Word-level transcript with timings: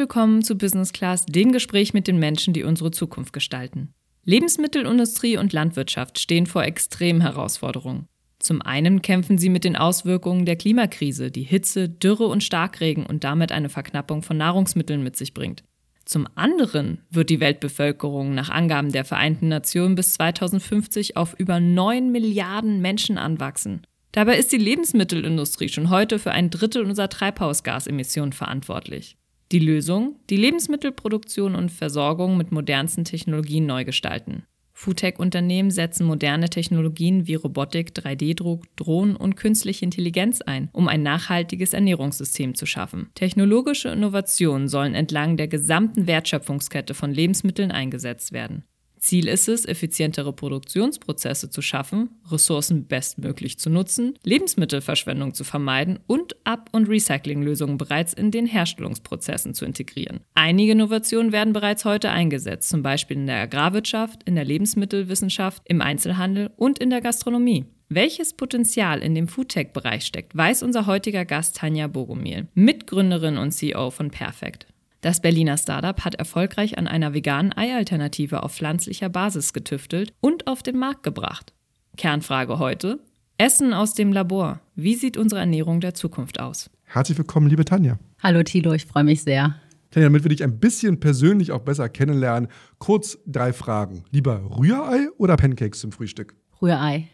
Willkommen 0.00 0.42
zu 0.42 0.56
Business 0.56 0.94
Class, 0.94 1.26
dem 1.26 1.52
Gespräch 1.52 1.92
mit 1.92 2.08
den 2.08 2.18
Menschen, 2.18 2.54
die 2.54 2.64
unsere 2.64 2.90
Zukunft 2.90 3.34
gestalten. 3.34 3.92
Lebensmittelindustrie 4.24 5.36
und 5.36 5.52
Landwirtschaft 5.52 6.18
stehen 6.18 6.46
vor 6.46 6.64
extremen 6.64 7.20
Herausforderungen. 7.20 8.06
Zum 8.38 8.62
einen 8.62 9.02
kämpfen 9.02 9.36
sie 9.36 9.50
mit 9.50 9.62
den 9.62 9.76
Auswirkungen 9.76 10.46
der 10.46 10.56
Klimakrise, 10.56 11.30
die 11.30 11.42
Hitze, 11.42 11.90
Dürre 11.90 12.28
und 12.28 12.42
Starkregen 12.42 13.04
und 13.04 13.24
damit 13.24 13.52
eine 13.52 13.68
Verknappung 13.68 14.22
von 14.22 14.38
Nahrungsmitteln 14.38 15.02
mit 15.02 15.18
sich 15.18 15.34
bringt. 15.34 15.64
Zum 16.06 16.26
anderen 16.34 17.02
wird 17.10 17.28
die 17.28 17.40
Weltbevölkerung 17.40 18.32
nach 18.32 18.48
Angaben 18.48 18.92
der 18.92 19.04
Vereinten 19.04 19.48
Nationen 19.48 19.96
bis 19.96 20.14
2050 20.14 21.18
auf 21.18 21.38
über 21.38 21.60
9 21.60 22.10
Milliarden 22.10 22.80
Menschen 22.80 23.18
anwachsen. 23.18 23.82
Dabei 24.12 24.38
ist 24.38 24.50
die 24.50 24.56
Lebensmittelindustrie 24.56 25.68
schon 25.68 25.90
heute 25.90 26.18
für 26.18 26.30
ein 26.30 26.48
Drittel 26.48 26.86
unserer 26.86 27.10
Treibhausgasemissionen 27.10 28.32
verantwortlich. 28.32 29.18
Die 29.52 29.58
Lösung? 29.58 30.14
Die 30.30 30.36
Lebensmittelproduktion 30.36 31.56
und 31.56 31.72
Versorgung 31.72 32.36
mit 32.36 32.52
modernsten 32.52 33.04
Technologien 33.04 33.66
neu 33.66 33.84
gestalten. 33.84 34.44
Foodtech-Unternehmen 34.74 35.72
setzen 35.72 36.06
moderne 36.06 36.48
Technologien 36.48 37.26
wie 37.26 37.34
Robotik, 37.34 37.90
3D-Druck, 37.90 38.64
Drohnen 38.76 39.16
und 39.16 39.34
künstliche 39.34 39.84
Intelligenz 39.84 40.40
ein, 40.40 40.70
um 40.72 40.86
ein 40.86 41.02
nachhaltiges 41.02 41.72
Ernährungssystem 41.72 42.54
zu 42.54 42.64
schaffen. 42.64 43.10
Technologische 43.16 43.88
Innovationen 43.88 44.68
sollen 44.68 44.94
entlang 44.94 45.36
der 45.36 45.48
gesamten 45.48 46.06
Wertschöpfungskette 46.06 46.94
von 46.94 47.12
Lebensmitteln 47.12 47.72
eingesetzt 47.72 48.32
werden. 48.32 48.64
Ziel 49.00 49.28
ist 49.28 49.48
es, 49.48 49.64
effizientere 49.64 50.32
Produktionsprozesse 50.32 51.50
zu 51.50 51.62
schaffen, 51.62 52.10
Ressourcen 52.30 52.86
bestmöglich 52.86 53.58
zu 53.58 53.70
nutzen, 53.70 54.14
Lebensmittelverschwendung 54.24 55.34
zu 55.34 55.42
vermeiden 55.42 55.98
und 56.06 56.36
Ab- 56.44 56.68
und 56.72 56.88
Recyclinglösungen 56.88 57.78
bereits 57.78 58.12
in 58.12 58.30
den 58.30 58.46
Herstellungsprozessen 58.46 59.54
zu 59.54 59.64
integrieren. 59.64 60.20
Einige 60.34 60.72
Innovationen 60.72 61.32
werden 61.32 61.52
bereits 61.52 61.84
heute 61.84 62.10
eingesetzt, 62.10 62.68
zum 62.68 62.82
Beispiel 62.82 63.16
in 63.16 63.26
der 63.26 63.40
Agrarwirtschaft, 63.40 64.22
in 64.24 64.34
der 64.34 64.44
Lebensmittelwissenschaft, 64.44 65.62
im 65.64 65.80
Einzelhandel 65.80 66.50
und 66.56 66.78
in 66.78 66.90
der 66.90 67.00
Gastronomie. 67.00 67.64
Welches 67.92 68.34
Potenzial 68.34 69.02
in 69.02 69.16
dem 69.16 69.26
Foodtech-Bereich 69.26 70.06
steckt, 70.06 70.36
weiß 70.36 70.62
unser 70.62 70.86
heutiger 70.86 71.24
Gast 71.24 71.56
Tanja 71.56 71.88
Bogomil, 71.88 72.46
Mitgründerin 72.54 73.36
und 73.36 73.50
CEO 73.50 73.90
von 73.90 74.12
Perfect. 74.12 74.69
Das 75.02 75.20
Berliner 75.22 75.56
Startup 75.56 76.04
hat 76.04 76.16
erfolgreich 76.16 76.76
an 76.76 76.86
einer 76.86 77.14
veganen 77.14 77.56
Eialternative 77.56 78.42
auf 78.42 78.52
pflanzlicher 78.54 79.08
Basis 79.08 79.54
getüftelt 79.54 80.12
und 80.20 80.46
auf 80.46 80.62
den 80.62 80.76
Markt 80.76 81.02
gebracht. 81.02 81.54
Kernfrage 81.96 82.58
heute: 82.58 83.00
Essen 83.38 83.72
aus 83.72 83.94
dem 83.94 84.12
Labor. 84.12 84.60
Wie 84.74 84.94
sieht 84.94 85.16
unsere 85.16 85.40
Ernährung 85.40 85.80
der 85.80 85.94
Zukunft 85.94 86.38
aus? 86.38 86.68
Herzlich 86.84 87.16
willkommen, 87.16 87.48
liebe 87.48 87.64
Tanja. 87.64 87.98
Hallo 88.22 88.42
Tilo, 88.42 88.74
ich 88.74 88.84
freue 88.84 89.04
mich 89.04 89.22
sehr. 89.22 89.54
Tanja, 89.90 90.08
damit 90.08 90.22
wir 90.22 90.28
dich 90.28 90.44
ein 90.44 90.60
bisschen 90.60 91.00
persönlich 91.00 91.50
auch 91.50 91.62
besser 91.62 91.88
kennenlernen, 91.88 92.50
kurz 92.78 93.18
drei 93.26 93.54
Fragen. 93.54 94.04
Lieber 94.10 94.58
Rührei 94.58 95.08
oder 95.16 95.36
Pancakes 95.38 95.80
zum 95.80 95.92
Frühstück? 95.92 96.34
Rührei. 96.60 97.08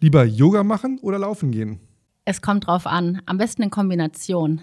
Lieber 0.00 0.24
Yoga 0.24 0.64
machen 0.64 0.98
oder 1.02 1.18
laufen 1.18 1.50
gehen? 1.50 1.80
Es 2.24 2.40
kommt 2.40 2.66
drauf 2.66 2.86
an. 2.86 3.20
Am 3.26 3.36
besten 3.36 3.62
in 3.64 3.70
Kombination. 3.70 4.62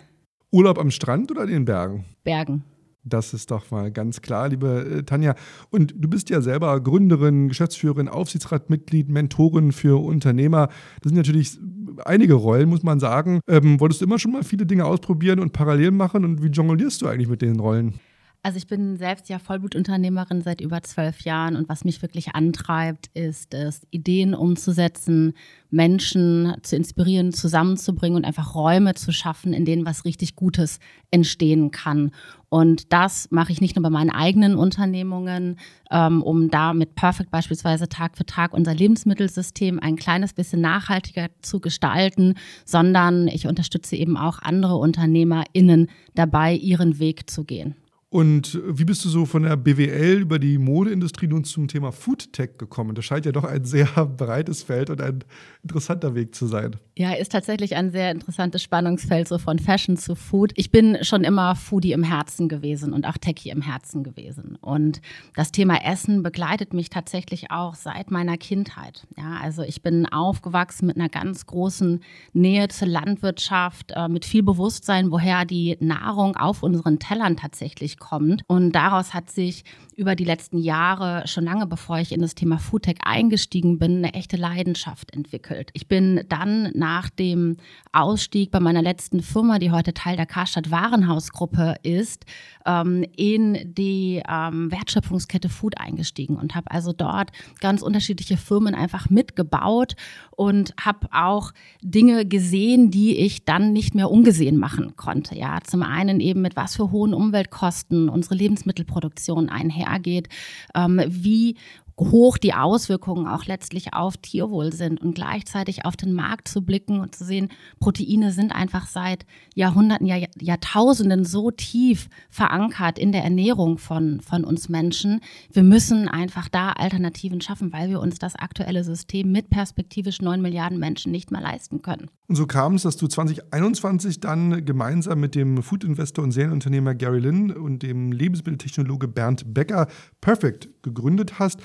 Urlaub 0.52 0.80
am 0.80 0.92
Strand 0.92 1.32
oder 1.32 1.44
in 1.44 1.50
den 1.50 1.66
Bergen? 1.66 2.06
Bergen. 2.24 2.64
Das 3.04 3.36
ist 3.36 3.52
doch 3.52 3.70
mal 3.70 3.92
ganz 3.92 4.22
klar, 4.22 4.50
liebe 4.50 5.00
äh, 5.00 5.04
Tanja. 5.04 5.36
Und 5.70 5.94
du 5.96 6.10
bist 6.10 6.30
ja 6.32 6.42
selber 6.42 6.82
Gründerin, 6.82 7.50
Geschäftsführerin, 7.50 8.08
Aufsichtsratmitglied, 8.08 9.10
Mentorin 9.10 9.72
für 9.72 10.04
Unternehmer. 10.04 10.70
Das 11.02 11.12
sind 11.12 11.18
natürlich 11.18 11.60
einige 12.04 12.34
Rollen, 12.34 12.68
muss 12.68 12.82
man 12.82 13.00
sagen. 13.00 13.42
Ähm, 13.48 13.80
wolltest 13.80 14.02
du 14.02 14.06
immer 14.06 14.18
schon 14.18 14.32
mal 14.32 14.44
viele 14.44 14.66
Dinge 14.66 14.86
ausprobieren 14.86 15.40
und 15.40 15.54
parallel 15.54 15.92
machen? 15.92 16.26
Und 16.26 16.42
wie 16.44 16.48
jonglierst 16.48 17.02
du 17.04 17.08
eigentlich 17.08 17.30
mit 17.30 17.44
den 17.44 17.60
Rollen? 17.60 18.00
Also 18.46 18.58
ich 18.60 18.68
bin 18.68 18.96
selbst 18.96 19.28
ja 19.28 19.40
Vollblutunternehmerin 19.40 20.44
seit 20.44 20.62
über 20.62 20.84
zwölf 20.84 21.22
Jahren 21.22 21.56
und 21.56 21.68
was 21.68 21.84
mich 21.84 22.04
wirklich 22.04 22.36
antreibt, 22.36 23.08
ist 23.16 23.56
es, 23.56 23.82
Ideen 23.90 24.36
umzusetzen, 24.36 25.34
Menschen 25.72 26.54
zu 26.62 26.76
inspirieren, 26.76 27.34
zusammenzubringen 27.34 28.18
und 28.18 28.24
einfach 28.24 28.54
Räume 28.54 28.94
zu 28.94 29.12
schaffen, 29.12 29.52
in 29.52 29.66
denen 29.66 29.84
was 29.88 30.06
richtig 30.06 30.36
Gutes 30.36 30.78
entstehen 31.10 31.72
kann. 31.72 32.12
Und 32.48 32.94
das 32.94 33.32
mache 33.32 33.52
ich 33.52 33.62
nicht 33.62 33.76
nur 33.78 33.82
bei 33.82 33.90
meinen 33.90 34.12
eigenen 34.12 34.58
Unternehmungen, 34.58 35.58
ähm, 35.90 36.22
um 36.22 36.52
da 36.52 36.76
mit 36.76 36.94
Perfect 36.94 37.32
beispielsweise 37.32 37.90
Tag 37.90 38.16
für 38.16 38.28
Tag 38.28 38.54
unser 38.54 38.76
Lebensmittelsystem 38.76 39.80
ein 39.80 39.96
kleines 39.96 40.34
bisschen 40.34 40.62
nachhaltiger 40.62 41.30
zu 41.42 41.60
gestalten, 41.60 42.36
sondern 42.64 43.28
ich 43.28 43.48
unterstütze 43.48 43.96
eben 43.96 44.18
auch 44.18 44.38
andere 44.38 44.76
UnternehmerInnen 44.76 45.88
dabei, 46.14 46.54
ihren 46.54 47.00
Weg 47.00 47.28
zu 47.28 47.44
gehen. 47.44 47.76
Und 48.16 48.62
wie 48.66 48.86
bist 48.86 49.04
du 49.04 49.10
so 49.10 49.26
von 49.26 49.44
der 49.44 49.58
BWL 49.58 50.22
über 50.22 50.40
die 50.40 50.58
Modeindustrie 50.58 51.28
nun 51.28 51.44
zum 51.44 51.68
Thema 51.68 51.92
Foodtech 51.92 52.52
gekommen? 52.58 52.96
Das 52.96 53.04
scheint 53.04 53.26
ja 53.26 53.34
doch 53.34 53.44
ein 53.44 53.66
sehr 53.66 53.88
breites 54.18 54.64
Feld 54.64 54.90
und 54.90 55.02
ein 55.02 55.26
interessanter 55.64 56.16
Weg 56.16 56.34
zu 56.34 56.48
sein. 56.48 56.78
Ja, 56.98 57.12
ist 57.12 57.34
tatsächlich 57.34 57.76
ein 57.76 57.92
sehr 57.92 58.12
interessantes 58.12 58.64
Spannungsfeld, 58.64 59.28
so 59.28 59.38
von 59.38 59.60
Fashion 59.60 59.98
zu 59.98 60.16
Food. 60.16 60.54
Ich 60.56 60.72
bin 60.72 60.98
schon 61.02 61.26
immer 61.26 61.58
Foodie 61.58 61.92
im 61.92 62.04
Herzen 62.04 62.48
gewesen 62.48 62.94
und 62.94 63.06
auch 63.06 63.18
Techie 63.18 63.50
im 63.50 63.62
Herzen 63.62 64.02
gewesen. 64.02 64.58
Und 64.62 65.02
das 65.36 65.52
Thema 65.52 65.84
Essen 65.84 66.24
begleitet 66.24 66.74
mich 66.74 66.90
tatsächlich 66.90 67.52
auch 67.52 67.76
seit 67.76 68.12
meiner 68.12 68.38
Kindheit. 68.38 69.06
Ja, 69.18 69.40
also 69.44 69.62
ich 69.62 69.82
bin 69.82 70.06
aufgewachsen 70.06 70.86
mit 70.86 70.96
einer 70.96 71.10
ganz 71.10 71.48
großen 71.48 72.00
Nähe 72.32 72.70
zur 72.70 72.88
Landwirtschaft, 72.88 73.92
äh, 73.94 74.08
mit 74.08 74.24
viel 74.24 74.44
Bewusstsein, 74.44 75.12
woher 75.12 75.44
die 75.44 75.76
Nahrung 75.82 76.38
auf 76.38 76.64
unseren 76.64 76.98
Tellern 77.00 77.36
tatsächlich 77.36 78.00
kommt. 78.00 78.05
Und 78.48 78.74
daraus 78.74 79.14
hat 79.14 79.30
sich 79.30 79.64
über 79.96 80.16
die 80.16 80.26
letzten 80.26 80.58
Jahre, 80.58 81.28
schon 81.28 81.46
lange 81.46 81.66
bevor 81.68 82.00
ich 82.00 82.12
in 82.12 82.22
das 82.22 82.36
Thema 82.36 82.58
Foodtech 82.58 82.98
eingestiegen 83.04 83.80
bin, 83.80 83.98
eine 83.98 84.14
echte 84.14 84.36
Leidenschaft 84.36 85.14
entwickelt. 85.14 85.70
Ich 85.74 85.88
bin 85.88 86.26
dann 86.28 86.72
nach 86.74 87.10
dem 87.10 87.58
Ausstieg 87.94 88.52
bei 88.52 88.60
meiner 88.60 88.82
letzten 88.82 89.22
Firma, 89.22 89.58
die 89.58 89.72
heute 89.72 89.94
Teil 89.94 90.18
der 90.18 90.26
Karstadt 90.26 90.70
Warenhausgruppe 90.70 91.76
ist, 91.84 92.26
ähm, 92.66 93.06
in 93.16 93.74
die 93.74 94.22
ähm, 94.28 94.72
Wertschöpfungskette 94.72 95.50
Food 95.50 95.78
eingestiegen 95.78 96.36
und 96.36 96.56
habe 96.56 96.72
also 96.72 96.92
dort 96.92 97.32
ganz 97.62 97.82
unterschiedliche 97.82 98.38
Firmen 98.38 98.76
einfach 98.76 99.10
mitgebaut 99.10 99.96
und 100.32 100.74
habe 100.80 101.08
auch 101.12 101.54
Dinge 101.82 102.26
gesehen, 102.26 102.92
die 102.92 103.18
ich 103.18 103.46
dann 103.46 103.72
nicht 103.72 103.96
mehr 103.96 104.12
ungesehen 104.12 104.58
machen 104.58 104.96
konnte. 104.98 105.38
Ja, 105.38 105.60
zum 105.64 105.84
einen 105.84 106.20
eben 106.20 106.42
mit 106.42 106.56
was 106.56 106.76
für 106.76 106.92
hohen 106.92 107.14
Umweltkosten 107.14 107.95
unsere 108.10 108.36
Lebensmittelproduktion 108.36 109.50
einhergeht, 109.50 110.30
ähm, 110.76 111.02
wie 111.08 111.56
hoch 112.00 112.38
die 112.38 112.54
Auswirkungen 112.54 113.28
auch 113.28 113.46
letztlich 113.46 113.94
auf 113.94 114.18
Tierwohl 114.18 114.74
sind 114.74 115.02
und 115.02 115.16
gleichzeitig 115.16 115.86
auf 115.86 115.96
den 115.96 116.14
Markt 116.14 116.48
zu 116.48 116.62
blicken 116.62 117.00
und 117.00 117.16
zu 117.16 117.24
sehen, 117.24 117.50
Proteine 117.80 118.32
sind 118.32 118.54
einfach 118.54 118.88
seit 118.88 119.26
Jahrhunderten, 119.54 120.06
Jahr, 120.06 120.28
Jahrtausenden 120.40 121.24
so 121.24 121.52
tief 121.52 122.10
verankert 122.30 123.00
in 123.00 123.12
der 123.12 123.24
Ernährung 123.24 123.78
von, 123.78 124.20
von 124.20 124.44
uns 124.44 124.68
Menschen. 124.68 125.22
Wir 125.52 125.64
müssen 125.64 126.10
einfach 126.10 126.50
da 126.50 126.72
Alternativen 126.72 127.40
schaffen, 127.40 127.72
weil 127.72 127.90
wir 127.90 128.02
uns 128.02 128.20
das 128.20 128.36
aktuelle 128.36 128.84
System 128.84 129.32
mit 129.32 129.50
perspektivisch 129.50 130.22
neun 130.22 130.42
Milliarden 130.42 130.80
Menschen 130.80 131.12
nicht 131.12 131.32
mehr 131.32 131.42
leisten 131.42 131.82
können. 131.82 132.10
Und 132.28 132.36
so 132.36 132.48
kam 132.48 132.76
es, 132.76 132.84
dass 132.84 132.98
du 132.98 133.08
2021 133.08 134.20
dann 134.20 134.66
gemeinsam 134.66 135.20
mit 135.20 135.36
dem 135.36 135.62
Food-Investor 135.62 136.24
und 136.24 136.32
Serienunternehmer 136.32 136.96
Gary 136.96 137.20
Lynn 137.20 137.52
und 137.52 137.84
dem 137.84 138.12
Lebensmitteltechnologe 138.12 139.08
Bernd 139.08 139.54
Becker 139.54 139.88
Perfect 140.22 140.70
gegründet 140.82 141.38
hast 141.38 141.62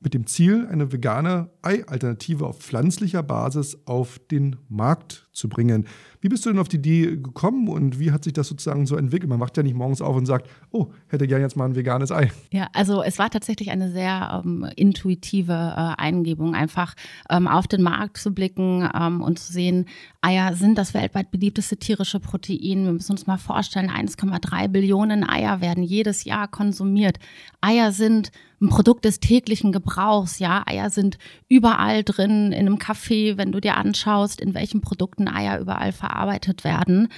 mit 0.00 0.12
dem 0.12 0.26
Ziel, 0.26 0.66
eine 0.66 0.92
vegane 0.92 1.50
Ei-Alternative 1.62 2.46
auf 2.46 2.58
pflanzlicher 2.58 3.22
Basis 3.22 3.78
auf 3.86 4.18
den 4.30 4.56
Markt 4.68 5.23
zu 5.34 5.48
bringen. 5.48 5.86
Wie 6.20 6.28
bist 6.28 6.46
du 6.46 6.50
denn 6.50 6.58
auf 6.58 6.68
die 6.68 6.76
Idee 6.76 7.16
gekommen 7.16 7.68
und 7.68 7.98
wie 7.98 8.12
hat 8.12 8.24
sich 8.24 8.32
das 8.32 8.48
sozusagen 8.48 8.86
so 8.86 8.96
entwickelt? 8.96 9.28
Man 9.28 9.40
wacht 9.40 9.56
ja 9.56 9.62
nicht 9.62 9.74
morgens 9.74 10.00
auf 10.00 10.16
und 10.16 10.24
sagt, 10.24 10.48
oh, 10.70 10.90
hätte 11.08 11.26
gerne 11.26 11.42
jetzt 11.42 11.56
mal 11.56 11.66
ein 11.66 11.76
veganes 11.76 12.10
Ei. 12.10 12.30
Ja, 12.50 12.68
also 12.72 13.02
es 13.02 13.18
war 13.18 13.28
tatsächlich 13.28 13.70
eine 13.70 13.90
sehr 13.90 14.42
ähm, 14.44 14.66
intuitive 14.76 15.52
äh, 15.52 16.00
Eingebung, 16.00 16.54
einfach 16.54 16.94
ähm, 17.28 17.46
auf 17.46 17.66
den 17.66 17.82
Markt 17.82 18.16
zu 18.16 18.32
blicken 18.32 18.88
ähm, 18.94 19.20
und 19.20 19.38
zu 19.38 19.52
sehen, 19.52 19.86
Eier 20.22 20.54
sind 20.54 20.78
das 20.78 20.94
weltweit 20.94 21.30
beliebteste 21.30 21.76
tierische 21.76 22.20
Protein. 22.20 22.86
Wir 22.86 22.92
müssen 22.92 23.12
uns 23.12 23.26
mal 23.26 23.36
vorstellen, 23.36 23.90
1,3 23.90 24.68
Billionen 24.68 25.28
Eier 25.28 25.60
werden 25.60 25.82
jedes 25.82 26.24
Jahr 26.24 26.48
konsumiert. 26.48 27.18
Eier 27.60 27.92
sind 27.92 28.30
ein 28.64 28.68
Produkt 28.68 29.04
des 29.04 29.20
täglichen 29.20 29.72
Gebrauchs. 29.72 30.38
Ja, 30.38 30.62
Eier 30.66 30.90
sind 30.90 31.18
überall 31.48 32.02
drin 32.02 32.52
in 32.52 32.66
einem 32.66 32.78
Kaffee, 32.78 33.36
wenn 33.36 33.52
du 33.52 33.60
dir 33.60 33.76
anschaust, 33.76 34.40
in 34.40 34.54
welchen 34.54 34.80
Produkten 34.80 35.23
Eier 35.28 35.60
überall 35.60 35.92
verarbeitet 35.92 36.64
werden. 36.64 37.08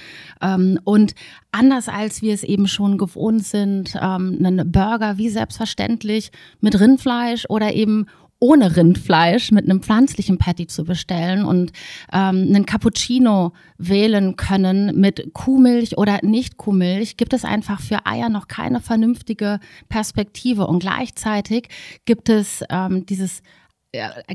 Ähm, 0.41 0.79
und 0.83 1.13
anders 1.51 1.89
als 1.89 2.21
wir 2.21 2.33
es 2.33 2.43
eben 2.43 2.67
schon 2.67 2.97
gewohnt 2.97 3.45
sind, 3.45 3.95
ähm, 3.95 4.37
einen 4.39 4.71
Burger 4.71 5.17
wie 5.17 5.29
selbstverständlich 5.29 6.31
mit 6.61 6.79
Rindfleisch 6.79 7.45
oder 7.49 7.73
eben 7.73 8.07
ohne 8.39 8.75
Rindfleisch 8.75 9.51
mit 9.51 9.65
einem 9.65 9.81
pflanzlichen 9.81 10.37
Patty 10.37 10.67
zu 10.67 10.83
bestellen 10.83 11.43
und 11.43 11.71
ähm, 12.13 12.47
einen 12.47 12.65
Cappuccino 12.65 13.53
wählen 13.77 14.35
können 14.35 14.99
mit 14.99 15.33
Kuhmilch 15.33 15.97
oder 15.97 16.19
nicht 16.21 16.57
Kuhmilch, 16.57 17.17
gibt 17.17 17.33
es 17.33 17.43
einfach 17.45 17.79
für 17.81 18.05
Eier 18.05 18.29
noch 18.29 18.47
keine 18.47 18.79
vernünftige 18.79 19.59
Perspektive. 19.89 20.67
Und 20.67 20.79
gleichzeitig 20.79 21.69
gibt 22.05 22.29
es 22.29 22.63
ähm, 22.69 23.05
dieses 23.05 23.41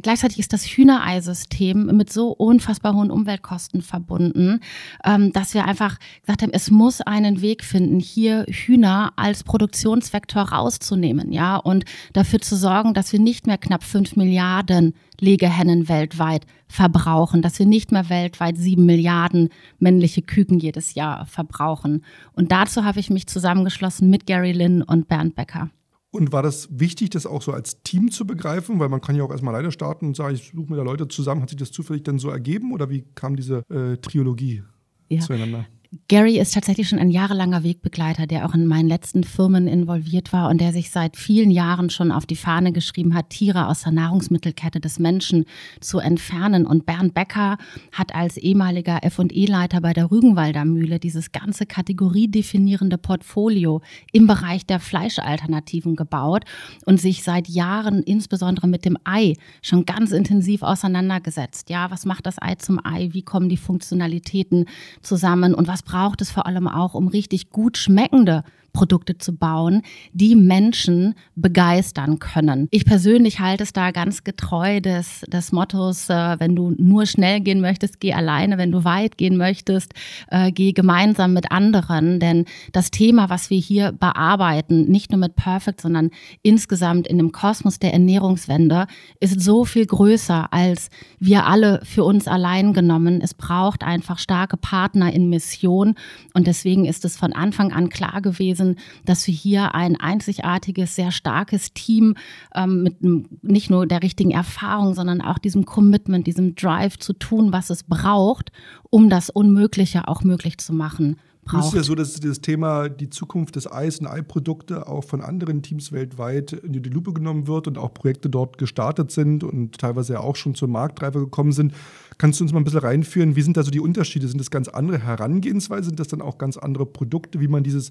gleichzeitig 0.03 0.39
ist 0.39 0.53
das 0.53 0.65
Hühnereisystem 0.65 1.87
mit 1.97 2.13
so 2.13 2.31
unfassbar 2.31 2.95
hohen 2.95 3.11
Umweltkosten 3.11 3.83
verbunden, 3.83 4.61
ähm, 5.05 5.33
dass 5.33 5.55
wir 5.55 5.65
einfach 5.65 5.99
gesagt 6.21 6.43
haben, 6.43 6.53
es 6.53 6.71
muss 6.71 7.01
einen 7.01 7.41
Weg 7.41 7.65
finden, 7.65 7.99
hier 8.01 8.45
Hühner 8.49 9.13
als 9.17 9.45
Produktionsvektor 9.45 10.43
rauszunehmen, 10.43 11.33
ja, 11.33 11.57
und 11.57 11.85
dafür 12.13 12.41
zu 12.41 12.57
sorgen, 12.57 12.95
dass 12.95 13.13
wir 13.13 13.21
nicht 13.21 13.47
mehr 13.47 13.59
knapp 13.59 13.85
fünf 13.85 14.17
Milliarden 14.17 14.95
Legehennen 15.21 15.89
weltweit 15.89 16.47
verbrauchen, 16.67 17.43
dass 17.43 17.59
wir 17.59 17.67
nicht 17.67 17.93
mehr 17.93 18.09
weltweit 18.09 18.57
sieben 18.57 18.87
Milliarden 18.87 19.51
männliche 19.79 20.23
Küken 20.23 20.59
jedes 20.59 20.95
Jahr 20.95 21.27
verbrauchen. 21.27 22.05
Und 22.33 22.51
dazu 22.51 22.85
habe 22.85 22.99
ich 22.99 23.11
mich 23.11 23.27
zusammengeschlossen 23.27 24.11
mit 24.11 24.27
Gary 24.27 24.53
Lynn 24.53 24.83
und 24.83 25.09
Bernd 25.09 25.35
Becker. 25.35 25.71
Und 26.13 26.31
war 26.31 26.43
das 26.43 26.69
wichtig, 26.71 27.11
das 27.11 27.25
auch 27.25 27.41
so 27.41 27.53
als 27.53 27.83
Team 27.83 28.11
zu 28.11 28.27
begreifen? 28.27 28.79
Weil 28.79 28.91
man 28.91 29.01
kann 29.01 29.17
ja 29.17 29.25
auch 29.25 29.31
erstmal 29.31 29.55
leider 29.55 29.71
starten 29.71 30.09
und 30.09 30.17
sagen, 30.17 30.35
ich 30.35 30.53
suche 30.55 30.71
mir 30.71 30.77
da 30.77 30.83
Leute 30.83 31.09
zusammen. 31.09 31.41
Hat 31.41 31.49
sich 31.49 31.59
das 31.59 31.73
zufällig 31.73 32.03
dann 32.03 32.19
so 32.19 32.29
ergeben 32.29 32.73
oder 32.73 32.91
wie 32.91 33.07
kam 33.15 33.35
diese 33.35 33.63
äh, 33.71 33.97
Triologie 33.97 34.63
ja. 35.09 35.21
zueinander? 35.21 35.67
Gary 36.09 36.39
ist 36.39 36.55
tatsächlich 36.55 36.89
schon 36.89 36.99
ein 36.99 37.11
jahrelanger 37.11 37.65
Wegbegleiter, 37.65 38.27
der 38.27 38.47
auch 38.47 38.55
in 38.55 38.65
meinen 38.67 38.89
letzten 38.89 39.25
Firmen 39.25 39.69
involviert 39.69 40.33
war 40.33 40.49
und 40.49 40.59
der 40.59 40.73
sich 40.73 40.91
seit 40.91 41.19
vielen 41.19 41.51
Jahren 41.51 41.91
schon 41.91 42.13
auf 42.13 42.25
die 42.25 42.37
Fahne 42.37 42.73
geschrieben 42.73 43.15
hat, 43.15 43.29
Tiere 43.29 43.69
aus 43.69 43.83
der 43.83 43.93
Nahrungsmittelkette 43.93 44.81
des 44.81 44.99
Menschen 44.99 45.45
zu 45.81 45.99
entfernen. 45.99 46.65
Und 46.65 46.87
Bernd 46.87 47.13
Becker 47.13 47.59
hat 47.93 48.15
als 48.15 48.39
ehemaliger 48.39 49.05
F&E-Leiter 49.05 49.83
bei 49.83 49.93
der 49.93 50.11
Rügenwalder 50.11 50.65
Mühle 50.65 50.99
dieses 50.99 51.31
ganze 51.31 51.67
kategoriedefinierende 51.67 52.97
Portfolio 52.97 53.83
im 54.13 54.27
Bereich 54.27 54.65
der 54.65 54.81
Fleischalternativen 54.81 55.95
gebaut 55.95 56.45
und 56.87 57.03
sich 57.03 57.23
seit 57.23 57.49
Jahren 57.49 58.03
insbesondere 58.03 58.67
mit 58.67 58.87
dem 58.87 58.97
Ei 59.05 59.35
schon 59.61 59.85
ganz 59.85 60.13
intensiv 60.13 60.63
auseinandergesetzt. 60.63 61.69
Ja, 61.69 61.91
was 61.91 62.07
macht 62.07 62.25
das 62.25 62.41
Ei 62.41 62.55
zum 62.55 62.81
Ei? 62.83 63.11
Wie 63.13 63.23
kommen 63.23 63.51
die 63.51 63.59
Funktionalitäten 63.59 64.65
zusammen? 65.03 65.55
Und 65.55 65.69
was 65.69 65.82
braucht 65.85 66.21
es 66.21 66.31
vor 66.31 66.47
allem 66.47 66.69
auch, 66.69 66.95
um 66.95 67.09
richtig 67.09 67.51
gut 67.51 67.77
schmeckende 67.77 68.45
Produkte 68.73 69.19
zu 69.19 69.37
bauen, 69.37 69.83
die 70.13 70.35
Menschen 70.35 71.15
begeistern 71.35 72.19
können. 72.19 72.69
Ich 72.71 72.85
persönlich 72.85 73.41
halte 73.41 73.65
es 73.65 73.73
da 73.73 73.91
ganz 73.91 74.25
getreu 74.25 74.81
des, 74.81 75.21
des 75.29 75.53
Mottos, 75.53 76.09
äh, 76.09 76.37
wenn 76.39 76.57
du 76.57 76.75
nur 76.79 77.07
schnell 77.07 77.41
gehen 77.41 77.61
möchtest, 77.61 78.01
geh 78.01 78.15
alleine, 78.15 78.59
wenn 78.59 78.73
du 78.73 78.85
weit 78.85 79.19
gehen 79.19 79.37
möchtest, 79.37 79.93
äh, 80.31 80.53
geh 80.53 80.73
gemeinsam 80.73 81.33
mit 81.33 81.51
anderen. 81.53 82.19
Denn 82.19 82.45
das 82.73 82.91
Thema, 82.91 83.29
was 83.29 83.51
wir 83.51 83.59
hier 83.59 83.93
bearbeiten, 83.93 84.85
nicht 84.85 85.11
nur 85.11 85.19
mit 85.19 85.37
Perfect, 85.37 85.81
sondern 85.81 86.11
insgesamt 86.43 87.07
in 87.07 87.19
dem 87.19 87.33
Kosmos 87.33 87.79
der 87.79 87.93
Ernährungswende, 87.93 88.87
ist 89.21 89.41
so 89.41 89.65
viel 89.65 89.87
größer 89.87 90.53
als 90.53 90.89
wir 91.19 91.47
alle 91.47 91.81
für 91.85 92.05
uns 92.05 92.27
allein 92.27 92.73
genommen. 92.73 93.21
Es 93.23 93.35
braucht 93.35 93.83
einfach 93.83 94.19
starke 94.19 94.57
Partner 94.57 95.13
in 95.13 95.29
Mission. 95.29 95.95
Und 96.35 96.47
deswegen 96.47 96.85
ist 96.85 97.05
es 97.05 97.17
von 97.17 97.33
Anfang 97.33 97.73
an 97.73 97.89
klar 97.89 98.21
gewesen, 98.23 98.62
gewesen, 98.63 98.79
dass 99.05 99.27
wir 99.27 99.35
hier 99.35 99.75
ein 99.75 99.97
einzigartiges, 99.97 100.95
sehr 100.95 101.11
starkes 101.11 101.73
Team 101.75 102.15
ähm, 102.55 102.83
mit 102.83 103.43
nicht 103.43 103.71
nur 103.71 103.87
der 103.87 104.03
richtigen 104.03 104.31
Erfahrung, 104.31 104.95
sondern 104.95 105.21
auch 105.21 105.39
diesem 105.39 105.65
Commitment, 105.65 106.27
diesem 106.27 106.55
Drive 106.55 106.99
zu 106.99 107.13
tun, 107.13 107.53
was 107.53 107.71
es 107.71 107.83
braucht, 107.85 108.53
um 108.91 109.09
das 109.09 109.31
Unmögliche 109.31 110.09
auch 110.09 110.23
möglich 110.23 110.59
zu 110.59 110.73
machen. 110.73 111.17
Braucht. 111.45 111.65
Es 111.65 111.69
ist 111.71 111.75
ja 111.75 111.83
so, 111.83 111.95
dass 111.97 112.21
das 112.21 112.41
Thema 112.41 112.89
die 112.89 113.11
Zukunft 113.11 113.57
des 113.57 113.71
Eis 113.71 113.99
und 113.99 114.07
Eiprodukte 114.07 114.87
auch 114.87 115.03
von 115.03 115.21
anderen 115.21 115.61
Teams 115.61 115.91
weltweit 115.91 116.53
in 116.53 116.73
die 116.73 116.89
Lupe 116.89 117.13
genommen 117.13 117.49
wird 117.49 117.67
und 117.67 117.79
auch 117.79 117.93
Projekte 117.93 118.31
dort 118.31 118.59
gestartet 118.59 119.11
sind 119.11 119.43
und 119.43 119.77
teilweise 119.77 120.13
ja 120.13 120.21
auch 120.21 120.37
schon 120.37 120.55
zur 120.55 120.69
Marktreife 120.69 121.19
gekommen 121.19 121.51
sind. 121.51 121.75
Kannst 122.17 122.39
du 122.39 122.45
uns 122.45 122.53
mal 122.53 122.61
ein 122.61 122.65
bisschen 122.65 122.79
reinführen? 122.79 123.35
Wie 123.35 123.43
sind 123.43 123.57
da 123.57 123.65
so 123.65 123.73
die 123.73 123.81
Unterschiede? 123.81 124.29
Sind 124.29 124.39
das 124.39 124.53
ganz 124.53 124.69
andere 124.69 125.01
Herangehensweise? 125.01 125.87
Sind 125.87 125.99
das 125.99 126.07
dann 126.07 126.23
auch 126.23 126.39
ganz 126.39 126.57
andere 126.57 126.87
Produkte, 126.87 127.41
wie 127.41 127.49
man 127.49 127.65
dieses 127.65 127.91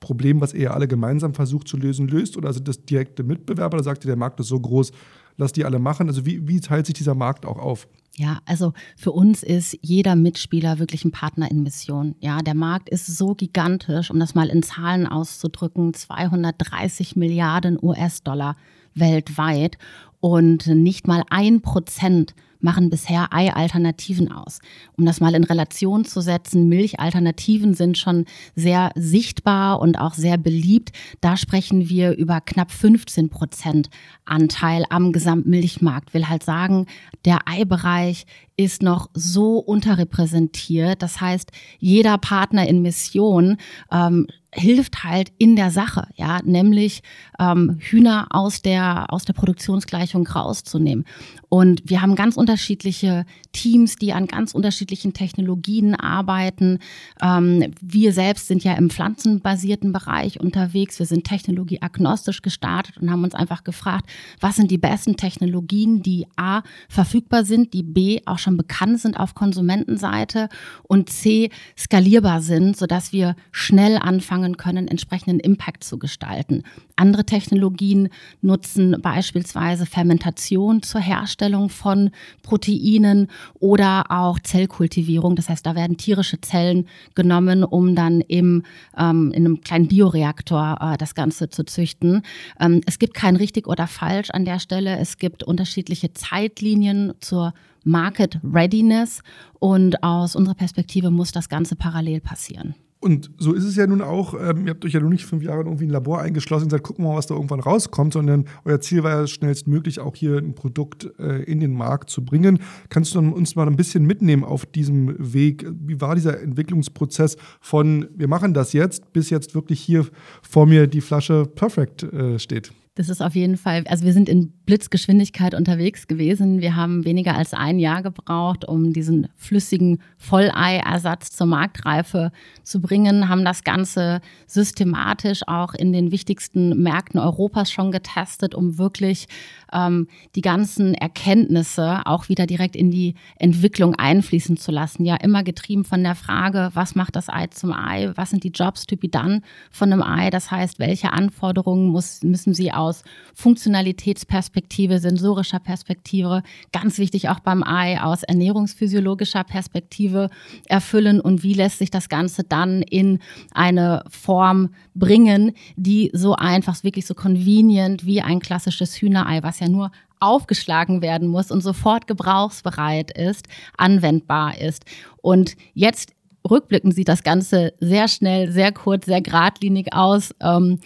Problem, 0.00 0.40
was 0.40 0.54
ihr 0.54 0.74
alle 0.74 0.88
gemeinsam 0.88 1.34
versucht 1.34 1.68
zu 1.68 1.76
lösen, 1.76 2.08
löst? 2.08 2.36
Oder 2.36 2.52
sind 2.52 2.68
das 2.68 2.84
direkte 2.84 3.22
Mitbewerber? 3.22 3.78
Da 3.78 3.82
sagt 3.82 4.04
ihr, 4.04 4.08
der 4.08 4.16
Markt 4.16 4.38
ist 4.40 4.48
so 4.48 4.58
groß, 4.58 4.92
lass 5.36 5.52
die 5.52 5.64
alle 5.64 5.78
machen. 5.78 6.08
Also 6.08 6.24
wie, 6.24 6.46
wie 6.46 6.60
teilt 6.60 6.86
sich 6.86 6.94
dieser 6.94 7.14
Markt 7.14 7.46
auch 7.46 7.58
auf? 7.58 7.88
Ja, 8.14 8.40
also 8.46 8.72
für 8.96 9.12
uns 9.12 9.42
ist 9.42 9.78
jeder 9.80 10.16
Mitspieler 10.16 10.78
wirklich 10.78 11.04
ein 11.04 11.12
Partner 11.12 11.50
in 11.50 11.62
Mission. 11.62 12.16
Ja, 12.20 12.42
der 12.42 12.54
Markt 12.54 12.88
ist 12.88 13.06
so 13.06 13.34
gigantisch, 13.34 14.10
um 14.10 14.18
das 14.18 14.34
mal 14.34 14.48
in 14.48 14.62
Zahlen 14.62 15.06
auszudrücken, 15.06 15.94
230 15.94 17.14
Milliarden 17.14 17.78
US-Dollar 17.80 18.56
weltweit 18.94 19.78
und 20.20 20.66
nicht 20.66 21.06
mal 21.06 21.22
ein 21.30 21.60
Prozent 21.60 22.34
machen 22.60 22.90
bisher 22.90 23.32
Ei-Alternativen 23.32 24.32
aus. 24.32 24.58
Um 24.96 25.06
das 25.06 25.20
mal 25.20 25.34
in 25.34 25.44
Relation 25.44 26.04
zu 26.04 26.20
setzen, 26.20 26.68
Milchalternativen 26.68 27.74
sind 27.74 27.98
schon 27.98 28.24
sehr 28.54 28.90
sichtbar 28.94 29.80
und 29.80 29.98
auch 29.98 30.14
sehr 30.14 30.38
beliebt. 30.38 30.90
Da 31.20 31.36
sprechen 31.36 31.88
wir 31.88 32.16
über 32.16 32.40
knapp 32.40 32.70
15 32.70 33.28
Prozent 33.28 33.90
Anteil 34.24 34.84
am 34.90 35.12
Gesamtmilchmarkt. 35.12 36.14
Will 36.14 36.28
halt 36.28 36.42
sagen, 36.42 36.86
der 37.24 37.46
Eibereich 37.46 38.26
ist 38.58 38.82
noch 38.82 39.08
so 39.14 39.58
unterrepräsentiert. 39.58 41.00
Das 41.00 41.20
heißt, 41.20 41.52
jeder 41.78 42.18
Partner 42.18 42.68
in 42.68 42.82
Mission 42.82 43.56
ähm, 43.90 44.26
hilft 44.54 45.04
halt 45.04 45.30
in 45.36 45.56
der 45.56 45.70
Sache, 45.70 46.08
ja, 46.16 46.40
nämlich 46.42 47.02
ähm, 47.38 47.76
Hühner 47.80 48.28
aus 48.30 48.62
der 48.62 49.12
aus 49.12 49.24
der 49.24 49.34
Produktionsgleichung 49.34 50.26
rauszunehmen. 50.26 51.04
Und 51.50 51.82
wir 51.84 52.00
haben 52.00 52.14
ganz 52.14 52.36
unterschiedliche 52.36 53.26
Teams, 53.52 53.96
die 53.96 54.12
an 54.12 54.26
ganz 54.26 54.54
unterschiedlichen 54.54 55.12
Technologien 55.12 55.94
arbeiten. 55.94 56.78
Ähm, 57.20 57.72
wir 57.80 58.12
selbst 58.12 58.48
sind 58.48 58.64
ja 58.64 58.72
im 58.74 58.88
pflanzenbasierten 58.88 59.92
Bereich 59.92 60.40
unterwegs. 60.40 60.98
Wir 60.98 61.06
sind 61.06 61.24
technologieagnostisch 61.24 62.40
gestartet 62.40 62.96
und 62.98 63.10
haben 63.10 63.24
uns 63.24 63.34
einfach 63.34 63.64
gefragt, 63.64 64.08
was 64.40 64.56
sind 64.56 64.70
die 64.70 64.78
besten 64.78 65.16
Technologien, 65.16 66.02
die 66.02 66.26
a 66.36 66.62
verfügbar 66.88 67.44
sind, 67.44 67.74
die 67.74 67.82
b 67.82 68.20
auch 68.24 68.38
schon 68.38 68.47
bekannt 68.56 69.00
sind 69.00 69.18
auf 69.18 69.34
Konsumentenseite 69.34 70.48
und 70.82 71.10
c 71.10 71.50
skalierbar 71.76 72.40
sind, 72.40 72.76
sodass 72.76 73.12
wir 73.12 73.36
schnell 73.52 73.98
anfangen 73.98 74.56
können, 74.56 74.88
entsprechenden 74.88 75.40
Impact 75.40 75.84
zu 75.84 75.98
gestalten. 75.98 76.62
Andere 76.96 77.24
Technologien 77.24 78.08
nutzen 78.42 78.96
beispielsweise 79.00 79.86
Fermentation 79.86 80.82
zur 80.82 81.00
Herstellung 81.00 81.68
von 81.68 82.10
Proteinen 82.42 83.28
oder 83.60 84.06
auch 84.10 84.38
Zellkultivierung. 84.40 85.36
Das 85.36 85.48
heißt, 85.48 85.64
da 85.64 85.74
werden 85.74 85.96
tierische 85.96 86.40
Zellen 86.40 86.88
genommen, 87.14 87.62
um 87.62 87.94
dann 87.94 88.20
im, 88.20 88.64
ähm, 88.96 89.32
in 89.32 89.46
einem 89.46 89.60
kleinen 89.60 89.88
Bioreaktor 89.88 90.78
äh, 90.80 90.96
das 90.96 91.14
Ganze 91.14 91.48
zu 91.50 91.64
züchten. 91.64 92.22
Ähm, 92.58 92.80
es 92.86 92.98
gibt 92.98 93.14
kein 93.14 93.36
richtig 93.36 93.68
oder 93.68 93.86
falsch 93.86 94.30
an 94.30 94.44
der 94.44 94.58
Stelle. 94.58 94.98
Es 94.98 95.18
gibt 95.18 95.44
unterschiedliche 95.44 96.12
Zeitlinien 96.12 97.14
zur 97.20 97.54
Market 97.84 98.40
Readiness 98.44 99.22
und 99.58 100.02
aus 100.02 100.36
unserer 100.36 100.54
Perspektive 100.54 101.10
muss 101.10 101.32
das 101.32 101.48
Ganze 101.48 101.76
parallel 101.76 102.20
passieren. 102.20 102.74
Und 103.00 103.30
so 103.38 103.52
ist 103.52 103.64
es 103.64 103.76
ja 103.76 103.86
nun 103.86 104.02
auch. 104.02 104.34
Ähm, 104.34 104.66
ihr 104.66 104.70
habt 104.70 104.84
euch 104.84 104.92
ja 104.92 105.00
nun 105.00 105.12
nicht 105.12 105.24
fünf 105.24 105.44
Jahre 105.44 105.60
in 105.60 105.66
irgendwie 105.66 105.86
ein 105.86 105.90
Labor 105.90 106.20
eingeschlossen 106.20 106.64
und 106.64 106.70
gesagt, 106.70 106.84
gucken 106.84 107.04
wir 107.04 107.10
mal, 107.10 107.16
was 107.16 107.28
da 107.28 107.34
irgendwann 107.34 107.60
rauskommt, 107.60 108.12
sondern 108.12 108.46
euer 108.64 108.80
Ziel 108.80 109.04
war 109.04 109.20
ja 109.20 109.26
schnellstmöglich 109.26 110.00
auch 110.00 110.16
hier 110.16 110.38
ein 110.38 110.54
Produkt 110.54 111.08
äh, 111.20 111.42
in 111.44 111.60
den 111.60 111.74
Markt 111.74 112.10
zu 112.10 112.24
bringen. 112.24 112.58
Kannst 112.88 113.14
du 113.14 113.20
uns 113.20 113.54
mal 113.54 113.68
ein 113.68 113.76
bisschen 113.76 114.04
mitnehmen 114.04 114.42
auf 114.42 114.66
diesem 114.66 115.14
Weg? 115.32 115.64
Wie 115.70 116.00
war 116.00 116.16
dieser 116.16 116.40
Entwicklungsprozess 116.40 117.36
von, 117.60 118.08
wir 118.16 118.26
machen 118.26 118.52
das 118.52 118.72
jetzt, 118.72 119.12
bis 119.12 119.30
jetzt 119.30 119.54
wirklich 119.54 119.80
hier 119.80 120.04
vor 120.42 120.66
mir 120.66 120.88
die 120.88 121.00
Flasche 121.00 121.46
Perfect 121.46 122.02
äh, 122.02 122.40
steht? 122.40 122.72
Das 122.98 123.08
ist 123.08 123.22
auf 123.22 123.36
jeden 123.36 123.56
Fall, 123.56 123.84
also 123.86 124.04
wir 124.04 124.12
sind 124.12 124.28
in 124.28 124.50
Blitzgeschwindigkeit 124.66 125.54
unterwegs 125.54 126.08
gewesen. 126.08 126.60
Wir 126.60 126.74
haben 126.74 127.04
weniger 127.04 127.36
als 127.36 127.54
ein 127.54 127.78
Jahr 127.78 128.02
gebraucht, 128.02 128.64
um 128.64 128.92
diesen 128.92 129.28
flüssigen 129.36 130.02
Volleiersatz 130.18 131.30
zur 131.30 131.46
Marktreife 131.46 132.32
zu 132.64 132.80
bringen, 132.80 133.28
haben 133.28 133.44
das 133.44 133.62
Ganze 133.62 134.20
systematisch 134.48 135.42
auch 135.46 135.74
in 135.74 135.92
den 135.92 136.10
wichtigsten 136.10 136.82
Märkten 136.82 137.20
Europas 137.20 137.70
schon 137.70 137.92
getestet, 137.92 138.56
um 138.56 138.78
wirklich 138.78 139.28
ähm, 139.72 140.08
die 140.34 140.40
ganzen 140.40 140.94
Erkenntnisse 140.94 142.00
auch 142.04 142.28
wieder 142.28 142.46
direkt 142.46 142.74
in 142.74 142.90
die 142.90 143.14
Entwicklung 143.38 143.94
einfließen 143.94 144.56
zu 144.56 144.72
lassen. 144.72 145.04
Ja, 145.04 145.14
immer 145.14 145.44
getrieben 145.44 145.84
von 145.84 146.02
der 146.02 146.16
Frage, 146.16 146.70
was 146.74 146.96
macht 146.96 147.14
das 147.14 147.28
Ei 147.28 147.46
zum 147.46 147.72
Ei? 147.72 148.10
Was 148.16 148.30
sind 148.30 148.42
die 148.42 148.50
Jobs 148.50 148.86
to 148.86 148.96
be 148.96 149.08
done 149.08 149.42
von 149.70 149.92
einem 149.92 150.02
Ei? 150.02 150.30
Das 150.30 150.50
heißt, 150.50 150.80
welche 150.80 151.12
Anforderungen 151.12 151.86
muss, 151.86 152.24
müssen 152.24 152.54
sie 152.54 152.72
aus 152.72 152.87
aus 152.88 153.04
Funktionalitätsperspektive, 153.34 154.98
sensorischer 154.98 155.58
Perspektive, 155.58 156.42
ganz 156.72 156.98
wichtig 156.98 157.28
auch 157.28 157.40
beim 157.40 157.62
Ei 157.62 158.00
aus 158.00 158.22
ernährungsphysiologischer 158.22 159.44
Perspektive 159.44 160.30
erfüllen 160.66 161.20
und 161.20 161.42
wie 161.42 161.54
lässt 161.54 161.78
sich 161.78 161.90
das 161.90 162.08
Ganze 162.08 162.44
dann 162.44 162.82
in 162.82 163.20
eine 163.52 164.04
Form 164.08 164.70
bringen, 164.94 165.52
die 165.76 166.10
so 166.14 166.34
einfach, 166.34 166.82
wirklich 166.82 167.06
so 167.06 167.14
convenient 167.14 168.06
wie 168.06 168.22
ein 168.22 168.40
klassisches 168.40 168.96
Hühnerei, 169.00 169.42
was 169.42 169.60
ja 169.60 169.68
nur 169.68 169.90
aufgeschlagen 170.20 171.02
werden 171.02 171.28
muss 171.28 171.50
und 171.50 171.62
sofort 171.62 172.06
gebrauchsbereit 172.06 173.16
ist, 173.16 173.46
anwendbar 173.76 174.58
ist. 174.58 174.84
Und 175.22 175.56
jetzt 175.74 176.12
rückblickend 176.48 176.94
sieht 176.94 177.08
das 177.08 177.22
Ganze 177.22 177.72
sehr 177.80 178.08
schnell, 178.08 178.50
sehr 178.50 178.72
kurz, 178.72 179.06
sehr 179.06 179.20
geradlinig 179.20 179.92
aus. 179.92 180.34
Ähm, 180.40 180.80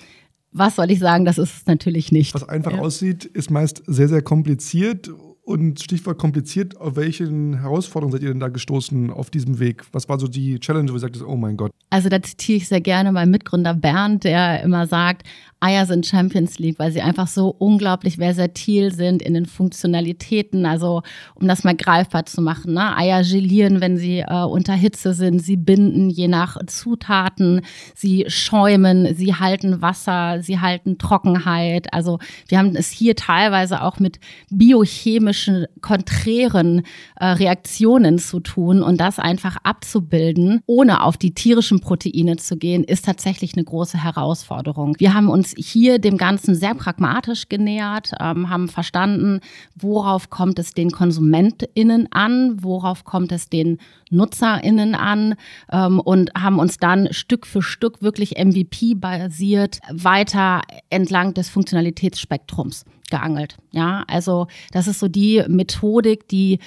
was 0.52 0.76
soll 0.76 0.90
ich 0.90 0.98
sagen, 0.98 1.24
das 1.24 1.38
ist 1.38 1.56
es 1.56 1.66
natürlich 1.66 2.12
nicht. 2.12 2.34
Was 2.34 2.48
einfach 2.48 2.72
ja. 2.72 2.80
aussieht, 2.80 3.24
ist 3.24 3.50
meist 3.50 3.82
sehr, 3.86 4.08
sehr 4.08 4.22
kompliziert 4.22 5.10
und 5.44 5.80
Stichwort 5.80 6.18
kompliziert, 6.18 6.76
auf 6.80 6.94
welchen 6.96 7.58
Herausforderungen 7.60 8.12
seid 8.12 8.22
ihr 8.22 8.28
denn 8.28 8.40
da 8.40 8.48
gestoßen 8.48 9.10
auf 9.10 9.30
diesem 9.30 9.58
Weg? 9.58 9.82
Was 9.92 10.08
war 10.08 10.20
so 10.20 10.28
die 10.28 10.60
Challenge, 10.60 10.88
wo 10.90 10.94
ihr 10.94 11.00
sagt, 11.00 11.20
oh 11.20 11.36
mein 11.36 11.56
Gott? 11.56 11.72
Also 11.90 12.08
da 12.08 12.22
zitiere 12.22 12.58
ich 12.58 12.68
sehr 12.68 12.80
gerne 12.80 13.10
meinen 13.10 13.30
Mitgründer 13.30 13.74
Bernd, 13.74 14.24
der 14.24 14.62
immer 14.62 14.86
sagt, 14.86 15.26
Eier 15.62 15.86
sind 15.86 16.06
Champions 16.06 16.58
League, 16.58 16.78
weil 16.78 16.90
sie 16.90 17.00
einfach 17.00 17.28
so 17.28 17.54
unglaublich 17.56 18.16
versatil 18.16 18.92
sind 18.92 19.22
in 19.22 19.34
den 19.34 19.46
Funktionalitäten. 19.46 20.66
Also 20.66 21.02
um 21.34 21.46
das 21.46 21.62
mal 21.62 21.76
greifbar 21.76 22.26
zu 22.26 22.42
machen, 22.42 22.74
ne? 22.74 22.96
Eier 22.96 23.22
gelieren, 23.22 23.80
wenn 23.80 23.96
sie 23.96 24.18
äh, 24.18 24.42
unter 24.42 24.74
Hitze 24.74 25.14
sind, 25.14 25.40
sie 25.40 25.56
binden 25.56 26.10
je 26.10 26.26
nach 26.26 26.58
Zutaten, 26.66 27.60
sie 27.94 28.24
schäumen, 28.26 29.14
sie 29.14 29.34
halten 29.34 29.80
Wasser, 29.80 30.42
sie 30.42 30.58
halten 30.58 30.98
Trockenheit. 30.98 31.92
Also 31.94 32.18
wir 32.48 32.58
haben 32.58 32.74
es 32.74 32.90
hier 32.90 33.14
teilweise 33.14 33.82
auch 33.82 34.00
mit 34.00 34.18
biochemischen 34.50 35.66
konträren 35.80 36.82
äh, 37.16 37.26
Reaktionen 37.26 38.18
zu 38.18 38.40
tun 38.40 38.82
und 38.82 39.00
das 39.00 39.18
einfach 39.20 39.58
abzubilden, 39.62 40.60
ohne 40.66 41.02
auf 41.02 41.16
die 41.16 41.34
tierischen 41.34 41.80
Proteine 41.80 42.36
zu 42.36 42.56
gehen, 42.56 42.82
ist 42.82 43.04
tatsächlich 43.04 43.54
eine 43.54 43.64
große 43.64 44.02
Herausforderung. 44.02 44.96
Wir 44.98 45.14
haben 45.14 45.28
uns 45.28 45.51
hier 45.56 45.98
dem 45.98 46.16
Ganzen 46.16 46.54
sehr 46.54 46.74
pragmatisch 46.74 47.48
genähert, 47.48 48.12
ähm, 48.20 48.50
haben 48.50 48.68
verstanden, 48.68 49.40
worauf 49.74 50.30
kommt 50.30 50.58
es 50.58 50.74
den 50.74 50.90
KonsumentInnen 50.90 52.08
an, 52.12 52.62
worauf 52.62 53.04
kommt 53.04 53.32
es 53.32 53.48
den 53.48 53.78
NutzerInnen 54.10 54.94
an 54.94 55.34
ähm, 55.70 56.00
und 56.00 56.30
haben 56.34 56.58
uns 56.58 56.76
dann 56.76 57.12
Stück 57.12 57.46
für 57.46 57.62
Stück 57.62 58.02
wirklich 58.02 58.36
MVP-basiert 58.38 59.80
weiter 59.90 60.62
entlang 60.90 61.34
des 61.34 61.48
Funktionalitätsspektrums 61.48 62.84
geangelt. 63.10 63.56
Ja, 63.72 64.04
also 64.08 64.46
das 64.72 64.88
ist 64.88 64.98
so 64.98 65.08
die 65.08 65.42
Methodik, 65.48 66.28
die 66.28 66.58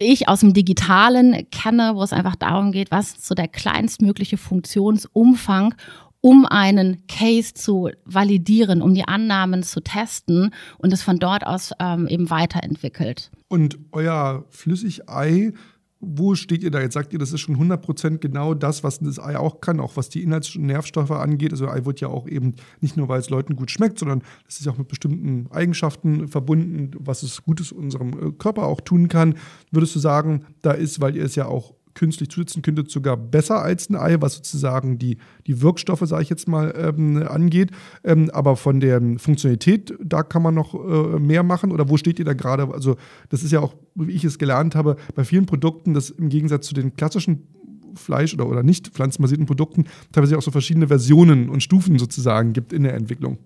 ich 0.00 0.28
aus 0.28 0.40
dem 0.40 0.54
Digitalen 0.54 1.46
kenne, 1.50 1.92
wo 1.94 2.02
es 2.02 2.12
einfach 2.12 2.34
darum 2.34 2.72
geht, 2.72 2.90
was 2.90 3.10
ist 3.10 3.26
so 3.26 3.34
der 3.34 3.48
kleinstmögliche 3.48 4.38
Funktionsumfang, 4.38 5.74
um 6.20 6.46
einen 6.46 7.06
Case 7.06 7.54
zu 7.54 7.90
validieren, 8.04 8.82
um 8.82 8.94
die 8.94 9.06
Annahmen 9.06 9.62
zu 9.62 9.80
testen 9.80 10.52
und 10.78 10.92
es 10.92 11.02
von 11.02 11.18
dort 11.18 11.46
aus 11.46 11.72
ähm, 11.78 12.06
eben 12.08 12.30
weiterentwickelt. 12.30 13.30
Und 13.48 13.78
euer 13.92 14.44
Flüssigei, 14.50 15.52
wo 16.00 16.34
steht 16.34 16.62
ihr 16.62 16.70
da? 16.70 16.80
Jetzt 16.80 16.94
sagt 16.94 17.12
ihr, 17.12 17.18
das 17.18 17.32
ist 17.32 17.40
schon 17.40 17.56
100% 17.56 18.18
genau 18.18 18.54
das, 18.54 18.82
was 18.82 19.00
das 19.00 19.18
Ei 19.18 19.38
auch 19.38 19.60
kann, 19.60 19.80
auch 19.80 19.96
was 19.96 20.08
die 20.08 20.22
Inhalts- 20.22 20.56
und 20.56 20.64
Nährstoffe 20.64 21.10
angeht. 21.10 21.52
Also 21.52 21.68
Ei 21.68 21.84
wird 21.84 22.00
ja 22.00 22.08
auch 22.08 22.26
eben 22.26 22.54
nicht 22.80 22.96
nur, 22.96 23.08
weil 23.08 23.20
es 23.20 23.28
Leuten 23.28 23.54
gut 23.54 23.70
schmeckt, 23.70 23.98
sondern 23.98 24.22
es 24.48 24.60
ist 24.60 24.68
auch 24.68 24.78
mit 24.78 24.88
bestimmten 24.88 25.46
Eigenschaften 25.50 26.28
verbunden, 26.28 26.92
was 26.98 27.22
es 27.22 27.42
Gutes 27.42 27.70
unserem 27.70 28.12
äh, 28.12 28.32
Körper 28.32 28.64
auch 28.64 28.80
tun 28.80 29.08
kann. 29.08 29.34
Würdest 29.70 29.94
du 29.94 29.98
sagen, 29.98 30.46
da 30.62 30.72
ist, 30.72 31.00
weil 31.00 31.16
ihr 31.16 31.24
es 31.24 31.34
ja 31.34 31.46
auch 31.46 31.74
künstlich 32.00 32.30
zusetzen 32.30 32.62
könntet, 32.62 32.90
sogar 32.90 33.18
besser 33.18 33.60
als 33.60 33.90
ein 33.90 33.94
Ei, 33.94 34.16
was 34.20 34.36
sozusagen 34.36 34.98
die, 34.98 35.18
die 35.46 35.60
Wirkstoffe, 35.60 36.00
sage 36.04 36.22
ich 36.22 36.30
jetzt 36.30 36.48
mal, 36.48 36.72
ähm, 36.74 37.22
angeht. 37.28 37.72
Ähm, 38.02 38.30
aber 38.32 38.56
von 38.56 38.80
der 38.80 39.02
Funktionalität, 39.18 39.92
da 40.02 40.22
kann 40.22 40.42
man 40.42 40.54
noch 40.54 40.74
äh, 40.74 41.18
mehr 41.18 41.42
machen. 41.42 41.72
Oder 41.72 41.90
wo 41.90 41.98
steht 41.98 42.18
ihr 42.18 42.24
da 42.24 42.32
gerade? 42.32 42.72
Also, 42.72 42.96
das 43.28 43.42
ist 43.42 43.52
ja 43.52 43.60
auch, 43.60 43.74
wie 43.94 44.12
ich 44.12 44.24
es 44.24 44.38
gelernt 44.38 44.74
habe, 44.74 44.96
bei 45.14 45.24
vielen 45.24 45.44
Produkten, 45.44 45.92
das 45.92 46.08
im 46.08 46.30
Gegensatz 46.30 46.66
zu 46.66 46.74
den 46.74 46.96
klassischen 46.96 47.46
Fleisch- 47.94 48.32
oder, 48.32 48.48
oder 48.48 48.62
nicht 48.62 48.88
pflanzenbasierten 48.88 49.44
Produkten 49.44 49.84
teilweise 50.10 50.38
auch 50.38 50.42
so 50.42 50.50
verschiedene 50.50 50.88
Versionen 50.88 51.50
und 51.50 51.62
Stufen 51.62 51.98
sozusagen 51.98 52.54
gibt 52.54 52.72
in 52.72 52.84
der 52.84 52.94
Entwicklung. 52.94 53.36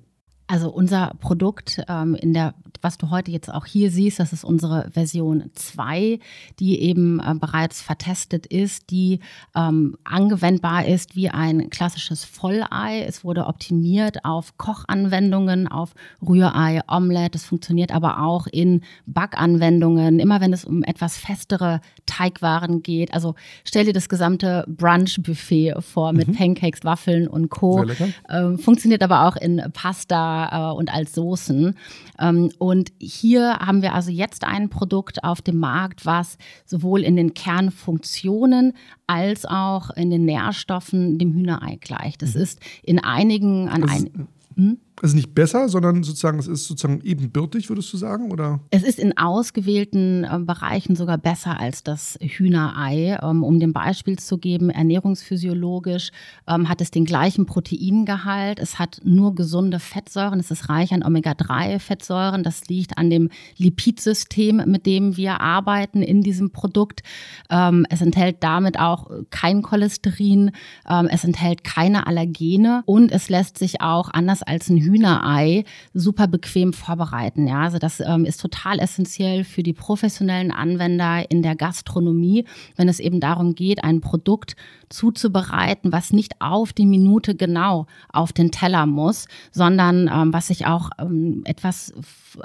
Also 0.47 0.71
unser 0.71 1.17
Produkt 1.21 1.83
ähm, 1.89 2.15
in 2.15 2.35
der 2.35 2.55
was 2.85 2.99
du 2.99 3.11
heute 3.11 3.31
jetzt 3.31 3.53
auch 3.53 3.67
hier 3.67 3.91
siehst, 3.91 4.21
das 4.21 4.33
ist 4.33 4.45
unsere 4.45 4.91
Version 4.93 5.51
2, 5.55 6.21
die 6.61 6.81
eben 6.81 7.19
äh, 7.19 7.35
bereits 7.35 7.81
vertestet 7.81 8.47
ist, 8.47 8.91
die 8.91 9.21
ähm, 9.57 9.97
angewendbar 10.05 10.85
ist 10.85 11.17
wie 11.17 11.31
ein 11.31 11.71
klassisches 11.71 12.25
Vollei. 12.25 13.03
Es 13.09 13.25
wurde 13.25 13.47
optimiert 13.47 14.25
auf 14.25 14.57
Kochanwendungen, 14.59 15.67
auf 15.67 15.95
Rührei, 16.21 16.83
Omelette. 16.87 17.39
Es 17.39 17.45
funktioniert 17.45 17.91
aber 17.91 18.21
auch 18.21 18.47
in 18.47 18.83
Backanwendungen, 19.07 20.21
immer 20.21 20.43
wenn 20.43 20.53
es 20.53 20.65
um 20.65 20.83
etwas 20.83 21.17
festere 21.17 21.81
Teigwaren 22.05 22.83
geht. 22.83 23.15
Also 23.15 23.35
stell 23.65 23.87
dir 23.87 23.95
das 23.95 24.11
gesamte 24.11 24.65
Brunch-Buffet 24.69 25.77
vor 25.81 26.13
mit 26.13 26.29
mhm. 26.29 26.35
Pancakes, 26.35 26.85
Waffeln 26.85 27.27
und 27.27 27.49
Co. 27.49 27.87
Ähm, 28.29 28.59
funktioniert 28.59 29.03
aber 29.03 29.27
auch 29.27 29.37
in 29.37 29.63
Pasta 29.73 30.73
äh, 30.73 30.77
und 30.77 30.93
als 30.93 31.15
Soßen. 31.15 31.75
Ähm, 32.21 32.51
und 32.59 32.74
und 32.75 32.93
hier 32.99 33.59
haben 33.61 33.83
wir 33.83 33.95
also 33.95 34.11
jetzt 34.11 34.43
ein 34.43 34.69
Produkt 34.69 35.23
auf 35.23 35.41
dem 35.41 35.59
Markt, 35.59 36.07
was 36.07 36.39
sowohl 36.65 37.05
in 37.05 37.15
den 37.15 37.33
Kernfunktionen 37.33 38.73
als 39.07 39.47
auch 39.47 39.91
in 39.91 40.11
den 40.11 40.25
Nährstoffen 40.25 41.17
dem 41.17 41.33
Hühnerei 41.35 41.79
gleicht. 41.81 42.23
Das 42.23 42.35
mhm. 42.35 42.43
ist 42.43 42.59
in 42.83 42.99
einigen 42.99 43.69
an 43.69 43.89
ein, 43.89 44.29
hm? 44.57 44.79
Es 45.03 45.11
ist 45.11 45.17
nicht 45.17 45.35
besser, 45.35 45.69
sondern 45.69 46.05
sozusagen, 46.05 46.39
es 46.39 46.47
ist 46.47 46.67
sozusagen 46.67 47.01
ebenbürtig, 47.03 47.69
würdest 47.69 47.93
du 47.93 47.97
sagen? 47.97 48.31
Oder? 48.31 48.61
Es 48.71 48.85
ist 48.85 49.01
in 49.01 49.19
ausgewählten 49.19 50.25
äh, 50.25 50.39
Bereichen 50.39 50.95
sogar 50.95 51.19
besser 51.19 51.59
als 51.59 51.83
das 51.83 52.17
Hühnerei. 52.21 53.19
Ähm, 53.21 53.43
um 53.43 53.59
dem 53.59 53.73
Beispiel 53.73 54.19
zu 54.19 54.39
geben, 54.39 54.71
ernährungsphysiologisch 54.71 56.11
ähm, 56.47 56.69
hat 56.69 56.81
es 56.81 56.93
den 56.93 57.05
gleichen 57.05 57.45
Proteingehalt. 57.45 58.61
Es 58.61 58.79
hat 58.79 59.01
nur 59.03 59.35
gesunde 59.35 59.81
Fettsäuren. 59.81 60.39
Es 60.39 60.53
ist 60.53 60.69
reich 60.69 60.93
an 60.93 61.03
Omega-3-Fettsäuren. 61.03 62.45
Das 62.45 62.69
liegt 62.69 62.97
an 62.97 63.11
dem 63.11 63.31
Lipidsystem, 63.57 64.63
mit 64.67 64.87
dem 64.87 65.17
wir 65.17 65.41
arbeiten 65.41 66.03
in 66.03 66.23
diesem 66.23 66.53
Produkt. 66.53 67.03
Ähm, 67.51 67.85
es 67.91 68.01
enthält 68.01 68.45
damit 68.45 68.79
auch 68.79 69.11
kein 69.31 69.63
Cholesterin. 69.63 70.53
Ähm, 70.89 71.09
es 71.11 71.25
enthält 71.25 71.65
keine 71.65 72.07
Allergene 72.07 72.85
und 72.87 73.11
es 73.11 73.29
lässt 73.29 73.59
sich 73.59 73.81
auch 73.81 74.11
anders 74.13 74.43
als 74.45 74.69
ein 74.69 74.84
Hühnerei 74.85 75.65
super 75.93 76.27
bequem 76.27 76.73
vorbereiten. 76.73 77.47
Ja, 77.47 77.63
also 77.63 77.79
das 77.79 78.01
ähm, 78.01 78.25
ist 78.25 78.41
total 78.41 78.79
essentiell 78.79 79.45
für 79.45 79.63
die 79.63 79.73
professionellen 79.73 80.53
Anwender 80.53 81.31
in 81.31 81.43
der 81.43 81.57
Gastronomie, 81.57 82.45
wenn 82.77 82.89
es 82.89 83.01
eben 83.01 83.21
darum 83.21 83.55
geht, 83.55 83.83
ein 83.83 84.01
Produkt 84.01 84.57
zuzubereiten, 84.89 85.93
was 85.93 86.13
nicht 86.13 86.41
auf 86.41 86.73
die 86.73 86.87
Minute 86.87 87.35
genau 87.35 87.87
auf 88.13 88.33
den 88.33 88.51
Teller 88.51 88.87
muss, 88.87 89.27
sondern 89.51 90.09
ähm, 90.13 90.33
was 90.33 90.49
sich 90.49 90.67
auch 90.67 90.91
ähm, 90.99 91.43
etwas 91.45 91.93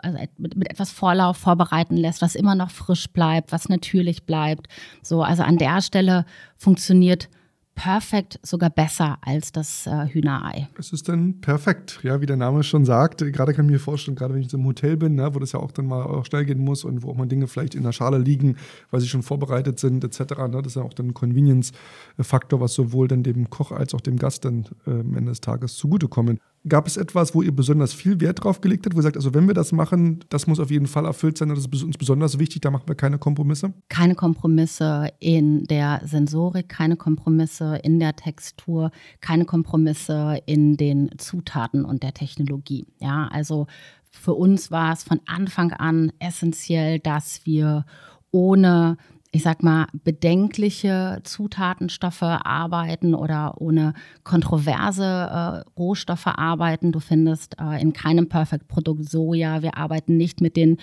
also 0.04 0.18
mit, 0.38 0.56
mit 0.56 0.70
etwas 0.70 0.92
Vorlauf 0.92 1.38
vorbereiten 1.38 1.98
lässt, 1.98 2.22
was 2.22 2.36
immer 2.36 2.56
noch 2.56 2.70
frisch 2.70 3.10
bleibt, 3.10 3.52
was 3.52 3.70
natürlich 3.70 4.24
bleibt. 4.24 4.68
So, 5.02 5.24
also 5.24 5.44
an 5.44 5.58
der 5.58 5.82
Stelle 5.82 6.26
funktioniert 6.58 7.30
perfekt, 7.80 8.42
sogar 8.44 8.70
besser 8.70 9.18
als 9.22 9.54
das 9.54 9.88
äh, 9.88 10.08
Hühnerei. 10.08 10.68
Es 10.78 10.92
ist 10.92 11.08
dann 11.08 11.40
perfekt, 11.40 12.02
ja, 12.04 12.20
wie 12.20 12.26
der 12.26 12.36
Name 12.36 12.62
schon 12.64 12.84
sagt. 12.84 13.20
Gerade 13.20 13.54
kann 13.54 13.66
ich 13.66 13.72
mir 13.72 13.80
vorstellen, 13.80 14.18
gerade 14.18 14.34
wenn 14.34 14.42
ich 14.42 14.54
im 14.54 14.66
Hotel 14.66 14.98
bin, 14.98 15.16
ne, 15.16 15.34
wo 15.34 15.40
das 15.40 15.54
ja 15.54 15.62
auch 15.62 15.72
dann 15.72 15.86
mal 15.86 16.04
auch 16.04 16.26
schnell 16.26 16.44
gehen 16.44 16.60
muss 16.60 16.84
und 16.84 17.04
wo 17.04 17.12
auch 17.12 17.16
mal 17.16 17.26
Dinge 17.26 17.48
vielleicht 17.48 17.76
in 17.76 17.84
der 17.84 17.94
Schale 17.94 18.18
liegen, 18.18 18.58
weil 18.92 19.00
sie 19.00 19.08
schon 19.08 19.24
vorbereitet 19.24 19.80
sind, 19.80 20.04
etc. 20.04 20.20
Ne, 20.50 20.62
das 20.62 20.74
ist 20.74 20.76
ja 20.76 20.82
auch 20.82 20.94
dann 20.94 21.08
ein 21.08 21.14
Convenience-Faktor, 21.14 22.60
was 22.60 22.74
sowohl 22.74 23.08
dann 23.08 23.24
dem 23.24 23.50
Koch 23.50 23.72
als 23.72 23.94
auch 23.94 24.02
dem 24.02 24.18
Gast 24.18 24.44
dann 24.44 24.66
äh, 24.86 24.92
am 24.92 25.16
Ende 25.16 25.32
des 25.32 25.40
Tages 25.40 25.76
zugutekommen. 25.76 26.42
Gab 26.68 26.88
es 26.88 26.98
etwas, 26.98 27.34
wo 27.34 27.42
ihr 27.42 27.56
besonders 27.56 27.94
viel 27.94 28.20
Wert 28.20 28.44
drauf 28.44 28.60
gelegt 28.60 28.86
habt, 28.86 28.96
wo 28.96 29.00
ihr 29.00 29.04
sagt, 29.04 29.16
also 29.16 29.34
wenn 29.34 29.48
wir 29.48 29.54
das 29.54 29.72
machen, 29.72 30.20
das 30.30 30.46
muss 30.46 30.60
auf 30.60 30.70
jeden 30.70 30.88
Fall 30.88 31.06
erfüllt 31.06 31.38
sein, 31.38 31.50
das 31.50 31.60
ist 31.60 31.84
uns 31.84 31.98
besonders 31.98 32.38
wichtig, 32.38 32.62
da 32.62 32.70
machen 32.70 32.88
wir 32.88 32.96
keine 32.96 33.18
Kompromisse? 33.18 33.74
Keine 33.88 34.16
Kompromisse 34.16 35.10
in 35.20 35.64
der 35.66 36.02
Sensorik, 36.04 36.68
keine 36.68 36.98
Kompromisse 36.98 37.78
in 37.84 38.00
der 38.00 38.16
Textur, 38.16 38.92
keine 39.22 39.46
Kompromisse 39.46 40.42
in 40.46 40.76
den 40.76 41.12
Zutaten 41.18 41.86
und 41.86 42.04
der 42.04 42.14
Technologie. 42.14 42.88
Ja, 43.00 43.30
also 43.32 43.68
für 44.12 44.34
uns 44.34 44.70
war 44.70 44.92
es 44.92 45.04
von 45.04 45.22
Anfang 45.28 45.72
an 45.72 46.12
essentiell, 46.20 47.00
dass 47.00 47.46
wir 47.46 47.86
ohne 48.32 48.98
ich 49.32 49.44
sag 49.44 49.62
mal, 49.62 49.86
bedenkliche 49.94 51.20
Zutatenstoffe 51.24 52.24
arbeiten 52.24 53.14
oder 53.14 53.62
ohne 53.62 53.94
kontroverse 54.24 55.04
äh, 55.04 55.70
Rohstoffe 55.80 56.26
arbeiten. 56.28 56.92
Du 56.92 57.00
findest 57.00 57.56
äh, 57.60 57.80
in 57.80 57.94
keinem 57.94 58.28
Perfect-Produkt 58.28 59.08
Soja. 59.08 59.62
Wir 59.62 59.78
arbeiten 59.78 60.18
nicht 60.18 60.42
mit 60.42 60.58
den 60.58 60.78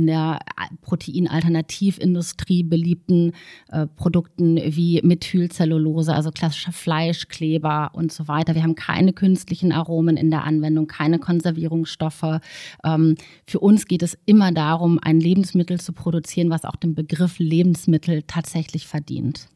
in 0.00 0.06
der 0.06 0.38
Proteinalternativindustrie 0.80 2.62
beliebten 2.62 3.32
äh, 3.68 3.86
Produkten 3.86 4.56
wie 4.56 5.00
Methylcellulose, 5.02 6.14
also 6.14 6.30
klassischer 6.30 6.72
Fleischkleber 6.72 7.90
und 7.92 8.10
so 8.12 8.28
weiter. 8.28 8.54
Wir 8.54 8.62
haben 8.62 8.76
keine 8.76 9.12
künstlichen 9.12 9.72
Aromen 9.72 10.16
in 10.16 10.30
der 10.30 10.44
Anwendung, 10.44 10.86
keine 10.86 11.18
Konservierungsstoffe. 11.18 12.40
Ähm, 12.82 13.16
für 13.46 13.60
uns 13.60 13.86
geht 13.86 14.02
es 14.02 14.16
immer 14.24 14.52
darum, 14.52 14.98
ein 15.02 15.20
Lebensmittel 15.20 15.78
zu 15.78 15.92
produzieren, 15.92 16.48
was 16.48 16.64
auch 16.64 16.76
den 16.76 16.94
Begriff 16.94 17.38
Lebensmittel 17.38 18.22
tatsächlich 18.22 18.86
verdient. 18.86 19.48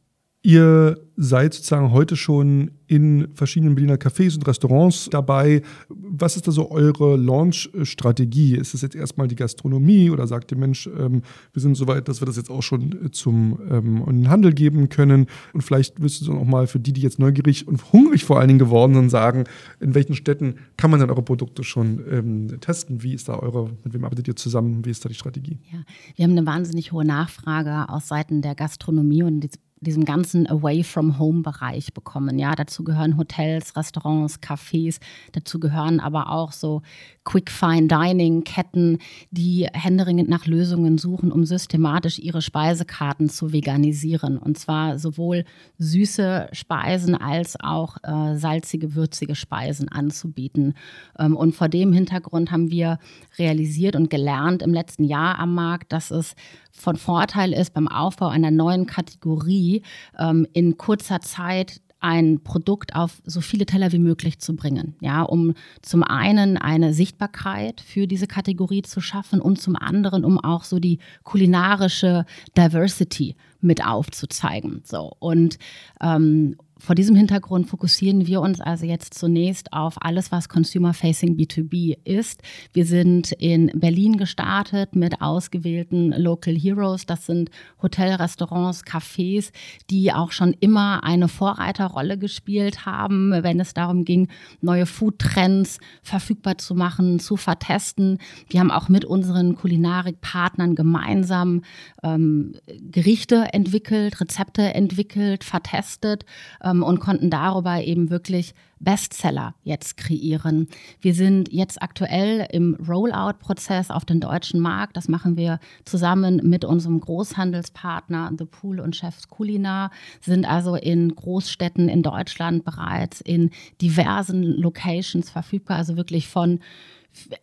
Ihr 0.46 1.00
seid 1.16 1.54
sozusagen 1.54 1.90
heute 1.92 2.16
schon 2.16 2.72
in 2.86 3.28
verschiedenen 3.32 3.74
Berliner 3.74 3.96
Cafés 3.96 4.34
und 4.34 4.46
Restaurants 4.46 5.08
dabei. 5.10 5.62
Was 5.88 6.36
ist 6.36 6.46
da 6.46 6.52
so 6.52 6.70
eure 6.70 7.16
Launch-Strategie? 7.16 8.54
Ist 8.54 8.74
es 8.74 8.82
jetzt 8.82 8.94
erstmal 8.94 9.26
die 9.26 9.36
Gastronomie 9.36 10.10
oder 10.10 10.26
sagt 10.26 10.52
ihr, 10.52 10.58
Mensch, 10.58 10.86
ähm, 10.86 11.22
wir 11.54 11.62
sind 11.62 11.76
so 11.76 11.88
weit, 11.88 12.08
dass 12.08 12.20
wir 12.20 12.26
das 12.26 12.36
jetzt 12.36 12.50
auch 12.50 12.62
schon 12.62 13.10
zum 13.12 13.58
ähm, 13.70 14.28
Handel 14.28 14.52
geben 14.52 14.90
können? 14.90 15.28
Und 15.54 15.62
vielleicht 15.62 15.98
müsstest 15.98 16.28
du 16.28 16.34
auch 16.34 16.44
mal 16.44 16.66
für 16.66 16.78
die, 16.78 16.92
die 16.92 17.00
jetzt 17.00 17.18
neugierig 17.18 17.66
und 17.66 17.94
hungrig 17.94 18.26
vor 18.26 18.38
allen 18.38 18.48
Dingen 18.48 18.58
geworden 18.58 18.92
sind, 18.92 19.08
sagen, 19.08 19.44
in 19.80 19.94
welchen 19.94 20.14
Städten 20.14 20.56
kann 20.76 20.90
man 20.90 21.00
denn 21.00 21.08
eure 21.08 21.22
Produkte 21.22 21.64
schon 21.64 22.02
ähm, 22.10 22.60
testen? 22.60 23.02
Wie 23.02 23.14
ist 23.14 23.30
da 23.30 23.38
eure, 23.38 23.70
mit 23.82 23.94
wem 23.94 24.04
arbeitet 24.04 24.28
ihr 24.28 24.36
zusammen? 24.36 24.84
Wie 24.84 24.90
ist 24.90 25.02
da 25.02 25.08
die 25.08 25.14
Strategie? 25.14 25.58
Ja, 25.72 25.78
wir 26.16 26.24
haben 26.24 26.32
eine 26.32 26.44
wahnsinnig 26.44 26.92
hohe 26.92 27.06
Nachfrage 27.06 27.88
aus 27.88 28.08
Seiten 28.08 28.42
der 28.42 28.54
Gastronomie 28.54 29.22
und 29.22 29.48
diesem 29.84 30.04
ganzen 30.04 30.48
Away-from-Home-Bereich 30.48 31.94
bekommen. 31.94 32.38
Ja, 32.38 32.54
dazu 32.54 32.82
gehören 32.82 33.16
Hotels, 33.16 33.76
Restaurants, 33.76 34.40
Cafés, 34.42 34.98
dazu 35.32 35.60
gehören 35.60 36.00
aber 36.00 36.30
auch 36.30 36.52
so 36.52 36.82
Quick 37.24 37.50
Fine 37.50 37.88
Dining 37.88 38.44
Ketten, 38.44 38.98
die 39.30 39.66
händeringend 39.72 40.28
nach 40.28 40.46
Lösungen 40.46 40.98
suchen, 40.98 41.32
um 41.32 41.44
systematisch 41.44 42.18
ihre 42.18 42.42
Speisekarten 42.42 43.28
zu 43.28 43.52
veganisieren. 43.52 44.36
Und 44.38 44.58
zwar 44.58 44.98
sowohl 44.98 45.44
süße 45.78 46.48
Speisen 46.52 47.14
als 47.14 47.58
auch 47.60 47.96
äh, 48.02 48.36
salzige, 48.36 48.94
würzige 48.94 49.34
Speisen 49.34 49.88
anzubieten. 49.88 50.74
Ähm, 51.18 51.36
und 51.36 51.54
vor 51.54 51.68
dem 51.68 51.92
Hintergrund 51.92 52.50
haben 52.50 52.70
wir 52.70 52.98
realisiert 53.38 53.96
und 53.96 54.10
gelernt 54.10 54.62
im 54.62 54.74
letzten 54.74 55.04
Jahr 55.04 55.38
am 55.38 55.54
Markt, 55.54 55.92
dass 55.92 56.10
es 56.10 56.34
von 56.72 56.96
Vorteil 56.96 57.52
ist 57.52 57.72
beim 57.72 57.88
Aufbau 57.88 58.28
einer 58.28 58.50
neuen 58.50 58.86
Kategorie 58.86 59.73
ähm, 60.18 60.46
in 60.52 60.76
kurzer 60.76 61.20
Zeit 61.20 61.80
ein 62.04 62.40
Produkt 62.44 62.94
auf 62.94 63.22
so 63.24 63.40
viele 63.40 63.64
Teller 63.64 63.90
wie 63.92 63.98
möglich 63.98 64.38
zu 64.38 64.54
bringen. 64.54 64.94
Ja, 65.00 65.22
um 65.22 65.54
zum 65.80 66.02
einen 66.02 66.58
eine 66.58 66.92
Sichtbarkeit 66.92 67.80
für 67.80 68.06
diese 68.06 68.26
Kategorie 68.26 68.82
zu 68.82 69.00
schaffen 69.00 69.40
und 69.40 69.58
zum 69.58 69.74
anderen, 69.74 70.22
um 70.22 70.38
auch 70.38 70.64
so 70.64 70.78
die 70.78 70.98
kulinarische 71.22 72.26
Diversity 72.58 73.36
mit 73.62 73.86
aufzuzeigen. 73.86 74.82
So 74.84 75.16
und 75.18 75.58
ähm, 76.02 76.56
vor 76.84 76.94
diesem 76.94 77.16
Hintergrund 77.16 77.66
fokussieren 77.66 78.26
wir 78.26 78.42
uns 78.42 78.60
also 78.60 78.84
jetzt 78.84 79.14
zunächst 79.14 79.72
auf 79.72 79.94
alles, 80.02 80.30
was 80.30 80.50
Consumer-Facing 80.50 81.34
B2B 81.34 81.96
ist. 82.04 82.42
Wir 82.74 82.84
sind 82.84 83.32
in 83.32 83.70
Berlin 83.74 84.18
gestartet 84.18 84.94
mit 84.94 85.22
ausgewählten 85.22 86.12
Local 86.12 86.54
Heroes. 86.54 87.06
Das 87.06 87.24
sind 87.24 87.50
Hotel, 87.80 88.16
Restaurants, 88.16 88.84
Cafés, 88.84 89.50
die 89.88 90.12
auch 90.12 90.30
schon 90.30 90.54
immer 90.60 91.04
eine 91.04 91.28
Vorreiterrolle 91.28 92.18
gespielt 92.18 92.84
haben, 92.84 93.30
wenn 93.30 93.60
es 93.60 93.72
darum 93.72 94.04
ging, 94.04 94.28
neue 94.60 94.84
Food-Trends 94.84 95.78
verfügbar 96.02 96.58
zu 96.58 96.74
machen, 96.74 97.18
zu 97.18 97.38
vertesten. 97.38 98.18
Wir 98.50 98.60
haben 98.60 98.70
auch 98.70 98.90
mit 98.90 99.06
unseren 99.06 99.56
Kulinarikpartnern 99.56 100.74
gemeinsam 100.74 101.62
ähm, 102.02 102.56
Gerichte 102.66 103.54
entwickelt, 103.54 104.20
Rezepte 104.20 104.74
entwickelt, 104.74 105.44
vertestet 105.44 106.26
ähm, 106.62 106.73
und 106.82 107.00
konnten 107.00 107.30
darüber 107.30 107.82
eben 107.82 108.10
wirklich 108.10 108.54
Bestseller 108.80 109.54
jetzt 109.62 109.96
kreieren. 109.96 110.68
Wir 111.00 111.14
sind 111.14 111.50
jetzt 111.52 111.82
aktuell 111.82 112.46
im 112.50 112.74
Rollout-Prozess 112.74 113.90
auf 113.90 114.04
den 114.04 114.20
deutschen 114.20 114.60
Markt. 114.60 114.96
Das 114.96 115.08
machen 115.08 115.36
wir 115.36 115.58
zusammen 115.84 116.40
mit 116.42 116.64
unserem 116.64 117.00
Großhandelspartner 117.00 118.32
The 118.38 118.44
Pool 118.44 118.80
und 118.80 118.94
Chefs 118.94 119.28
Culinar, 119.28 119.90
sind 120.20 120.44
also 120.44 120.76
in 120.76 121.14
Großstädten 121.14 121.88
in 121.88 122.02
Deutschland 122.02 122.64
bereits 122.64 123.20
in 123.20 123.50
diversen 123.80 124.42
Locations 124.42 125.30
verfügbar, 125.30 125.78
also 125.78 125.96
wirklich 125.96 126.28
von 126.28 126.60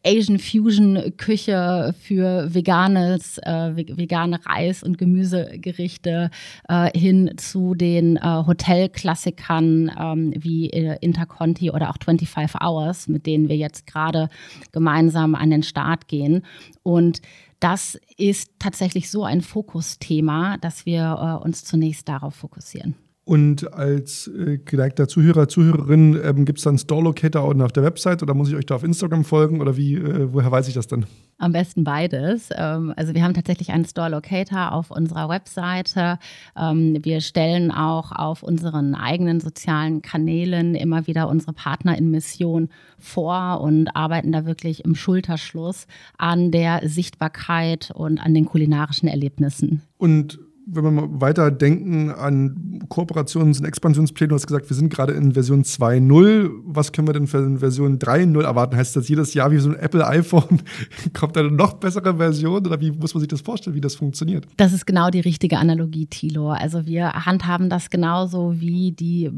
Asian 0.06 0.40
Fusion 0.40 1.14
Küche 1.18 1.94
für 2.00 2.54
veganes, 2.54 3.38
äh, 3.40 3.76
vegane 3.76 4.40
Reis- 4.46 4.84
und 4.84 4.98
Gemüsegerichte 4.98 6.30
äh, 6.68 6.98
hin 6.98 7.32
zu 7.38 7.76
den 7.76 8.18
äh, 8.18 8.22
Hotelklassikern 8.22 9.92
ähm, 9.98 10.34
wie 10.38 10.70
äh, 10.70 10.98
Interconti 11.02 11.72
oder 11.72 11.90
auch 11.90 11.98
25 12.04 12.62
Hours, 12.62 13.08
mit 13.08 13.26
denen 13.26 13.50
wir 13.50 13.58
jetzt 13.58 13.88
gerade 13.88 14.30
gemeinsam 14.72 15.36
an 15.36 15.50
den 15.50 15.64
Start 15.64 16.08
gehen. 16.08 16.44
Und 16.84 17.22
das 17.60 18.00
ist 18.18 18.52
tatsächlich 18.60 19.10
so 19.12 19.24
ein 19.24 19.42
Fokusthema, 19.42 20.58
dass 20.58 20.86
wir 20.86 21.40
äh, 21.42 21.44
uns 21.44 21.64
zunächst 21.64 22.10
darauf 22.10 22.36
fokussieren. 22.36 22.96
Und 23.24 23.72
als 23.72 24.28
äh, 24.28 24.58
geneigter 24.58 25.08
Zuhörer, 25.08 25.48
Zuhörerin, 25.48 26.20
ähm, 26.24 26.44
gibt 26.44 26.58
es 26.58 26.64
dann 26.64 26.80
Store 26.80 27.04
Locator 27.04 27.44
auch 27.44 27.54
auf 27.62 27.72
der 27.72 27.84
Website 27.84 28.24
oder 28.24 28.34
muss 28.34 28.50
ich 28.50 28.56
euch 28.56 28.66
da 28.66 28.76
auf 28.76 28.84
Instagram 28.84 29.24
folgen 29.24 29.62
oder 29.62 29.78
wie, 29.78 29.94
äh, 29.94 30.34
woher 30.34 30.52
weiß 30.52 30.68
ich 30.68 30.74
das 30.74 30.88
dann? 30.88 31.06
Am 31.38 31.52
besten 31.52 31.84
beides. 31.84 32.50
Ähm, 32.56 32.92
also 32.96 33.14
wir 33.14 33.24
haben 33.24 33.36
tatsächlich 33.36 33.70
einen 33.70 33.86
Store 33.86 34.10
Locator 34.10 34.72
auf 34.72 34.90
unserer 34.90 35.30
Webseite. 35.30 36.18
Ähm, 36.58 36.98
wir 37.04 37.22
stellen 37.22 37.72
auch 37.72 38.12
auf 38.12 38.42
unseren 38.42 38.96
eigenen 38.96 39.40
sozialen 39.40 40.02
Kanälen 40.02 40.74
immer 40.74 41.06
wieder 41.06 41.30
unsere 41.30 41.54
Partner 41.54 41.96
in 41.96 42.10
Mission 42.10 42.70
vor 42.98 43.62
und 43.62 43.96
arbeiten 43.96 44.32
da 44.32 44.48
wirklich 44.48 44.84
im 44.84 44.96
Schulterschluss 44.96 45.86
an 46.18 46.50
der 46.50 46.82
Sichtbarkeit 46.90 47.92
und 47.94 48.18
an 48.18 48.34
den 48.34 48.46
kulinarischen 48.46 49.08
Erlebnissen. 49.08 49.84
Und 50.00 50.40
wenn 50.74 50.84
wir 50.84 50.92
mal 50.92 51.08
weiter 51.22 51.52
denken 51.52 52.12
an 52.12 52.86
Kooperations- 52.90 53.60
und 53.60 53.66
Expansionspläne, 53.66 54.30
du 54.30 54.36
hast 54.36 54.48
gesagt, 54.48 54.70
wir 54.70 54.76
sind 54.76 54.92
gerade 54.92 55.14
in 55.14 55.34
Version 55.34 55.64
2.0. 55.64 56.50
Was 56.66 56.92
können 56.92 57.08
wir 57.08 57.14
denn 57.14 57.28
für 57.28 57.58
Version 57.58 58.00
3.0 58.00 58.42
erwarten? 58.42 58.78
Heißt 58.78 58.96
das 58.96 59.10
jedes 59.10 59.34
Jahr 59.34 59.52
wie 59.52 59.58
so 59.58 59.70
ein 59.70 59.76
Apple 59.76 60.06
iPhone 60.08 60.62
kommt 61.14 61.38
eine 61.38 61.52
noch 61.52 61.74
bessere 61.74 62.16
Version 62.16 62.66
oder 62.66 62.80
wie 62.80 62.92
muss 62.92 63.14
man 63.14 63.20
sich 63.20 63.28
das 63.28 63.42
vorstellen, 63.42 63.76
wie 63.76 63.82
das 63.82 63.96
funktioniert? 63.96 64.48
Das 64.58 64.74
ist 64.74 64.86
genau 64.86 65.10
die 65.10 65.20
richtige 65.20 65.58
Analogie, 65.58 66.06
Thilo. 66.06 66.50
Also 66.50 66.86
wir 66.86 67.12
handhaben 67.12 67.70
das 67.70 67.90
genauso 67.90 68.60
wie 68.60 68.92
die 68.92 69.30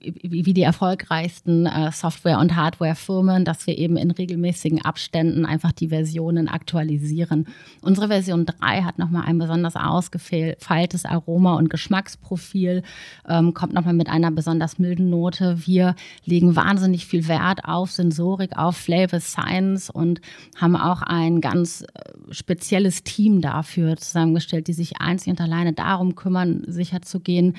wie 0.00 0.52
die 0.52 0.62
erfolgreichsten 0.62 1.66
äh, 1.66 1.92
Software- 1.92 2.38
und 2.38 2.56
Hardware-Firmen, 2.56 3.44
dass 3.44 3.66
wir 3.66 3.76
eben 3.78 3.96
in 3.96 4.10
regelmäßigen 4.10 4.82
Abständen 4.84 5.44
einfach 5.44 5.72
die 5.72 5.88
Versionen 5.88 6.48
aktualisieren. 6.48 7.46
Unsere 7.82 8.08
Version 8.08 8.46
3 8.46 8.82
hat 8.82 8.98
nochmal 8.98 9.24
ein 9.26 9.38
besonders 9.38 9.76
ausgefeiltes 9.76 11.04
Aroma- 11.04 11.56
und 11.56 11.70
Geschmacksprofil, 11.70 12.82
ähm, 13.28 13.54
kommt 13.54 13.74
nochmal 13.74 13.94
mit 13.94 14.08
einer 14.08 14.30
besonders 14.30 14.78
milden 14.78 15.10
Note. 15.10 15.66
Wir 15.66 15.94
legen 16.24 16.56
wahnsinnig 16.56 17.06
viel 17.06 17.28
Wert 17.28 17.64
auf 17.64 17.90
Sensorik, 17.90 18.56
auf 18.56 18.76
Flavor 18.76 19.20
Science 19.20 19.90
und 19.90 20.20
haben 20.56 20.76
auch 20.76 21.02
ein 21.02 21.40
ganz 21.40 21.82
äh, 21.82 22.32
spezielles 22.32 23.02
Team 23.04 23.40
dafür 23.40 23.96
zusammengestellt, 23.96 24.68
die 24.68 24.72
sich 24.72 25.00
einzig 25.00 25.30
und 25.30 25.40
alleine 25.40 25.72
darum 25.72 26.14
kümmern, 26.14 26.64
sicherzugehen, 26.66 27.54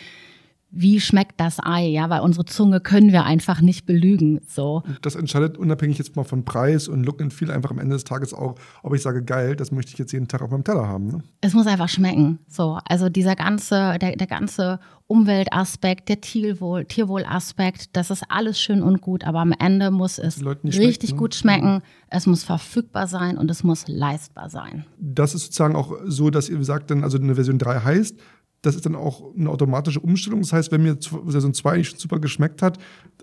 wie 0.72 1.00
schmeckt 1.00 1.40
das 1.40 1.60
Ei, 1.60 1.88
ja, 1.88 2.10
weil 2.10 2.22
unsere 2.22 2.46
Zunge 2.46 2.80
können 2.80 3.12
wir 3.12 3.24
einfach 3.24 3.62
nicht 3.62 3.86
belügen, 3.86 4.40
so. 4.48 4.84
Das 5.02 5.16
entscheidet 5.16 5.58
unabhängig 5.58 5.98
jetzt 5.98 6.16
mal 6.16 6.24
von 6.24 6.46
Preis 6.46 6.88
und 6.88 7.04
Look 7.04 7.22
and 7.22 7.34
Feel 7.34 7.52
einfach 7.52 7.72
am 7.72 7.80
Ende 7.80 7.96
des 7.96 8.04
Tages 8.04 8.34
auch, 8.34 8.56
ob 8.84 8.94
ich 8.94 9.02
sage, 9.02 9.24
geil, 9.24 9.56
das 9.56 9.72
möchte 9.72 9.92
ich 9.92 9.98
jetzt 9.98 10.12
jeden 10.12 10.28
Tag 10.28 10.42
auf 10.42 10.52
meinem 10.52 10.64
Teller 10.64 10.88
haben. 10.88 11.08
Ne? 11.08 11.24
Es 11.42 11.54
muss 11.54 11.66
einfach 11.66 11.90
schmecken, 11.90 12.40
so. 12.48 12.80
Also 12.86 13.10
dieser 13.10 13.36
ganze, 13.36 13.98
der, 14.00 14.16
der 14.16 14.28
ganze 14.28 14.80
Umweltaspekt, 15.08 16.08
der 16.08 16.22
Tierwohl, 16.22 16.86
Tierwohlaspekt, 16.86 17.96
das 17.98 18.12
ist 18.12 18.24
alles 18.30 18.62
schön 18.62 18.84
und 18.84 19.02
gut, 19.02 19.24
aber 19.24 19.40
am 19.40 19.54
Ende 19.58 19.90
muss 19.90 20.20
es 20.20 20.46
richtig 20.46 20.76
schmeckt, 20.76 21.12
ne? 21.12 21.18
gut 21.18 21.34
schmecken, 21.34 21.82
es 22.10 22.28
muss 22.28 22.44
verfügbar 22.44 23.08
sein 23.08 23.40
und 23.40 23.50
es 23.50 23.64
muss 23.64 23.88
leistbar 23.88 24.52
sein. 24.52 24.86
Das 25.00 25.34
ist 25.34 25.46
sozusagen 25.46 25.76
auch 25.76 25.94
so, 26.06 26.30
dass 26.30 26.48
ihr 26.48 26.64
sagt 26.64 26.92
dann, 26.92 27.04
also 27.04 27.18
eine 27.18 27.34
Version 27.34 27.58
3 27.58 27.80
heißt, 27.80 28.20
das 28.62 28.76
ist 28.76 28.86
dann 28.86 28.96
auch 28.96 29.36
eine 29.36 29.50
automatische 29.50 30.00
Umstellung. 30.00 30.42
Das 30.42 30.54
heißt, 30.54 30.72
wenn 30.72 30.84
mir 30.84 30.98
Saison 31.00 31.54
2 31.54 31.78
nicht 31.78 32.00
super 32.00 32.20
geschmeckt 32.20 32.62
hat, 32.62 32.78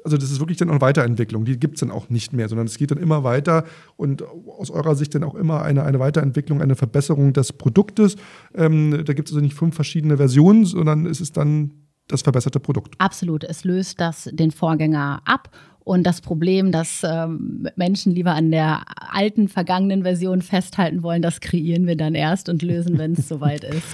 also 0.04 0.16
das 0.16 0.30
ist 0.30 0.40
wirklich 0.40 0.58
dann 0.58 0.68
auch 0.68 0.74
eine 0.74 0.80
Weiterentwicklung. 0.80 1.44
Die 1.44 1.58
gibt 1.58 1.74
es 1.74 1.80
dann 1.80 1.90
auch 1.90 2.08
nicht 2.08 2.32
mehr, 2.32 2.48
sondern 2.48 2.66
es 2.66 2.78
geht 2.78 2.90
dann 2.90 2.98
immer 2.98 3.24
weiter 3.24 3.64
und 3.96 4.22
aus 4.22 4.70
eurer 4.70 4.94
Sicht 4.94 5.14
dann 5.14 5.24
auch 5.24 5.34
immer 5.34 5.62
eine, 5.62 5.84
eine 5.84 5.98
Weiterentwicklung, 5.98 6.62
eine 6.62 6.76
Verbesserung 6.76 7.32
des 7.32 7.52
Produktes. 7.52 8.16
Ähm, 8.54 9.02
da 9.04 9.12
gibt 9.12 9.28
es 9.28 9.34
also 9.34 9.42
nicht 9.42 9.54
fünf 9.54 9.74
verschiedene 9.74 10.16
Versionen, 10.16 10.64
sondern 10.64 11.06
es 11.06 11.20
ist 11.20 11.36
dann 11.36 11.72
das 12.08 12.22
verbesserte 12.22 12.60
Produkt. 12.60 12.94
Absolut. 12.98 13.44
Es 13.44 13.64
löst 13.64 14.00
das 14.00 14.30
den 14.32 14.52
Vorgänger 14.52 15.22
ab 15.24 15.50
und 15.86 16.02
das 16.02 16.20
Problem, 16.20 16.72
dass 16.72 17.02
ähm, 17.08 17.68
Menschen 17.76 18.12
lieber 18.12 18.32
an 18.32 18.50
der 18.50 18.82
alten, 18.96 19.46
vergangenen 19.46 20.02
Version 20.02 20.42
festhalten 20.42 21.04
wollen, 21.04 21.22
das 21.22 21.38
kreieren 21.38 21.86
wir 21.86 21.96
dann 21.96 22.16
erst 22.16 22.48
und 22.48 22.60
lösen, 22.62 22.98
wenn 22.98 23.12
es 23.12 23.28
soweit 23.28 23.62
ist. 23.62 23.86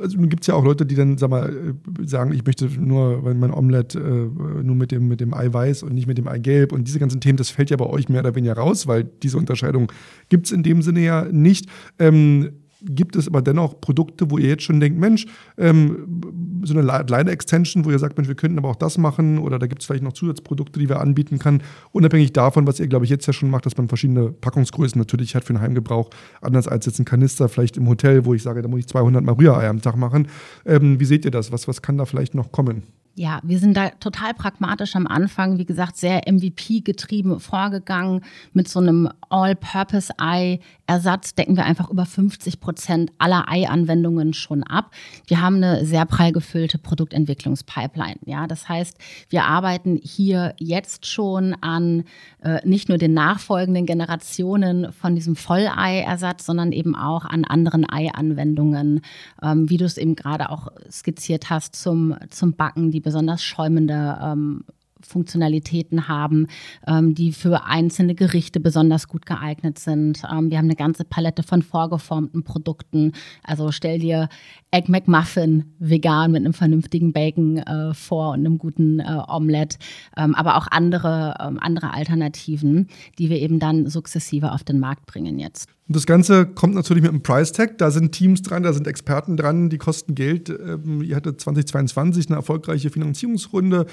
Also, 0.00 0.16
gibt 0.16 0.44
es 0.44 0.46
ja 0.46 0.54
auch 0.54 0.64
Leute, 0.64 0.86
die 0.86 0.94
dann 0.94 1.18
sag 1.18 1.28
mal, 1.28 1.50
äh, 1.50 2.06
sagen, 2.06 2.32
ich 2.32 2.46
möchte 2.46 2.68
nur 2.68 3.20
mein 3.34 3.52
Omelett 3.52 3.94
äh, 3.94 3.98
nur 3.98 4.74
mit 4.74 4.92
dem, 4.92 5.08
mit 5.08 5.20
dem 5.20 5.34
Eiweiß 5.34 5.82
und 5.82 5.92
nicht 5.92 6.06
mit 6.06 6.16
dem 6.16 6.26
Eigelb. 6.26 6.72
Und 6.72 6.88
diese 6.88 6.98
ganzen 6.98 7.20
Themen, 7.20 7.36
das 7.36 7.50
fällt 7.50 7.68
ja 7.68 7.76
bei 7.76 7.86
euch 7.86 8.08
mehr 8.08 8.22
oder 8.22 8.34
weniger 8.34 8.54
raus, 8.54 8.86
weil 8.86 9.04
diese 9.04 9.36
Unterscheidung 9.36 9.92
gibt 10.30 10.46
es 10.46 10.52
in 10.52 10.62
dem 10.62 10.80
Sinne 10.80 11.00
ja 11.00 11.26
nicht. 11.30 11.66
Ähm, 11.98 12.59
gibt 12.82 13.16
es 13.16 13.28
aber 13.28 13.42
dennoch 13.42 13.80
Produkte, 13.80 14.30
wo 14.30 14.38
ihr 14.38 14.48
jetzt 14.48 14.62
schon 14.62 14.80
denkt, 14.80 14.98
Mensch, 14.98 15.26
ähm, 15.58 16.62
so 16.64 16.76
eine 16.76 16.82
Line-Extension, 16.82 17.84
wo 17.84 17.90
ihr 17.90 17.98
sagt, 17.98 18.16
Mensch, 18.16 18.28
wir 18.28 18.34
könnten 18.34 18.58
aber 18.58 18.68
auch 18.68 18.76
das 18.76 18.98
machen 18.98 19.38
oder 19.38 19.58
da 19.58 19.66
gibt 19.66 19.82
es 19.82 19.86
vielleicht 19.86 20.02
noch 20.02 20.12
Zusatzprodukte, 20.12 20.78
die 20.78 20.88
wir 20.88 21.00
anbieten 21.00 21.38
kann, 21.38 21.62
unabhängig 21.92 22.32
davon, 22.32 22.66
was 22.66 22.80
ihr, 22.80 22.88
glaube 22.88 23.04
ich, 23.04 23.10
jetzt 23.10 23.26
ja 23.26 23.32
schon 23.32 23.50
macht, 23.50 23.66
dass 23.66 23.76
man 23.76 23.88
verschiedene 23.88 24.30
Packungsgrößen 24.32 24.98
natürlich 24.98 25.34
hat 25.34 25.44
für 25.44 25.52
den 25.52 25.60
Heimgebrauch, 25.60 26.10
anders 26.40 26.68
als 26.68 26.86
jetzt 26.86 26.98
ein 26.98 27.04
Kanister 27.04 27.48
vielleicht 27.48 27.76
im 27.76 27.88
Hotel, 27.88 28.24
wo 28.24 28.34
ich 28.34 28.42
sage, 28.42 28.62
da 28.62 28.68
muss 28.68 28.80
ich 28.80 28.88
200 28.88 29.24
Mal 29.24 29.32
Rührei 29.32 29.68
am 29.68 29.80
Tag 29.80 29.96
machen. 29.96 30.28
Ähm, 30.64 31.00
wie 31.00 31.04
seht 31.04 31.24
ihr 31.24 31.30
das? 31.30 31.52
Was, 31.52 31.68
was 31.68 31.82
kann 31.82 31.98
da 31.98 32.04
vielleicht 32.04 32.34
noch 32.34 32.52
kommen? 32.52 32.82
Ja, 33.20 33.40
wir 33.42 33.58
sind 33.58 33.76
da 33.76 33.90
total 33.90 34.32
pragmatisch 34.32 34.96
am 34.96 35.06
Anfang, 35.06 35.58
wie 35.58 35.66
gesagt, 35.66 35.98
sehr 35.98 36.22
MVP-getrieben 36.26 37.38
vorgegangen. 37.38 38.24
Mit 38.54 38.66
so 38.66 38.80
einem 38.80 39.10
All-Purpose-Ei-Ersatz 39.28 41.34
decken 41.34 41.54
wir 41.54 41.66
einfach 41.66 41.90
über 41.90 42.06
50 42.06 42.60
Prozent 42.60 43.12
aller 43.18 43.46
Ei-Anwendungen 43.46 44.32
schon 44.32 44.62
ab. 44.62 44.92
Wir 45.26 45.42
haben 45.42 45.56
eine 45.56 45.84
sehr 45.84 46.06
prall 46.06 46.32
gefüllte 46.32 46.78
Produktentwicklungspipeline. 46.78 48.20
Ja, 48.24 48.46
das 48.46 48.70
heißt, 48.70 48.96
wir 49.28 49.44
arbeiten 49.44 50.00
hier 50.02 50.54
jetzt 50.58 51.04
schon 51.04 51.52
an 51.60 52.04
äh, 52.42 52.66
nicht 52.66 52.88
nur 52.88 52.96
den 52.96 53.12
nachfolgenden 53.12 53.84
Generationen 53.84 54.94
von 54.94 55.14
diesem 55.14 55.36
Vollei-Ersatz, 55.36 56.46
sondern 56.46 56.72
eben 56.72 56.96
auch 56.96 57.26
an 57.26 57.44
anderen 57.44 57.84
Ei-Anwendungen, 57.86 59.02
ähm, 59.42 59.68
wie 59.68 59.76
du 59.76 59.84
es 59.84 59.98
eben 59.98 60.16
gerade 60.16 60.48
auch 60.48 60.68
skizziert 60.90 61.50
hast, 61.50 61.76
zum, 61.76 62.16
zum 62.30 62.54
Backen, 62.54 62.90
die 62.90 63.09
besonders 63.10 63.42
schäumende 63.42 64.20
ähm, 64.22 64.62
Funktionalitäten 65.10 66.08
haben, 66.08 66.46
ähm, 66.86 67.14
die 67.14 67.32
für 67.32 67.64
einzelne 67.64 68.14
Gerichte 68.14 68.60
besonders 68.60 69.08
gut 69.08 69.26
geeignet 69.26 69.78
sind. 69.78 70.22
Ähm, 70.30 70.50
wir 70.50 70.58
haben 70.58 70.66
eine 70.66 70.76
ganze 70.76 71.04
Palette 71.04 71.42
von 71.42 71.62
vorgeformten 71.62 72.44
Produkten. 72.44 73.12
Also 73.42 73.72
stell 73.72 73.98
dir 73.98 74.28
Egg 74.70 74.90
McMuffin 74.90 75.64
vegan 75.78 76.30
mit 76.32 76.44
einem 76.44 76.52
vernünftigen 76.52 77.12
Bacon 77.12 77.58
äh, 77.58 77.92
vor 77.92 78.30
und 78.30 78.40
einem 78.40 78.58
guten 78.58 79.00
äh, 79.00 79.22
Omelette, 79.28 79.78
ähm, 80.16 80.34
aber 80.34 80.56
auch 80.56 80.68
andere, 80.70 81.34
ähm, 81.40 81.58
andere 81.60 81.92
Alternativen, 81.92 82.88
die 83.18 83.28
wir 83.30 83.40
eben 83.40 83.58
dann 83.58 83.88
sukzessive 83.88 84.52
auf 84.52 84.62
den 84.62 84.78
Markt 84.78 85.06
bringen 85.06 85.38
jetzt. 85.38 85.68
Und 85.90 85.96
das 85.96 86.06
Ganze 86.06 86.46
kommt 86.46 86.76
natürlich 86.76 87.02
mit 87.02 87.10
einem 87.10 87.24
Price 87.24 87.50
Tag. 87.50 87.78
Da 87.78 87.90
sind 87.90 88.12
Teams 88.12 88.42
dran, 88.42 88.62
da 88.62 88.72
sind 88.72 88.86
Experten 88.86 89.36
dran, 89.36 89.70
die 89.70 89.78
kosten 89.78 90.14
Geld. 90.14 90.48
Ähm, 90.48 91.02
ihr 91.02 91.16
hattet 91.16 91.40
2022 91.40 92.28
eine 92.28 92.36
erfolgreiche 92.36 92.90
Finanzierungsrunde. 92.90 93.86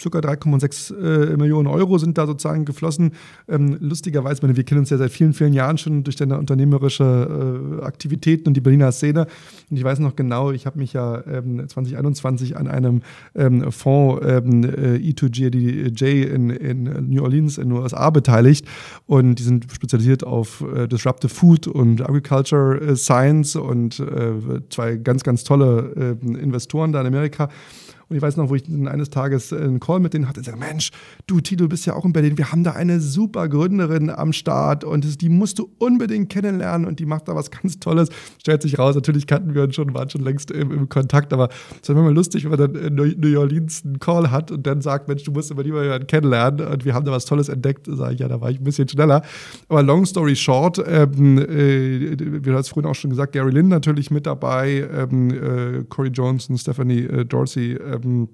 Circa 0.00 0.20
3,6 0.20 0.61
äh, 0.62 1.36
Millionen 1.36 1.68
Euro 1.68 1.98
sind 1.98 2.18
da 2.18 2.26
sozusagen 2.26 2.64
geflossen. 2.64 3.12
Ähm, 3.48 3.76
lustigerweise, 3.80 4.42
meine, 4.42 4.56
wir 4.56 4.64
kennen 4.64 4.80
uns 4.80 4.90
ja 4.90 4.98
seit 4.98 5.10
vielen, 5.10 5.32
vielen 5.32 5.52
Jahren 5.52 5.78
schon 5.78 6.04
durch 6.04 6.16
deine 6.16 6.38
unternehmerische 6.38 7.80
äh, 7.80 7.84
Aktivitäten 7.84 8.48
und 8.48 8.54
die 8.54 8.60
Berliner 8.60 8.92
Szene. 8.92 9.26
Und 9.70 9.76
ich 9.76 9.84
weiß 9.84 9.98
noch 9.98 10.16
genau, 10.16 10.52
ich 10.52 10.66
habe 10.66 10.78
mich 10.78 10.92
ja 10.92 11.22
ähm, 11.26 11.66
2021 11.66 12.56
an 12.56 12.68
einem 12.68 13.02
ähm, 13.34 13.70
Fonds 13.72 14.24
ähm, 14.26 14.64
äh, 14.64 14.96
E2GDJ 14.96 16.04
in, 16.04 16.50
in 16.50 17.08
New 17.08 17.22
Orleans 17.22 17.58
in 17.58 17.68
den 17.68 17.78
USA 17.78 18.10
beteiligt. 18.10 18.66
Und 19.06 19.36
die 19.36 19.42
sind 19.42 19.66
spezialisiert 19.72 20.24
auf 20.24 20.64
äh, 20.74 20.86
Disruptive 20.88 21.32
Food 21.32 21.66
und 21.66 22.02
Agriculture 22.02 22.80
äh, 22.80 22.96
Science 22.96 23.56
und 23.56 24.00
äh, 24.00 24.60
zwei 24.70 24.96
ganz, 24.96 25.22
ganz 25.22 25.44
tolle 25.44 26.16
äh, 26.22 26.26
Investoren 26.38 26.92
da 26.92 27.00
in 27.00 27.06
Amerika. 27.06 27.48
Und 28.12 28.16
ich 28.16 28.22
weiß 28.22 28.36
noch, 28.36 28.50
wo 28.50 28.54
ich 28.54 28.64
eines 28.68 29.08
Tages 29.08 29.54
einen 29.54 29.80
Call 29.80 29.98
mit 29.98 30.12
denen 30.12 30.28
hatte 30.28 30.40
und 30.40 30.44
sagte, 30.44 30.60
Mensch, 30.60 30.90
du 31.26 31.40
Tito, 31.40 31.64
du 31.64 31.70
bist 31.70 31.86
ja 31.86 31.94
auch 31.94 32.04
in 32.04 32.12
Berlin, 32.12 32.36
wir 32.36 32.52
haben 32.52 32.62
da 32.62 32.72
eine 32.72 33.00
super 33.00 33.48
Gründerin 33.48 34.10
am 34.10 34.34
Start 34.34 34.84
und 34.84 35.22
die 35.22 35.30
musst 35.30 35.58
du 35.58 35.70
unbedingt 35.78 36.28
kennenlernen 36.28 36.86
und 36.86 37.00
die 37.00 37.06
macht 37.06 37.28
da 37.28 37.34
was 37.34 37.50
ganz 37.62 37.80
Tolles. 37.80 38.10
Stellt 38.38 38.60
sich 38.60 38.78
raus, 38.78 38.94
natürlich 38.94 39.26
kannten 39.26 39.54
wir 39.54 39.62
uns 39.62 39.76
schon, 39.76 39.94
waren 39.94 40.10
schon 40.10 40.20
längst 40.20 40.50
im, 40.50 40.70
im 40.72 40.90
Kontakt, 40.90 41.32
aber 41.32 41.48
es 41.80 41.88
ist 41.88 41.88
immer 41.88 42.10
lustig, 42.10 42.44
wenn 42.44 42.50
man 42.50 42.74
dann 42.74 42.74
in 42.74 42.94
New 42.96 43.40
Orleans 43.40 43.82
einen 43.82 43.98
Call 43.98 44.30
hat 44.30 44.50
und 44.50 44.66
dann 44.66 44.82
sagt, 44.82 45.08
Mensch, 45.08 45.22
du 45.22 45.32
musst 45.32 45.50
immer 45.50 45.62
lieber 45.62 45.82
jemanden 45.82 46.06
kennenlernen 46.06 46.66
und 46.66 46.84
wir 46.84 46.92
haben 46.92 47.06
da 47.06 47.12
was 47.12 47.24
Tolles 47.24 47.48
entdeckt, 47.48 47.86
sage 47.90 48.12
ich, 48.12 48.20
ja, 48.20 48.28
da 48.28 48.42
war 48.42 48.50
ich 48.50 48.60
ein 48.60 48.64
bisschen 48.64 48.88
schneller. 48.88 49.22
Aber 49.70 49.82
long 49.82 50.04
story 50.04 50.36
short, 50.36 50.84
ähm, 50.86 51.38
äh, 51.38 52.14
wir 52.44 52.52
haben 52.52 52.60
es 52.60 52.68
vorhin 52.68 52.90
auch 52.90 52.94
schon 52.94 53.08
gesagt, 53.08 53.32
Gary 53.32 53.52
Lynn 53.52 53.68
natürlich 53.68 54.10
mit 54.10 54.26
dabei, 54.26 54.86
ähm, 54.92 55.30
äh, 55.30 55.84
Corey 55.88 56.10
Johnson, 56.10 56.58
Stephanie 56.58 57.04
äh, 57.04 57.24
Dorsey, 57.24 57.72
ähm, 57.72 58.01
ähm, 58.04 58.28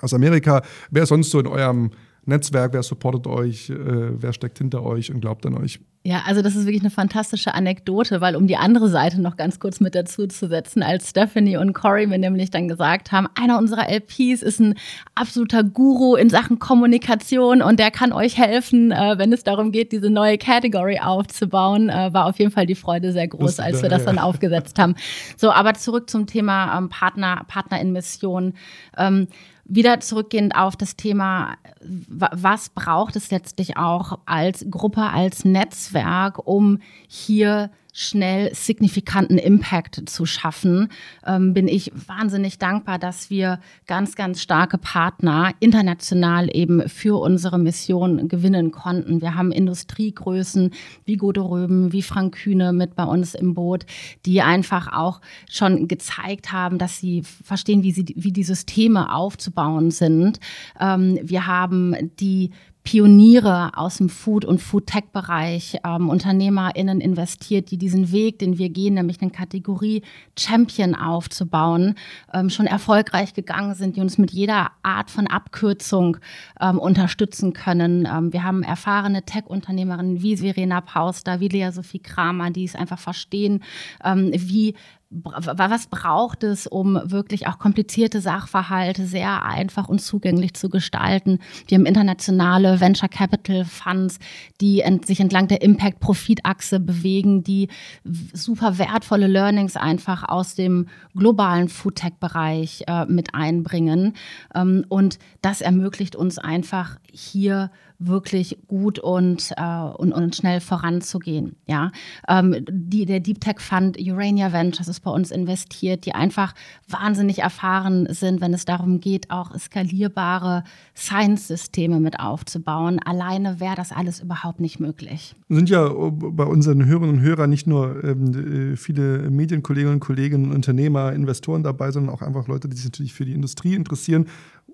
aus 0.00 0.14
Amerika. 0.14 0.62
Wer 0.90 1.06
sonst 1.06 1.30
so 1.30 1.40
in 1.40 1.46
eurem 1.46 1.90
Netzwerk? 2.28 2.72
Wer 2.72 2.82
supportet 2.82 3.26
euch? 3.26 3.70
Äh, 3.70 3.76
wer 3.76 4.32
steckt 4.32 4.58
hinter 4.58 4.84
euch 4.84 5.10
und 5.10 5.20
glaubt 5.20 5.44
an 5.46 5.54
euch? 5.54 5.80
Ja, 6.04 6.22
also 6.26 6.42
das 6.42 6.54
ist 6.56 6.64
wirklich 6.64 6.82
eine 6.82 6.90
fantastische 6.90 7.54
Anekdote, 7.54 8.20
weil 8.20 8.36
um 8.36 8.46
die 8.46 8.56
andere 8.56 8.88
Seite 8.88 9.20
noch 9.20 9.36
ganz 9.36 9.58
kurz 9.58 9.80
mit 9.80 9.94
dazu 9.94 10.26
zu 10.26 10.46
setzen, 10.48 10.82
als 10.82 11.10
Stephanie 11.10 11.56
und 11.56 11.74
Corey 11.74 12.06
mir 12.06 12.18
nämlich 12.18 12.50
dann 12.50 12.68
gesagt 12.68 13.12
haben, 13.12 13.26
einer 13.34 13.58
unserer 13.58 13.90
LPs 13.90 14.42
ist 14.42 14.60
ein 14.60 14.76
absoluter 15.14 15.64
Guru 15.64 16.14
in 16.14 16.30
Sachen 16.30 16.60
Kommunikation 16.60 17.62
und 17.62 17.80
der 17.80 17.90
kann 17.90 18.12
euch 18.12 18.38
helfen, 18.38 18.92
äh, 18.92 19.18
wenn 19.18 19.32
es 19.32 19.42
darum 19.42 19.72
geht, 19.72 19.92
diese 19.92 20.08
neue 20.08 20.38
Category 20.38 20.98
aufzubauen, 20.98 21.88
äh, 21.90 22.12
war 22.12 22.26
auf 22.26 22.38
jeden 22.38 22.52
Fall 22.52 22.66
die 22.66 22.76
Freude 22.76 23.12
sehr 23.12 23.28
groß, 23.28 23.58
als 23.60 23.82
wir 23.82 23.88
das 23.88 24.04
dann 24.04 24.18
aufgesetzt 24.18 24.78
haben. 24.78 24.94
So, 25.36 25.50
aber 25.50 25.74
zurück 25.74 26.08
zum 26.08 26.26
Thema 26.26 26.78
ähm, 26.78 26.88
Partner, 26.88 27.42
Partner 27.48 27.80
in 27.80 27.92
Mission. 27.92 28.54
Ähm, 28.96 29.26
wieder 29.68 30.00
zurückgehend 30.00 30.56
auf 30.56 30.76
das 30.76 30.96
Thema, 30.96 31.56
was 31.80 32.70
braucht 32.70 33.16
es 33.16 33.30
letztlich 33.30 33.76
auch 33.76 34.18
als 34.24 34.66
Gruppe, 34.70 35.02
als 35.02 35.44
Netzwerk, 35.44 36.46
um 36.46 36.80
hier 37.06 37.70
schnell 37.98 38.54
signifikanten 38.54 39.38
Impact 39.38 40.08
zu 40.08 40.24
schaffen, 40.24 40.88
ähm, 41.26 41.52
bin 41.52 41.66
ich 41.66 41.90
wahnsinnig 42.06 42.58
dankbar, 42.58 42.96
dass 42.96 43.28
wir 43.28 43.58
ganz, 43.88 44.14
ganz 44.14 44.40
starke 44.40 44.78
Partner 44.78 45.52
international 45.58 46.48
eben 46.54 46.88
für 46.88 47.20
unsere 47.20 47.58
Mission 47.58 48.28
gewinnen 48.28 48.70
konnten. 48.70 49.20
Wir 49.20 49.34
haben 49.34 49.50
Industriegrößen 49.50 50.70
wie 51.06 51.16
Gode 51.16 51.40
Röben, 51.40 51.92
wie 51.92 52.02
Frank 52.02 52.36
Kühne 52.36 52.72
mit 52.72 52.94
bei 52.94 53.02
uns 53.02 53.34
im 53.34 53.54
Boot, 53.54 53.84
die 54.24 54.42
einfach 54.42 54.92
auch 54.92 55.20
schon 55.50 55.88
gezeigt 55.88 56.52
haben, 56.52 56.78
dass 56.78 56.98
sie 56.98 57.24
verstehen, 57.24 57.82
wie, 57.82 57.90
sie, 57.90 58.14
wie 58.16 58.32
die 58.32 58.44
Systeme 58.44 59.12
aufzubauen 59.12 59.90
sind. 59.90 60.38
Ähm, 60.78 61.18
wir 61.24 61.48
haben 61.48 61.96
die 62.20 62.52
Pioniere 62.88 63.72
aus 63.76 63.98
dem 63.98 64.08
Food- 64.08 64.46
und 64.46 64.62
Food-Tech-Bereich, 64.62 65.80
ähm, 65.84 66.08
UnternehmerInnen 66.08 67.02
investiert, 67.02 67.70
die 67.70 67.76
diesen 67.76 68.12
Weg, 68.12 68.38
den 68.38 68.56
wir 68.56 68.70
gehen, 68.70 68.94
nämlich 68.94 69.20
eine 69.20 69.30
Kategorie 69.30 70.00
Champion 70.38 70.94
aufzubauen, 70.94 71.96
ähm, 72.32 72.48
schon 72.48 72.64
erfolgreich 72.64 73.34
gegangen 73.34 73.74
sind, 73.74 73.96
die 73.96 74.00
uns 74.00 74.16
mit 74.16 74.30
jeder 74.30 74.70
Art 74.82 75.10
von 75.10 75.26
Abkürzung 75.26 76.16
ähm, 76.62 76.78
unterstützen 76.78 77.52
können. 77.52 78.08
Ähm, 78.10 78.32
wir 78.32 78.42
haben 78.42 78.62
erfahrene 78.62 79.22
Tech-Unternehmerinnen 79.22 80.22
wie 80.22 80.38
Verena 80.38 80.80
Pauster, 80.80 81.40
wie 81.40 81.48
Lea 81.48 81.70
Sophie 81.72 81.98
Kramer, 81.98 82.48
die 82.48 82.64
es 82.64 82.74
einfach 82.74 82.98
verstehen, 82.98 83.62
ähm, 84.02 84.30
wie 84.32 84.74
was 85.10 85.86
braucht 85.86 86.44
es, 86.44 86.66
um 86.66 87.00
wirklich 87.02 87.46
auch 87.46 87.58
komplizierte 87.58 88.20
Sachverhalte 88.20 89.06
sehr 89.06 89.42
einfach 89.42 89.88
und 89.88 90.00
zugänglich 90.00 90.52
zu 90.52 90.68
gestalten? 90.68 91.38
Wir 91.66 91.78
haben 91.78 91.86
internationale 91.86 92.80
Venture 92.80 93.08
Capital 93.08 93.64
Funds, 93.64 94.18
die 94.60 94.84
sich 95.06 95.20
entlang 95.20 95.48
der 95.48 95.62
Impact-Profit-Achse 95.62 96.80
bewegen, 96.80 97.42
die 97.42 97.68
super 98.04 98.76
wertvolle 98.76 99.28
Learnings 99.28 99.76
einfach 99.76 100.28
aus 100.28 100.54
dem 100.54 100.88
globalen 101.16 101.68
Foodtech-Bereich 101.68 102.84
äh, 102.86 103.06
mit 103.06 103.34
einbringen. 103.34 104.14
Ähm, 104.54 104.84
und 104.90 105.18
das 105.40 105.62
ermöglicht 105.62 106.16
uns 106.16 106.38
einfach 106.38 106.98
hier 107.10 107.70
wirklich 107.98 108.58
gut 108.68 108.98
und, 108.98 109.52
äh, 109.56 109.62
und, 109.62 110.12
und 110.12 110.36
schnell 110.36 110.60
voranzugehen. 110.60 111.56
Ja? 111.66 111.90
Ähm, 112.28 112.64
die, 112.70 113.06
der 113.06 113.20
Deep 113.20 113.40
Tech 113.40 113.58
Fund 113.58 113.98
Urania 113.98 114.52
Ventures 114.52 114.88
ist 114.88 115.00
bei 115.00 115.10
uns 115.10 115.30
investiert, 115.30 116.06
die 116.06 116.14
einfach 116.14 116.54
wahnsinnig 116.88 117.40
erfahren 117.40 118.06
sind, 118.10 118.40
wenn 118.40 118.54
es 118.54 118.64
darum 118.64 119.00
geht, 119.00 119.30
auch 119.30 119.58
skalierbare 119.58 120.62
Science-Systeme 120.96 121.98
mit 121.98 122.20
aufzubauen. 122.20 123.00
Alleine 123.04 123.58
wäre 123.58 123.74
das 123.74 123.90
alles 123.90 124.20
überhaupt 124.20 124.60
nicht 124.60 124.78
möglich. 124.78 125.34
Sind 125.48 125.68
ja 125.68 125.88
bei 125.88 126.44
unseren 126.44 126.84
Hörerinnen 126.84 127.16
und 127.16 127.22
Hörern 127.22 127.50
nicht 127.50 127.66
nur 127.66 128.04
ähm, 128.04 128.76
viele 128.76 129.30
Medienkolleginnen 129.30 129.94
und 129.94 130.00
Kollegen, 130.00 130.52
Unternehmer, 130.52 131.12
Investoren 131.12 131.64
dabei, 131.64 131.90
sondern 131.90 132.14
auch 132.14 132.22
einfach 132.22 132.46
Leute, 132.46 132.68
die 132.68 132.76
sich 132.76 132.86
natürlich 132.86 133.12
für 133.12 133.24
die 133.24 133.32
Industrie 133.34 133.74
interessieren 133.74 134.26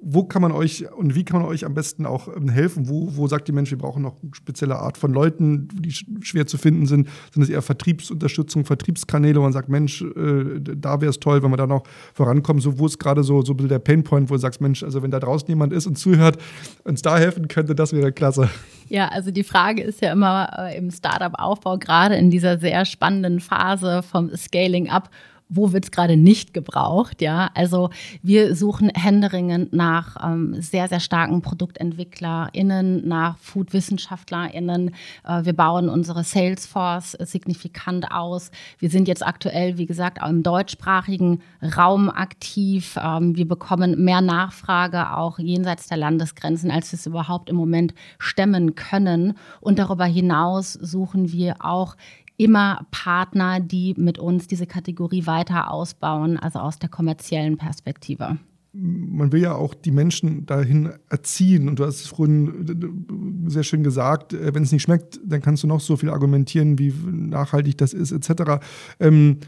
wo 0.04 0.24
kann 0.24 0.42
man 0.42 0.52
euch 0.52 0.84
und 0.92 1.14
wie 1.14 1.24
kann 1.24 1.40
man 1.40 1.48
euch 1.48 1.64
am 1.64 1.74
besten 1.74 2.04
auch 2.06 2.28
ähm, 2.28 2.48
helfen? 2.48 2.88
Wo, 2.88 3.16
wo 3.16 3.26
sagt 3.26 3.48
die 3.48 3.52
Mensch, 3.52 3.70
wir 3.70 3.78
brauchen 3.78 4.02
noch 4.02 4.22
eine 4.22 4.34
spezielle 4.34 4.76
Art 4.76 4.98
von 4.98 5.12
Leuten, 5.12 5.68
die 5.72 5.92
schwer 5.92 6.46
zu 6.46 6.58
finden 6.58 6.86
sind? 6.86 7.08
Sind 7.32 7.42
es 7.42 7.48
eher 7.48 7.62
Vertriebsunterstützung, 7.62 8.64
Vertriebskanäle, 8.64 9.38
wo 9.38 9.42
man 9.42 9.52
sagt, 9.52 9.68
Mensch, 9.68 10.02
äh, 10.02 10.60
da 10.60 11.00
wäre 11.00 11.10
es 11.10 11.20
toll, 11.20 11.42
wenn 11.42 11.50
wir 11.50 11.56
da 11.56 11.66
noch 11.66 11.84
vorankommen? 12.12 12.60
So, 12.60 12.78
wo 12.78 12.86
ist 12.86 12.98
gerade 12.98 13.24
so, 13.24 13.42
so 13.42 13.52
ein 13.52 13.56
bisschen 13.56 13.70
der 13.70 13.78
Painpoint, 13.78 14.28
wo 14.28 14.34
du 14.34 14.40
sagst, 14.40 14.60
Mensch, 14.60 14.82
also 14.82 15.02
wenn 15.02 15.10
da 15.10 15.20
draußen 15.20 15.48
jemand 15.48 15.72
ist 15.72 15.86
und 15.86 15.98
zuhört, 15.98 16.36
uns 16.84 17.02
da 17.02 17.16
helfen 17.16 17.48
könnte, 17.48 17.74
das 17.74 17.92
wäre 17.92 18.12
klasse. 18.12 18.50
Ja, 18.88 19.08
also 19.08 19.30
die 19.30 19.44
Frage 19.44 19.82
ist 19.82 20.02
ja 20.02 20.12
immer 20.12 20.50
äh, 20.58 20.76
im 20.76 20.90
Startup-Aufbau, 20.90 21.78
gerade 21.78 22.16
in 22.16 22.30
dieser 22.30 22.58
sehr 22.58 22.84
spannenden 22.84 23.40
Phase 23.40 24.02
vom 24.02 24.30
Scaling 24.36 24.90
up, 24.90 25.08
wo 25.48 25.72
wird 25.72 25.84
es 25.84 25.90
gerade 25.90 26.16
nicht 26.16 26.54
gebraucht. 26.54 27.20
Ja, 27.20 27.50
also 27.54 27.90
wir 28.22 28.56
suchen 28.56 28.88
händeringend 28.88 29.72
nach 29.72 30.16
ähm, 30.24 30.60
sehr, 30.60 30.88
sehr 30.88 31.00
starken 31.00 31.42
ProduktentwicklerInnen, 31.42 33.06
nach 33.06 33.36
Food-WissenschaftlerInnen. 33.38 34.94
Äh, 35.24 35.44
wir 35.44 35.52
bauen 35.52 35.88
unsere 35.88 36.24
Salesforce 36.24 37.12
signifikant 37.20 38.10
aus. 38.10 38.50
Wir 38.78 38.90
sind 38.90 39.06
jetzt 39.06 39.24
aktuell, 39.24 39.78
wie 39.78 39.86
gesagt, 39.86 40.22
auch 40.22 40.28
im 40.30 40.42
deutschsprachigen 40.42 41.40
Raum 41.76 42.10
aktiv. 42.10 42.98
Ähm, 43.02 43.36
wir 43.36 43.46
bekommen 43.46 44.02
mehr 44.04 44.20
Nachfrage 44.20 45.16
auch 45.16 45.38
jenseits 45.38 45.88
der 45.88 45.98
Landesgrenzen, 45.98 46.70
als 46.70 46.90
wir 46.92 46.98
es 46.98 47.06
überhaupt 47.06 47.50
im 47.50 47.56
Moment 47.56 47.94
stemmen 48.18 48.74
können. 48.74 49.34
Und 49.60 49.78
darüber 49.78 50.06
hinaus 50.06 50.72
suchen 50.72 51.32
wir 51.32 51.56
auch 51.64 51.96
immer 52.36 52.86
Partner, 52.90 53.60
die 53.60 53.94
mit 53.96 54.18
uns 54.18 54.46
diese 54.46 54.66
Kategorie 54.66 55.26
weiter 55.26 55.70
ausbauen, 55.70 56.38
also 56.38 56.58
aus 56.58 56.78
der 56.78 56.88
kommerziellen 56.88 57.56
Perspektive 57.56 58.38
man 58.74 59.30
will 59.30 59.40
ja 59.40 59.54
auch 59.54 59.72
die 59.72 59.92
Menschen 59.92 60.46
dahin 60.46 60.90
erziehen. 61.08 61.68
Und 61.68 61.78
du 61.78 61.84
hast 61.84 62.00
es 62.00 62.06
vorhin 62.08 63.46
sehr 63.46 63.62
schön 63.62 63.84
gesagt, 63.84 64.32
äh, 64.32 64.52
wenn 64.52 64.64
es 64.64 64.72
nicht 64.72 64.82
schmeckt, 64.82 65.20
dann 65.24 65.40
kannst 65.40 65.62
du 65.62 65.68
noch 65.68 65.80
so 65.80 65.96
viel 65.96 66.10
argumentieren, 66.10 66.78
wie 66.78 66.92
nachhaltig 67.10 67.78
das 67.78 67.94
ist, 67.94 68.10
etc. 68.10 68.64
Ähm, 68.98 69.38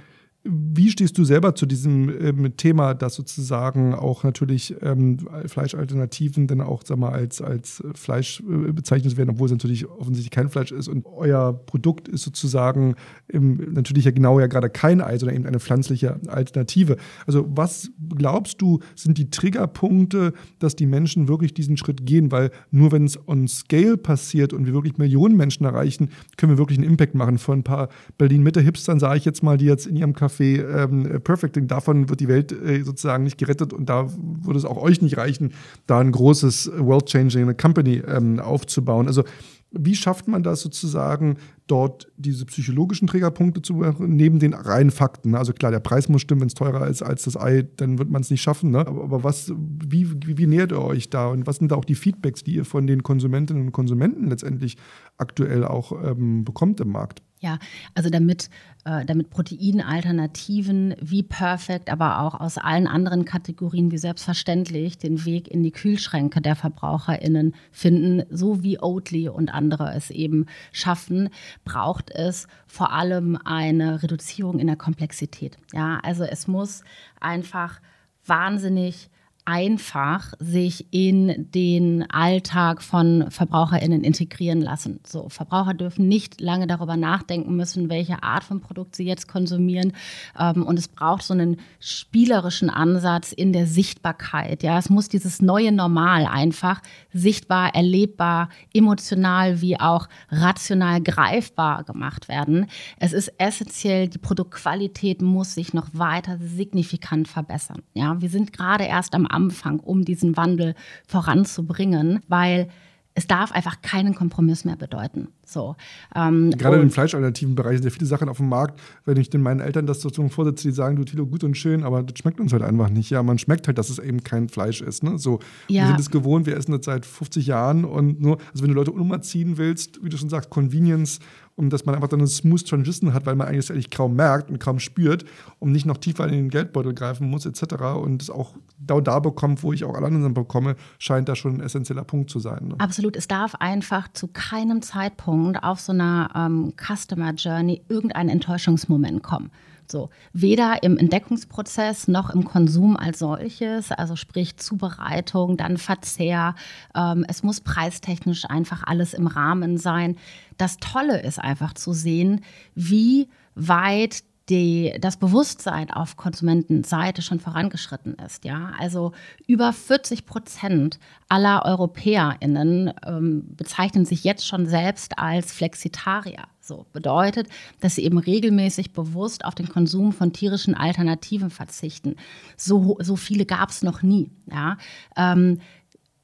wie 0.49 0.91
stehst 0.91 1.19
du 1.19 1.25
selber 1.25 1.55
zu 1.55 1.67
diesem 1.67 2.09
ähm, 2.09 2.57
Thema, 2.57 2.95
dass 2.95 3.15
sozusagen 3.15 3.95
auch 3.95 4.25
natürlich 4.25 4.77
ähm, 4.83 5.19
Fleischalternativen 5.47 6.47
dann 6.47 6.61
auch 6.61 6.83
sag 6.85 6.99
mal, 6.99 7.13
als, 7.13 7.41
als 7.41 7.83
Fleisch 7.95 8.41
äh, 8.41 8.73
bezeichnet 8.73 9.17
werden, 9.17 9.31
obwohl 9.31 9.47
es 9.47 9.53
natürlich 9.53 9.87
offensichtlich 9.87 10.31
kein 10.31 10.49
Fleisch 10.49 10.73
ist 10.73 10.89
und 10.89 11.07
euer 11.07 11.53
Produkt 11.53 12.09
ist 12.09 12.23
sozusagen 12.23 12.95
ähm, 13.33 13.73
natürlich 13.73 14.05
ja 14.05 14.11
genau 14.11 14.41
ja 14.41 14.47
gerade 14.47 14.71
kein 14.71 15.01
Ei, 15.01 15.19
sondern 15.19 15.37
eben 15.37 15.47
eine 15.47 15.61
pflanzliche 15.61 16.21
Alternative. 16.29 16.97
Also 17.27 17.47
was 17.49 17.91
glaubst 18.17 18.63
du, 18.63 18.81
sind 18.95 19.19
die 19.19 19.31
Triggerpunkte, 19.31 20.33
dass 20.59 20.77
die 20.77 20.87
Menschen 20.87 21.29
wirklich 21.29 21.55
diesen 21.55 21.77
Schritt 21.77 22.07
gehen? 22.07 22.31
Weil 22.31 22.51
nur 22.71 22.93
wenn 22.93 23.05
es 23.05 23.19
on 23.29 23.49
Scale 23.49 23.97
passiert 23.97 24.53
und 24.53 24.67
wir 24.67 24.75
wirklich 24.75 24.99
Millionen 24.99 25.37
Menschen 25.37 25.65
erreichen, 25.65 26.11
können 26.37 26.53
wir 26.53 26.59
wirklich 26.59 26.79
einen 26.79 26.89
Impact 26.89 27.15
machen. 27.15 27.39
Von 27.39 27.61
ein 27.61 27.65
paar 27.65 27.89
Berlin-Mitte-Hipstern 28.19 29.01
sage 29.01 29.19
ich 29.19 29.25
jetzt 29.25 29.43
mal, 29.43 29.57
die 29.57 29.67
jetzt 29.67 29.87
in 29.87 29.97
ihrem 29.97 30.13
Café 30.13 30.36
Café 30.37 30.65
ähm, 30.65 31.21
Perfect. 31.23 31.59
Davon 31.71 32.09
wird 32.09 32.21
die 32.21 32.29
Welt 32.29 32.53
äh, 32.53 32.83
sozusagen 32.83 33.25
nicht 33.25 33.39
gerettet 33.39 33.73
und 33.73 33.89
da 33.89 34.09
würde 34.17 34.59
es 34.59 34.65
auch 34.65 34.77
euch 34.77 35.03
nicht 35.03 35.17
reichen, 35.17 35.53
da 35.87 36.01
ein 36.01 36.13
großes 36.13 36.73
World-Changing 36.79 37.57
Company 37.57 38.03
ähm, 38.07 38.41
aufzubauen. 38.41 39.07
Also 39.07 39.25
wie 39.73 39.95
schafft 39.95 40.29
man 40.29 40.43
das 40.43 40.61
sozusagen, 40.61 41.37
dort 41.67 42.11
diese 42.17 42.47
psychologischen 42.47 43.09
Trägerpunkte 43.09 43.61
zu 43.63 43.75
machen, 43.75 44.17
neben 44.17 44.39
den 44.39 44.55
reinen 44.55 44.91
Fakten? 44.91 45.35
Also 45.35 45.53
klar, 45.53 45.73
der 45.73 45.81
Preis 45.81 46.09
muss 46.09 46.23
stimmen, 46.23 46.43
wenn 46.43 46.49
es 46.49 46.55
teurer 46.55 46.87
ist 46.87 47.03
als 47.03 47.25
das 47.25 47.37
Ei, 47.37 47.67
dann 47.77 47.99
wird 47.99 48.09
man 48.09 48.23
es 48.23 48.31
nicht 48.31 48.43
schaffen. 48.43 48.71
Ne? 48.71 48.79
Aber, 48.79 49.03
aber, 49.03 49.25
was, 49.25 49.53
wie, 49.57 50.09
wie, 50.25 50.39
wie, 50.39 50.47
nähert 50.47 50.73
ihr 50.73 50.81
euch 50.81 51.11
da 51.11 51.29
und 51.29 51.47
was 51.47 51.57
sind 51.57 51.73
da 51.73 51.77
auch 51.77 51.85
die 51.85 51.97
Feedbacks, 51.97 52.45
die 52.45 52.55
ihr 52.55 52.65
von 52.65 52.87
den 52.87 53.03
Konsumentinnen 53.03 53.67
und 53.67 53.73
Konsumenten 53.73 54.29
letztendlich 54.31 54.77
aktuell 55.19 55.65
auch 55.65 55.93
ähm, 56.05 56.45
bekommt 56.45 56.81
im 56.81 56.91
Markt? 56.91 57.23
Ja, 57.41 57.59
also 57.95 58.09
damit, 58.09 58.49
äh, 58.87 59.05
damit 59.05 59.29
Proteinalternativen 59.29 60.95
wie 61.01 61.23
Perfect, 61.23 61.91
aber 61.91 62.21
auch 62.21 62.41
aus 62.41 62.57
allen 62.57 62.87
anderen 62.87 63.27
Kategorien 63.27 63.91
wie 63.91 63.99
selbstverständlich 63.99 64.97
den 64.97 65.27
Weg 65.27 65.49
in 65.49 65.63
die 65.63 65.71
Kühlschränke 65.71 66.41
der 66.41 66.57
VerbraucherInnen 66.57 67.55
finden, 67.73 68.23
so 68.31 68.63
wie 68.63 68.81
Oatly 68.81 69.29
und 69.29 69.53
andere 69.53 69.93
es 69.95 70.11
eben 70.11 70.47
schaffen, 70.73 71.29
braucht 71.65 72.11
es 72.11 72.49
vor 72.67 72.93
allem 72.93 73.37
eine 73.45 74.03
Reduzierung 74.03 74.59
in 74.59 74.67
der 74.67 74.77
Komplexität. 74.77 75.59
Ja, 75.75 76.01
also 76.03 76.25
es 76.25 76.49
muss 76.49 76.85
einfach 77.21 77.81
wahnsinnig 78.25 79.11
einfach 79.47 80.35
sich 80.41 80.93
in 80.93 81.51
den 81.53 82.11
Alltag 82.11 82.83
von 82.83 83.31
VerbraucherInnen 83.31 84.03
integrieren 84.03 84.61
lassen. 84.61 85.01
So, 85.07 85.29
Verbraucher 85.29 85.73
dürfen 85.73 86.09
nicht 86.09 86.41
lange 86.41 86.67
darüber 86.67 86.97
nachdenken 86.97 87.55
müssen, 87.55 87.89
welche 87.89 88.25
Art 88.25 88.43
von 88.43 88.61
Produkt 88.61 88.97
sie 88.97 89.05
jetzt 89.05 89.29
konsumieren. 89.29 89.93
Ähm, 90.39 90.65
und 90.65 90.79
es 90.79 90.89
braucht 90.89 91.23
so 91.23 91.33
einen 91.33 91.59
spielerischen 91.79 92.71
Ansatz 92.71 93.31
in 93.31 93.53
der 93.53 93.67
Sichtbarkeit. 93.67 94.65
Ja, 94.65 94.79
es 94.79 94.91
muss 94.91 95.09
dieses 95.09 95.41
neue 95.41 95.71
Normal 95.71 96.27
einfach 96.27 96.83
sichtbar, 97.13 97.75
erlebbar, 97.75 98.49
emotional 98.75 99.61
wie 99.61 99.79
auch 99.79 100.09
rational 100.31 101.01
greifbar 101.01 101.85
gemacht 101.85 102.29
werden. 102.29 102.67
Es 102.99 103.13
ist 103.13 103.33
essentiell, 103.39 104.09
die 104.09 104.19
Produktqualität 104.19 105.23
muss 105.23 105.55
sich 105.55 105.73
noch 105.73 105.87
weiter 105.93 106.39
signifikant 106.39 107.29
verbessern. 107.29 107.83
Ja, 107.95 108.21
wir 108.21 108.29
sind 108.29 108.53
gerade 108.53 108.85
erst 108.85 109.15
am 109.15 109.27
Anfang, 109.37 109.79
um 109.81 110.05
diesen 110.05 110.37
Wandel 110.37 110.75
voranzubringen, 111.07 112.21
weil 112.29 112.69
es 113.17 113.27
darf 113.27 113.51
einfach 113.51 113.81
keinen 113.81 114.15
Kompromiss 114.15 114.67
mehr 114.67 114.77
bedeuten. 114.77 115.29
So, 115.47 115.75
ähm, 116.15 116.51
Gerade 116.51 116.77
im 116.77 116.91
fleischalternativen 116.91 117.55
Bereich 117.55 117.79
sind 117.79 117.85
ja 117.85 117.91
viele 117.91 118.05
Sachen 118.05 118.29
auf 118.29 118.37
dem 118.37 118.51
Markt. 118.51 118.79
Wenn 119.07 119.17
ich 119.17 119.31
den 119.31 119.41
meinen 119.41 119.61
Eltern 119.61 119.87
das 119.87 120.03
so 120.03 120.11
vorsitze, 120.29 120.69
die 120.69 120.75
sagen, 120.75 120.97
du 120.97 121.05
Tilo, 121.05 121.27
gut 121.27 121.43
und 121.43 121.57
schön, 121.57 121.83
aber 121.83 122.03
das 122.03 122.19
schmeckt 122.19 122.41
uns 122.41 122.53
halt 122.53 122.63
einfach 122.63 122.91
nicht. 122.91 123.09
Ja, 123.09 123.23
man 123.23 123.39
schmeckt 123.39 123.69
halt, 123.69 123.79
dass 123.79 123.89
es 123.89 123.99
eben 123.99 124.23
kein 124.23 124.51
Fleisch 124.51 124.83
ist. 124.83 125.03
Ne? 125.03 125.19
So, 125.19 125.41
ja. 125.69 125.85
Wir 125.85 125.87
sind 125.89 126.01
es 126.01 126.11
gewohnt, 126.11 126.45
wir 126.45 126.59
essen 126.59 126.73
das 126.73 126.85
seit 126.85 127.07
50 127.07 127.47
Jahren 127.47 127.87
und 127.87 128.21
nur, 128.21 128.37
also 128.53 128.63
wenn 128.63 128.69
du 128.69 128.75
Leute 128.75 128.93
umziehen 128.93 129.57
willst, 129.57 130.05
wie 130.05 130.11
du 130.11 130.19
schon 130.19 130.29
sagst, 130.29 130.51
Convenience 130.51 131.21
und 131.57 131.71
dass 131.71 131.87
man 131.87 131.95
einfach 131.95 132.09
dann 132.09 132.21
eine 132.21 132.29
smooth 132.29 132.67
Transition 132.67 133.15
hat, 133.15 133.27
weil 133.27 133.35
man 133.35 133.49
eigentlich, 133.49 133.71
eigentlich 133.71 133.91
kaum 133.91 134.15
merkt 134.15 134.51
und 134.51 134.59
kaum 134.59 134.79
spürt 134.79 135.25
und 135.59 135.73
nicht 135.73 135.87
noch 135.87 135.97
tiefer 135.97 136.27
in 136.27 136.33
den 136.33 136.51
Geldbeutel 136.51 136.95
greifen 136.95 137.29
muss 137.29 137.47
etc. 137.47 137.75
und 138.01 138.23
es 138.23 138.31
auch 138.31 138.55
da, 138.79 139.01
da 139.01 139.19
bekommt, 139.19 139.63
wo 139.63 139.73
ich 139.73 139.85
auch 139.85 139.95
alle 139.95 140.07
anderen 140.07 140.35
bekomme, 140.35 140.77
scheint 140.99 141.29
da 141.29 141.35
schon 141.35 141.55
ein 141.55 141.61
essentieller 141.61 142.05
Punkt 142.05 142.31
zu 142.31 142.39
sein. 142.39 142.69
Ne? 142.69 142.75
Absolut, 142.79 143.17
es 143.17 143.27
darf 143.27 143.55
einfach 143.57 144.13
zu 144.13 144.29
keinem 144.29 144.83
Zeitpunkt 144.83 145.63
auf 145.63 145.81
so 145.81 145.93
einer 145.93 146.31
ähm, 146.35 146.75
Customer 146.77 147.33
Journey 147.33 147.83
irgendein 147.89 148.29
Enttäuschungsmoment 148.29 149.23
kommen. 149.23 149.51
So, 149.91 150.11
weder 150.33 150.83
im 150.83 150.99
Entdeckungsprozess 150.99 152.09
noch 152.09 152.31
im 152.31 152.45
Konsum 152.45 152.97
als 152.97 153.21
solches, 153.21 153.93
also 153.93 154.17
sprich 154.17 154.57
Zubereitung, 154.57 155.57
dann 155.57 155.77
Verzehr. 155.77 156.55
Ähm, 156.95 157.25
es 157.29 157.43
muss 157.43 157.61
preistechnisch 157.61 158.45
einfach 158.45 158.83
alles 158.85 159.15
im 159.15 159.27
Rahmen 159.27 159.79
sein. 159.79 160.17
Das 160.57 160.79
Tolle 160.79 161.23
ist 161.23 161.39
einfach 161.39 161.75
zu 161.75 161.93
sehen, 161.93 162.43
wie 162.75 163.29
weit 163.55 164.23
die, 164.49 164.95
das 165.01 165.17
Bewusstsein 165.17 165.91
auf 165.91 166.17
Konsumentenseite 166.17 167.21
schon 167.23 167.41
vorangeschritten 167.41 168.15
ist. 168.15 168.45
Ja? 168.45 168.73
Also 168.79 169.13
über 169.47 169.73
40 169.73 170.25
Prozent 170.27 170.99
aller 171.29 171.65
EuropäerInnen 171.65 172.93
ähm, 173.05 173.45
bezeichnen 173.57 174.05
sich 174.05 174.23
jetzt 174.23 174.47
schon 174.47 174.67
selbst 174.67 175.19
als 175.19 175.53
Flexitarier. 175.53 176.45
So 176.61 176.87
bedeutet, 176.93 177.49
dass 177.81 177.95
sie 177.97 178.05
eben 178.05 178.19
regelmäßig 178.19 178.93
bewusst 178.93 179.45
auf 179.45 179.55
den 179.55 179.69
Konsum 179.69 180.13
von 180.13 180.33
tierischen 180.33 180.75
Alternativen 180.75 181.51
verzichten. 181.51 182.17
So, 182.57 182.99
so 183.01 183.17
viele 183.17 183.47
gab 183.47 183.71
es 183.71 183.83
noch 183.83 184.03
nie. 184.03 184.31
Ja? 184.51 184.77
Ähm, 185.17 185.61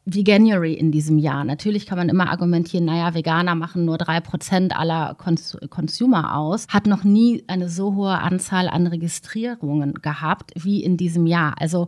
Veganuary 0.05 0.75
in 0.75 0.91
diesem 0.91 1.19
Jahr. 1.19 1.45
Natürlich 1.45 1.87
kann 1.87 1.99
man 1.99 2.09
immer 2.09 2.29
argumentieren, 2.31 2.85
naja, 2.87 3.15
Veganer 3.15 3.55
machen 3.55 3.85
nur 3.85 3.99
drei 3.99 4.21
Prozent 4.21 4.77
aller 4.77 5.15
Cons 5.17 5.57
Consumer 5.71 6.37
aus, 6.37 6.67
hat 6.69 6.87
noch 6.87 7.05
nie 7.05 7.45
eine 7.47 7.69
so 7.69 7.95
hohe 7.95 8.19
Anzahl 8.19 8.69
an 8.69 8.87
Registrierungen 8.89 9.95
gehabt 9.95 10.53
wie 10.57 10.83
in 10.83 10.97
diesem 10.97 11.27
Jahr. 11.27 11.55
Also 11.61 11.87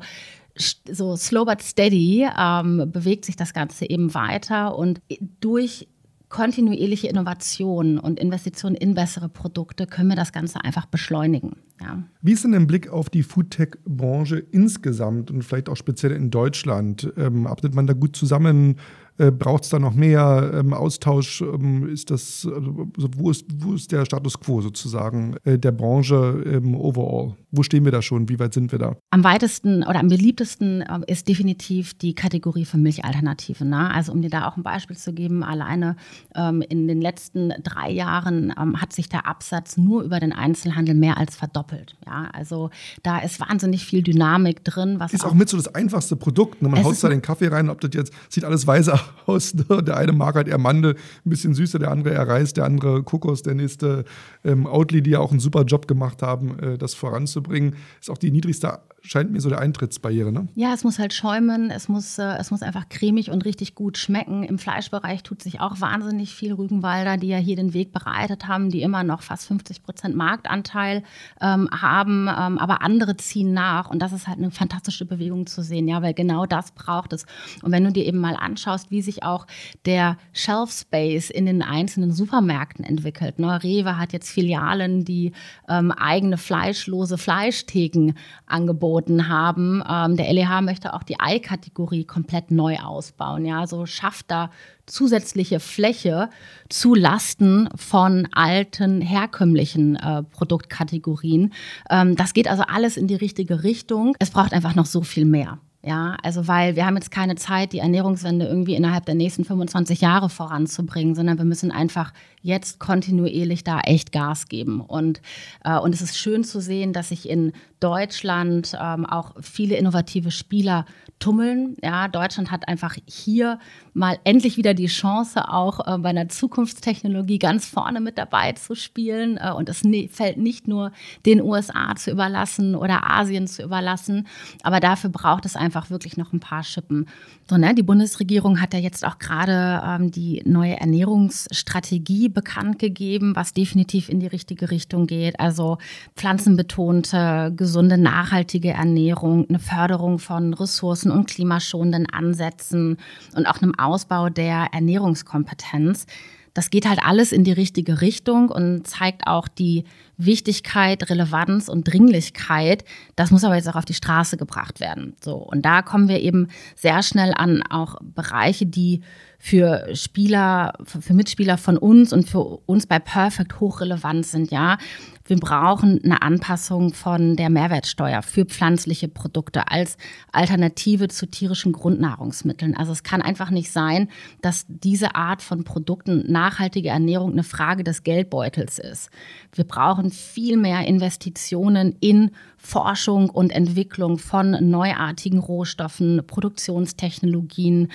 so 0.90 1.16
slow 1.16 1.44
but 1.44 1.62
steady 1.62 2.28
ähm, 2.38 2.88
bewegt 2.92 3.24
sich 3.24 3.34
das 3.34 3.52
Ganze 3.52 3.90
eben 3.90 4.14
weiter 4.14 4.78
und 4.78 5.00
durch 5.40 5.88
kontinuierliche 6.34 7.06
Innovation 7.06 7.96
und 7.96 8.18
Investitionen 8.18 8.74
in 8.74 8.94
bessere 8.94 9.28
Produkte 9.28 9.86
können 9.86 10.08
wir 10.08 10.16
das 10.16 10.32
Ganze 10.32 10.64
einfach 10.64 10.84
beschleunigen. 10.84 11.58
Ja. 11.80 12.02
Wie 12.22 12.32
ist 12.32 12.42
denn 12.42 12.50
der 12.50 12.58
Blick 12.58 12.88
auf 12.88 13.08
die 13.08 13.22
Foodtech-Branche 13.22 14.38
insgesamt 14.50 15.30
und 15.30 15.42
vielleicht 15.42 15.68
auch 15.68 15.76
speziell 15.76 16.10
in 16.10 16.32
Deutschland? 16.32 17.12
Ähm, 17.16 17.46
arbeitet 17.46 17.76
man 17.76 17.86
da 17.86 17.92
gut 17.92 18.16
zusammen? 18.16 18.80
Äh, 19.16 19.30
Braucht 19.30 19.62
es 19.62 19.68
da 19.68 19.78
noch 19.78 19.94
mehr 19.94 20.50
ähm, 20.54 20.72
Austausch? 20.72 21.40
Ähm, 21.40 21.88
ist 21.88 22.10
das, 22.10 22.48
also, 22.52 22.88
wo, 23.16 23.30
ist, 23.30 23.46
wo 23.58 23.74
ist 23.74 23.92
der 23.92 24.04
Status 24.04 24.40
quo 24.40 24.60
sozusagen 24.60 25.36
äh, 25.44 25.56
der 25.56 25.70
Branche 25.70 26.42
ähm, 26.44 26.74
overall? 26.74 27.36
Wo 27.52 27.62
stehen 27.62 27.84
wir 27.84 27.92
da 27.92 28.02
schon? 28.02 28.28
Wie 28.28 28.40
weit 28.40 28.54
sind 28.54 28.72
wir 28.72 28.80
da? 28.80 28.96
Am 29.10 29.22
weitesten 29.22 29.84
oder 29.84 30.00
am 30.00 30.08
beliebtesten 30.08 30.82
äh, 30.82 31.00
ist 31.06 31.28
definitiv 31.28 31.94
die 31.94 32.14
Kategorie 32.14 32.64
für 32.64 32.76
Milchalternativen. 32.76 33.68
Ne? 33.68 33.88
Also 33.94 34.10
um 34.10 34.20
dir 34.20 34.30
da 34.30 34.48
auch 34.48 34.56
ein 34.56 34.64
Beispiel 34.64 34.96
zu 34.96 35.12
geben, 35.12 35.44
alleine 35.44 35.94
ähm, 36.34 36.60
in 36.68 36.88
den 36.88 37.00
letzten 37.00 37.52
drei 37.62 37.90
Jahren 37.92 38.52
ähm, 38.60 38.80
hat 38.80 38.92
sich 38.92 39.08
der 39.08 39.28
Absatz 39.28 39.76
nur 39.76 40.02
über 40.02 40.18
den 40.18 40.32
Einzelhandel 40.32 40.96
mehr 40.96 41.18
als 41.18 41.36
verdoppelt. 41.36 41.96
Ja? 42.04 42.30
Also 42.32 42.70
da 43.04 43.18
ist 43.20 43.38
wahnsinnig 43.38 43.84
viel 43.84 44.02
Dynamik 44.02 44.64
drin. 44.64 44.98
Was 44.98 45.12
ist 45.12 45.24
auch, 45.24 45.30
auch 45.30 45.34
mit 45.34 45.48
so 45.48 45.56
das 45.56 45.72
einfachste 45.72 46.16
Produkt. 46.16 46.62
Ne? 46.62 46.68
Man 46.68 46.82
haut 46.82 47.00
da 47.00 47.08
den 47.08 47.22
Kaffee 47.22 47.46
rein, 47.46 47.70
ob 47.70 47.80
das 47.80 47.90
jetzt 47.94 48.12
sieht 48.28 48.44
alles 48.44 48.66
weiß 48.66 48.88
aus. 48.88 49.03
Ne? 49.26 49.82
Der 49.82 49.96
eine 49.96 50.12
mag 50.12 50.34
halt 50.34 50.48
eher 50.48 50.58
Mandel, 50.58 50.96
ein 51.24 51.30
bisschen 51.30 51.54
süßer, 51.54 51.78
der 51.78 51.90
andere 51.90 52.14
eher 52.14 52.28
Reis, 52.28 52.52
der 52.52 52.64
andere 52.64 53.02
Kokos, 53.02 53.42
der 53.42 53.54
nächste 53.54 54.04
ähm, 54.44 54.66
Outly, 54.66 55.02
die 55.02 55.10
ja 55.10 55.20
auch 55.20 55.30
einen 55.30 55.40
super 55.40 55.62
Job 55.64 55.88
gemacht 55.88 56.22
haben, 56.22 56.58
äh, 56.58 56.78
das 56.78 56.92
voranzubringen. 56.94 57.76
Ist 58.00 58.10
auch 58.10 58.18
die 58.18 58.30
niedrigste 58.30 58.80
scheint 59.04 59.30
mir 59.30 59.40
so 59.40 59.50
der 59.50 59.60
Eintrittsbarriere, 59.60 60.32
ne? 60.32 60.48
Ja, 60.54 60.72
es 60.72 60.82
muss 60.82 60.98
halt 60.98 61.12
schäumen, 61.12 61.70
es 61.70 61.88
muss, 61.88 62.18
äh, 62.18 62.36
es 62.38 62.50
muss 62.50 62.62
einfach 62.62 62.88
cremig 62.88 63.30
und 63.30 63.44
richtig 63.44 63.74
gut 63.74 63.98
schmecken. 63.98 64.42
Im 64.42 64.58
Fleischbereich 64.58 65.22
tut 65.22 65.42
sich 65.42 65.60
auch 65.60 65.80
wahnsinnig 65.80 66.34
viel. 66.34 66.54
Rügenwalder, 66.54 67.16
die 67.16 67.28
ja 67.28 67.36
hier 67.36 67.56
den 67.56 67.74
Weg 67.74 67.92
bereitet 67.92 68.48
haben, 68.48 68.70
die 68.70 68.82
immer 68.82 69.04
noch 69.04 69.22
fast 69.22 69.46
50 69.46 69.82
Prozent 69.82 70.16
Marktanteil 70.16 71.02
ähm, 71.40 71.68
haben, 71.70 72.28
ähm, 72.28 72.58
aber 72.58 72.82
andere 72.82 73.16
ziehen 73.16 73.52
nach. 73.52 73.90
Und 73.90 74.00
das 74.00 74.12
ist 74.12 74.26
halt 74.26 74.38
eine 74.38 74.50
fantastische 74.50 75.04
Bewegung 75.04 75.46
zu 75.46 75.62
sehen, 75.62 75.86
ja, 75.86 76.00
weil 76.00 76.14
genau 76.14 76.46
das 76.46 76.72
braucht 76.72 77.12
es. 77.12 77.26
Und 77.62 77.72
wenn 77.72 77.84
du 77.84 77.92
dir 77.92 78.06
eben 78.06 78.18
mal 78.18 78.36
anschaust, 78.36 78.90
wie 78.94 79.02
sich 79.02 79.24
auch 79.24 79.46
der 79.86 80.16
Shelf 80.32 80.70
Space 80.70 81.28
in 81.28 81.46
den 81.46 81.62
einzelnen 81.62 82.12
Supermärkten 82.12 82.84
entwickelt. 82.84 83.40
Ne? 83.40 83.60
Rewe 83.62 83.98
hat 83.98 84.12
jetzt 84.12 84.30
Filialen, 84.30 85.04
die 85.04 85.32
ähm, 85.68 85.90
eigene 85.90 86.38
fleischlose 86.38 87.18
Fleischtheken 87.18 88.14
angeboten 88.46 89.28
haben. 89.28 89.82
Ähm, 89.88 90.16
der 90.16 90.32
LEH 90.32 90.60
möchte 90.62 90.94
auch 90.94 91.02
die 91.02 91.18
Ei-Kategorie 91.18 92.04
komplett 92.04 92.52
neu 92.52 92.76
ausbauen. 92.78 93.44
Ja, 93.44 93.66
so 93.66 93.84
schafft 93.84 94.30
da 94.30 94.50
zusätzliche 94.86 95.58
Fläche 95.58 96.30
zu 96.68 96.94
Lasten 96.94 97.68
von 97.74 98.28
alten, 98.32 99.00
herkömmlichen 99.00 99.96
äh, 99.96 100.22
Produktkategorien. 100.22 101.52
Ähm, 101.90 102.14
das 102.14 102.32
geht 102.32 102.46
also 102.46 102.62
alles 102.62 102.96
in 102.96 103.08
die 103.08 103.16
richtige 103.16 103.64
Richtung. 103.64 104.14
Es 104.20 104.30
braucht 104.30 104.52
einfach 104.52 104.76
noch 104.76 104.86
so 104.86 105.02
viel 105.02 105.24
mehr. 105.24 105.58
Ja, 105.86 106.16
also 106.22 106.48
weil 106.48 106.76
wir 106.76 106.86
haben 106.86 106.96
jetzt 106.96 107.10
keine 107.10 107.34
Zeit, 107.34 107.74
die 107.74 107.80
Ernährungswende 107.80 108.46
irgendwie 108.46 108.74
innerhalb 108.74 109.04
der 109.04 109.14
nächsten 109.14 109.44
25 109.44 110.00
Jahre 110.00 110.30
voranzubringen, 110.30 111.14
sondern 111.14 111.36
wir 111.36 111.44
müssen 111.44 111.70
einfach 111.70 112.14
jetzt 112.40 112.78
kontinuierlich 112.78 113.64
da 113.64 113.80
echt 113.80 114.10
Gas 114.10 114.48
geben. 114.48 114.80
Und, 114.80 115.20
äh, 115.62 115.78
und 115.78 115.94
es 115.94 116.00
ist 116.00 116.16
schön 116.16 116.42
zu 116.42 116.60
sehen, 116.60 116.94
dass 116.94 117.10
sich 117.10 117.28
in 117.28 117.52
Deutschland 117.80 118.76
ähm, 118.80 119.04
auch 119.04 119.34
viele 119.42 119.76
innovative 119.76 120.30
Spieler 120.30 120.86
tummeln. 121.18 121.76
Ja, 121.82 122.08
Deutschland 122.08 122.50
hat 122.50 122.68
einfach 122.68 122.96
hier 123.06 123.58
mal 123.94 124.18
endlich 124.24 124.56
wieder 124.56 124.74
die 124.74 124.86
Chance, 124.86 125.48
auch 125.48 125.80
äh, 125.86 125.98
bei 125.98 126.10
einer 126.10 126.28
Zukunftstechnologie 126.28 127.38
ganz 127.38 127.66
vorne 127.66 128.00
mit 128.00 128.18
dabei 128.18 128.52
zu 128.52 128.74
spielen. 128.74 129.38
Äh, 129.38 129.52
und 129.52 129.68
es 129.68 129.84
ne 129.84 130.08
fällt 130.08 130.36
nicht 130.36 130.68
nur 130.68 130.92
den 131.24 131.40
USA 131.40 131.94
zu 131.96 132.10
überlassen 132.10 132.74
oder 132.74 133.10
Asien 133.10 133.46
zu 133.46 133.62
überlassen, 133.62 134.26
aber 134.62 134.80
dafür 134.80 135.10
braucht 135.10 135.46
es 135.46 135.56
einfach 135.56 135.73
wirklich 135.90 136.16
noch 136.16 136.32
ein 136.32 136.40
paar 136.40 136.62
Schippen. 136.62 137.06
So, 137.48 137.56
ne, 137.56 137.74
die 137.74 137.82
Bundesregierung 137.82 138.60
hat 138.60 138.74
ja 138.74 138.80
jetzt 138.80 139.04
auch 139.04 139.18
gerade 139.18 139.82
ähm, 139.84 140.10
die 140.10 140.42
neue 140.44 140.78
Ernährungsstrategie 140.80 142.28
bekannt 142.28 142.78
gegeben, 142.78 143.36
was 143.36 143.52
definitiv 143.52 144.08
in 144.08 144.20
die 144.20 144.26
richtige 144.26 144.70
Richtung 144.70 145.06
geht. 145.06 145.38
Also 145.40 145.78
pflanzenbetonte, 146.16 147.52
gesunde, 147.56 147.98
nachhaltige 147.98 148.70
Ernährung, 148.70 149.46
eine 149.48 149.58
Förderung 149.58 150.18
von 150.18 150.54
ressourcen- 150.54 151.10
und 151.10 151.28
klimaschonenden 151.28 152.08
Ansätzen 152.10 152.98
und 153.36 153.46
auch 153.46 153.60
einem 153.60 153.74
Ausbau 153.78 154.28
der 154.28 154.68
Ernährungskompetenz. 154.72 156.06
Das 156.54 156.70
geht 156.70 156.88
halt 156.88 157.00
alles 157.04 157.32
in 157.32 157.42
die 157.42 157.52
richtige 157.52 158.00
Richtung 158.00 158.48
und 158.48 158.86
zeigt 158.86 159.26
auch 159.26 159.48
die 159.48 159.84
Wichtigkeit, 160.16 161.08
Relevanz 161.10 161.68
und 161.68 161.84
Dringlichkeit. 161.84 162.84
Das 163.16 163.30
muss 163.30 163.44
aber 163.44 163.56
jetzt 163.56 163.68
auch 163.68 163.76
auf 163.76 163.84
die 163.84 163.94
Straße 163.94 164.36
gebracht 164.36 164.80
werden. 164.80 165.14
So. 165.22 165.36
Und 165.36 165.62
da 165.62 165.82
kommen 165.82 166.08
wir 166.08 166.20
eben 166.20 166.48
sehr 166.76 167.02
schnell 167.02 167.32
an 167.34 167.62
auch 167.62 167.96
Bereiche, 168.02 168.66
die 168.66 169.02
für 169.44 169.94
Spieler, 169.94 170.72
für 170.86 171.12
Mitspieler 171.12 171.58
von 171.58 171.76
uns 171.76 172.14
und 172.14 172.26
für 172.26 172.40
uns 172.64 172.86
bei 172.86 172.98
Perfect 172.98 173.60
hochrelevant 173.60 174.24
sind, 174.24 174.50
ja. 174.50 174.78
Wir 175.26 175.38
brauchen 175.38 176.00
eine 176.04 176.20
Anpassung 176.20 176.92
von 176.92 177.36
der 177.36 177.48
Mehrwertsteuer 177.48 178.20
für 178.20 178.44
pflanzliche 178.44 179.08
Produkte 179.08 179.70
als 179.70 179.96
Alternative 180.32 181.08
zu 181.08 181.24
tierischen 181.26 181.72
Grundnahrungsmitteln. 181.72 182.76
Also 182.76 182.92
es 182.92 183.02
kann 183.02 183.22
einfach 183.22 183.50
nicht 183.50 183.70
sein, 183.70 184.08
dass 184.42 184.66
diese 184.68 185.14
Art 185.14 185.40
von 185.40 185.64
Produkten 185.64 186.30
nachhaltige 186.30 186.90
Ernährung 186.90 187.32
eine 187.32 187.42
Frage 187.42 187.84
des 187.84 188.02
Geldbeutels 188.02 188.78
ist. 188.78 189.08
Wir 189.52 189.64
brauchen 189.64 190.03
viel 190.10 190.56
mehr 190.56 190.86
Investitionen 190.86 191.96
in 192.00 192.30
Forschung 192.56 193.28
und 193.30 193.50
Entwicklung 193.50 194.18
von 194.18 194.56
neuartigen 194.70 195.38
Rohstoffen, 195.38 196.22
Produktionstechnologien. 196.26 197.88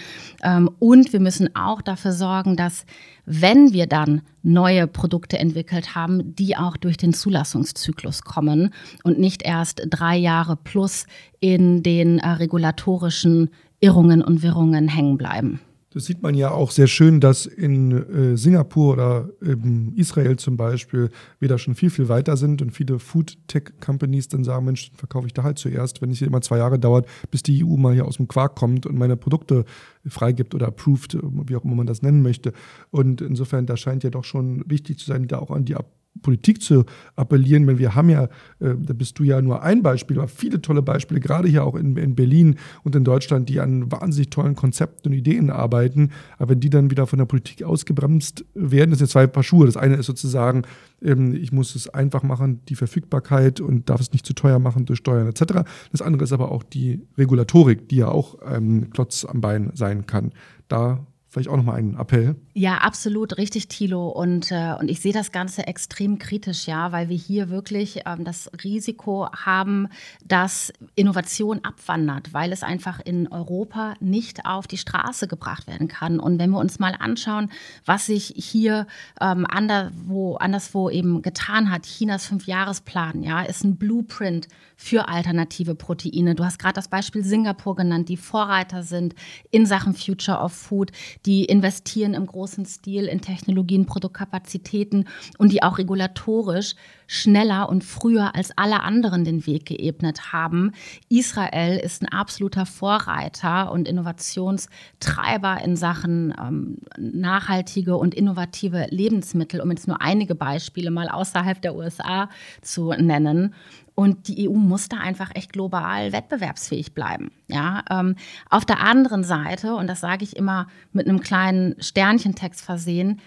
Ähm, 0.43 0.69
und 0.80 1.12
wir 1.12 1.19
müssen 1.19 1.56
auch 1.56 1.82
dafür 1.82 2.12
sorgen, 2.12 2.56
dass 2.56 2.86
wenn 3.26 3.74
wir 3.74 3.88
dann 3.88 4.22
neue 4.43 4.88
Produkte 4.88 5.39
entwickelt 5.39 5.95
haben, 5.95 6.36
die 6.36 6.56
auch 6.56 6.78
durch 6.78 6.98
den 6.98 7.13
Zulassungszyklus 7.13 8.24
kommen 8.24 8.74
und 9.04 9.19
nicht 9.19 9.43
erst 9.43 9.82
drei 9.89 10.17
Jahre 10.17 10.56
plus 10.56 11.06
in 11.39 11.84
den 11.84 12.19
äh, 12.19 12.30
regulatorischen 12.30 13.50
Irrungen 13.80 14.22
und 14.22 14.43
Wirrungen 14.43 14.88
hängen 14.88 15.17
bleiben. 15.17 15.60
Das 15.91 16.06
sieht 16.06 16.21
man 16.21 16.36
ja 16.36 16.52
auch 16.52 16.69
sehr 16.69 16.86
schön, 16.86 17.19
dass 17.19 17.47
in 17.47 17.91
äh, 17.91 18.38
Singapur 18.38 18.93
oder 18.93 19.30
in 19.41 19.91
Israel 19.95 20.38
zum 20.38 20.56
Beispiel 20.56 21.10
wir 21.39 21.49
da 21.49 21.58
schon 21.58 21.73
viel, 21.73 21.89
viel 21.89 22.10
weiter 22.10 22.38
sind 22.38 22.62
und 22.62 22.71
viele 22.71 22.99
Food-Tech-Companies 22.99 24.28
dann 24.28 24.43
sagen, 24.43 24.65
Mensch, 24.65 24.91
verkaufe 24.95 25.25
ich 25.25 25.34
da 25.34 25.41
halt 25.41 25.58
zuerst, 25.58 26.04
wenn 26.04 26.12
es 26.12 26.19
hier 26.19 26.28
immer 26.28 26.41
zwei 26.41 26.60
Jahre 26.60 26.78
dauert, 26.78 27.08
bis 27.32 27.41
die 27.41 27.65
EU 27.65 27.75
mal 27.75 27.95
hier 27.95 28.06
aus 28.06 28.17
dem 28.17 28.28
Quark 28.28 28.56
kommt 28.56 28.86
und 28.86 28.99
meine 28.99 29.17
Produkte 29.17 29.65
freigibt 30.06 30.54
oder 30.54 30.67
approved, 30.67 31.17
wie 31.47 31.56
auch 31.56 31.63
immer 31.63 31.75
man 31.75 31.88
das 31.88 32.04
nennen 32.04 32.21
möchte. 32.21 32.54
Und 32.91 33.21
insofern, 33.21 33.65
da 33.65 33.75
scheint 33.75 34.04
ja 34.04 34.12
doch 34.12 34.25
schon 34.25 34.63
wichtig 34.67 34.99
zu 34.99 35.08
sein, 35.08 35.28
da 35.28 35.39
auch 35.39 35.49
an 35.49 35.65
die 35.65 35.75
Politik 36.21 36.62
zu 36.62 36.86
appellieren, 37.15 37.67
weil 37.67 37.79
wir 37.79 37.95
haben 37.95 38.10
ja, 38.10 38.25
äh, 38.60 38.75
da 38.77 38.93
bist 38.93 39.19
du 39.19 39.23
ja 39.23 39.41
nur 39.41 39.63
ein 39.63 39.82
Beispiel, 39.84 40.17
aber 40.17 40.27
viele 40.27 40.62
tolle 40.62 40.82
Beispiele, 40.82 41.19
gerade 41.19 41.47
hier 41.47 41.63
auch 41.63 41.75
in, 41.75 41.95
in, 41.97 42.15
Berlin 42.15 42.55
und 42.84 42.95
in 42.95 43.03
Deutschland, 43.03 43.49
die 43.49 43.60
an 43.60 43.91
wahnsinnig 43.91 44.29
tollen 44.29 44.55
Konzepten 44.55 45.10
und 45.10 45.13
Ideen 45.13 45.49
arbeiten. 45.49 46.12
Aber 46.38 46.51
wenn 46.51 46.60
die 46.60 46.69
dann 46.69 46.91
wieder 46.91 47.08
von 47.08 47.19
der 47.19 47.25
Politik 47.25 47.63
ausgebremst 47.63 48.45
werden, 48.53 48.91
das 48.91 48.99
sind 48.99 49.10
zwei 49.10 49.27
Paar 49.27 49.43
Schuhe. 49.43 49.65
Das 49.65 49.77
eine 49.77 49.95
ist 49.95 50.05
sozusagen, 50.05 50.63
ähm, 51.01 51.34
ich 51.36 51.51
muss 51.51 51.75
es 51.75 51.89
einfach 51.89 52.23
machen, 52.23 52.62
die 52.67 52.75
Verfügbarkeit 52.75 53.62
und 53.62 53.89
darf 53.89 54.01
es 54.01 54.12
nicht 54.12 54.25
zu 54.25 54.34
teuer 54.34 54.60
machen 54.60 54.86
durch 54.86 54.99
Steuern 54.99 55.27
etc. 55.27 55.63
Das 55.91 56.01
andere 56.01 56.23
ist 56.23 56.34
aber 56.34 56.51
auch 56.51 56.63
die 56.63 57.01
Regulatorik, 57.17 57.89
die 57.89 57.97
ja 57.97 58.10
auch 58.10 58.38
ähm, 58.45 58.89
Klotz 58.91 59.25
am 59.25 59.41
Bein 59.41 59.71
sein 59.73 60.05
kann. 60.05 60.32
Da 60.67 61.05
vielleicht 61.30 61.48
auch 61.50 61.58
nochmal 61.58 61.76
einen 61.78 61.96
Appell. 61.96 62.36
Ja, 62.54 62.80
absolut 62.80 63.38
richtig, 63.38 63.68
Thilo. 63.68 64.10
Und, 64.10 64.52
äh, 64.52 64.74
und 64.80 64.89
ich 64.89 65.00
sehe 65.00 65.13
das 65.13 65.32
Ganze 65.32 65.68
extrem 65.68 66.18
kritisch, 66.18 66.65
ja, 66.65 66.92
weil 66.92 67.08
wir 67.10 67.15
hier 67.15 67.50
wirklich 67.50 68.02
ähm, 68.08 68.26
das 68.26 68.50
Risiko 68.63 69.30
haben, 69.32 69.88
dass 70.26 70.74
Innovation 70.96 71.60
abwandert, 71.63 72.34
weil 72.34 72.52
es 72.52 72.63
einfach 72.63 73.00
in 73.00 73.28
Europa 73.28 73.94
nicht 74.00 74.46
auf 74.46 74.65
die 74.65 74.78
Straße 74.78 75.28
gebracht 75.28 75.68
werden 75.68 75.88
kann. 75.88 76.20
Und 76.20 76.39
wenn 76.39 76.50
wir 76.50 76.60
uns 76.60 76.80
mal 76.80 76.96
anschauen, 76.98 77.52
was 77.86 78.08
sich 78.08 78.34
hier 78.36 78.88
ähm, 79.22 79.45
anderswo, 79.47 80.36
anderswo 80.38 80.89
eben 80.89 81.22
getan 81.22 81.70
hat, 81.70 81.84
Chinas 81.84 82.26
Fünfjahresplan, 82.26 83.22
ja, 83.22 83.43
ist 83.43 83.64
ein 83.64 83.78
Blueprint 83.78 84.47
für 84.82 85.09
alternative 85.09 85.75
Proteine. 85.75 86.36
Du 86.36 86.45
hast 86.45 86.57
gerade 86.57 86.75
das 86.75 86.88
Beispiel 86.88 87.21
Singapur 87.21 87.75
genannt, 87.75 88.07
die 88.07 88.15
Vorreiter 88.15 88.82
sind 88.82 89.13
in 89.51 89.65
Sachen 89.65 89.93
Future 89.93 90.39
of 90.39 90.53
Food 90.53 90.93
die 91.25 91.43
investieren 91.43 92.13
im 92.13 92.25
großen 92.25 92.65
Stil 92.65 93.03
in 93.03 93.19
Technologien, 93.19 93.86
Produktkapazitäten 93.86 95.09
und 95.38 95.51
die 95.51 95.63
auch 95.63 95.80
regulatorisch 95.80 96.75
schneller 97.10 97.70
und 97.70 97.84
früher 97.84 98.36
als 98.36 98.55
alle 98.55 98.84
anderen 98.84 99.24
den 99.26 99.47
Weg 99.47 99.66
geebnet 99.66 100.32
haben. 100.32 100.74
Israel 101.10 101.80
ist 101.80 102.03
ein 102.03 102.07
absoluter 102.07 102.68
Vorreiter 102.68 103.72
und 103.72 103.88
Innovationstreiber 103.88 105.60
in 105.64 105.76
Sachen 105.76 106.36
ähm, 106.39 106.78
nachhaltige 106.99 107.97
und 107.97 108.14
innovative 108.14 108.86
Lebensmittel, 108.91 109.60
um 109.60 109.72
jetzt 109.72 109.88
nur 109.88 110.01
einige 110.01 110.36
Beispiele 110.36 110.91
mal 110.91 111.10
außerhalb 111.10 111.60
der 111.60 111.76
USA 111.76 112.30
zu 112.62 112.91
nennen. 112.91 113.55
Und 113.95 114.28
die 114.28 114.47
EU 114.47 114.53
muss 114.53 114.88
da 114.88 114.97
einfach 114.97 115.32
echt 115.34 115.51
global 115.51 116.14
wettbewerbsfähig 116.14 116.93
bleiben. 116.93 117.32
Ja, 117.47 117.84
ähm, 117.89 118.16
auf 118.51 118.66
der 118.66 118.82
anderen 118.82 119.24
Seite, 119.24 119.76
und 119.76 119.88
das 119.88 119.99
sage 119.99 120.24
ich 120.24 120.38
immer 120.38 120.68
mit 120.93 121.10
einem 121.10 121.22
kleinen 121.22 121.76
Sternchentext 121.82 122.62
versehen, 122.62 123.20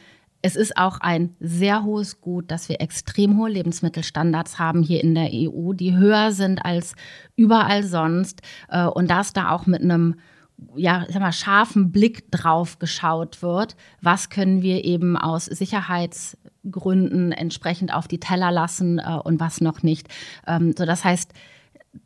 es 0.43 0.57
ist 0.57 0.77
auch 0.77 0.99
ein 1.01 1.35
sehr 1.41 1.85
hohes 1.85 2.21
Gut, 2.21 2.51
dass 2.51 2.69
wir 2.69 2.81
extrem 2.81 3.39
hohe 3.39 3.51
Lebensmittelstandards 3.51 4.59
haben 4.59 4.83
hier 4.83 5.03
in 5.03 5.15
der 5.15 5.31
EU, 5.33 5.73
die 5.73 5.97
höher 5.97 6.33
sind 6.33 6.65
als 6.65 6.95
überall 7.37 7.85
sonst. 7.85 8.43
Äh, 8.69 8.87
und 8.87 9.09
dass 9.09 9.33
da 9.33 9.51
auch 9.51 9.67
mit 9.67 9.83
einem 9.83 10.17
ja, 10.77 11.07
sag 11.09 11.21
mal, 11.21 11.33
scharfen 11.33 11.91
Blick 11.91 12.31
drauf 12.31 12.79
geschaut 12.79 13.43
wird, 13.43 13.75
was 14.01 14.31
können 14.31 14.63
wir 14.63 14.85
eben 14.85 15.17
aus 15.17 15.47
Sicherheits- 15.47 16.37
Gründen 16.71 17.33
entsprechend 17.33 17.93
auf 17.93 18.09
die 18.09 18.21
Teller 18.21 18.51
lassen 18.51 18.99
äh, 18.99 19.19
und 19.25 19.41
was 19.41 19.61
noch 19.61 19.83
nicht. 19.83 20.09
Ähm, 20.47 20.75
so, 20.77 20.85
das 20.87 21.05
heißt, 21.05 21.33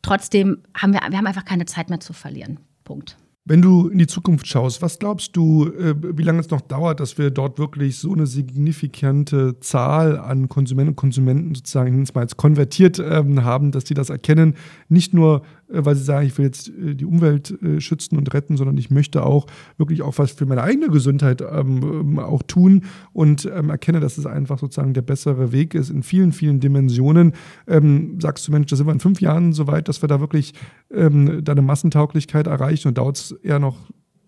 trotzdem 0.01 0.63
haben 0.75 0.93
wir, 0.93 1.01
wir 1.07 1.17
haben 1.17 1.27
einfach 1.27 1.45
keine 1.45 1.65
Zeit 1.65 1.89
mehr 1.89 1.99
zu 1.99 2.13
verlieren. 2.13 2.59
Punkt. 2.83 3.17
Wenn 3.49 3.61
du 3.61 3.87
in 3.87 3.97
die 3.97 4.07
Zukunft 4.07 4.45
schaust, 4.45 4.81
was 4.81 4.99
glaubst 4.99 5.37
du, 5.37 5.67
äh, 5.67 5.95
wie 6.17 6.23
lange 6.23 6.41
es 6.41 6.49
noch 6.49 6.59
dauert, 6.59 6.99
dass 6.99 7.17
wir 7.17 7.31
dort 7.31 7.57
wirklich 7.57 7.97
so 7.97 8.13
eine 8.13 8.27
signifikante 8.27 9.57
Zahl 9.61 10.19
an 10.19 10.49
Konsumenten 10.49 10.89
und 10.89 10.95
Konsumenten 10.97 11.55
sozusagen 11.55 12.05
mal 12.13 12.21
als 12.21 12.35
konvertiert 12.35 12.99
ähm, 12.99 13.45
haben, 13.45 13.71
dass 13.71 13.85
die 13.85 13.93
das 13.93 14.09
erkennen, 14.09 14.55
nicht 14.89 15.13
nur 15.13 15.43
weil 15.69 15.95
sie 15.95 16.03
sagen, 16.03 16.25
ich 16.25 16.37
will 16.37 16.45
jetzt 16.45 16.69
äh, 16.69 16.95
die 16.95 17.05
Umwelt 17.05 17.51
äh, 17.61 17.79
schützen 17.81 18.17
und 18.17 18.33
retten, 18.33 18.57
sondern 18.57 18.77
ich 18.77 18.89
möchte 18.89 19.23
auch 19.23 19.47
wirklich 19.77 20.01
auch 20.01 20.17
was 20.17 20.31
für 20.31 20.45
meine 20.45 20.63
eigene 20.63 20.87
Gesundheit 20.89 21.41
ähm, 21.41 21.81
ähm, 21.83 22.19
auch 22.19 22.43
tun 22.43 22.85
und 23.13 23.49
ähm, 23.53 23.69
erkenne, 23.69 23.99
dass 23.99 24.17
es 24.17 24.25
einfach 24.25 24.59
sozusagen 24.59 24.93
der 24.93 25.01
bessere 25.01 25.51
Weg 25.51 25.73
ist 25.73 25.89
in 25.89 26.03
vielen, 26.03 26.31
vielen 26.31 26.59
Dimensionen. 26.59 27.33
Ähm, 27.67 28.19
sagst 28.21 28.47
du, 28.47 28.51
Mensch, 28.51 28.69
da 28.69 28.75
sind 28.75 28.87
wir 28.87 28.93
in 28.93 28.99
fünf 28.99 29.21
Jahren 29.21 29.53
so 29.53 29.67
weit, 29.67 29.87
dass 29.87 30.01
wir 30.01 30.07
da 30.07 30.19
wirklich 30.19 30.53
ähm, 30.91 31.43
da 31.43 31.51
eine 31.51 31.61
Massentauglichkeit 31.61 32.47
erreichen 32.47 32.87
und 32.87 32.97
dauert 32.97 33.17
es 33.17 33.31
eher 33.31 33.59
noch 33.59 33.77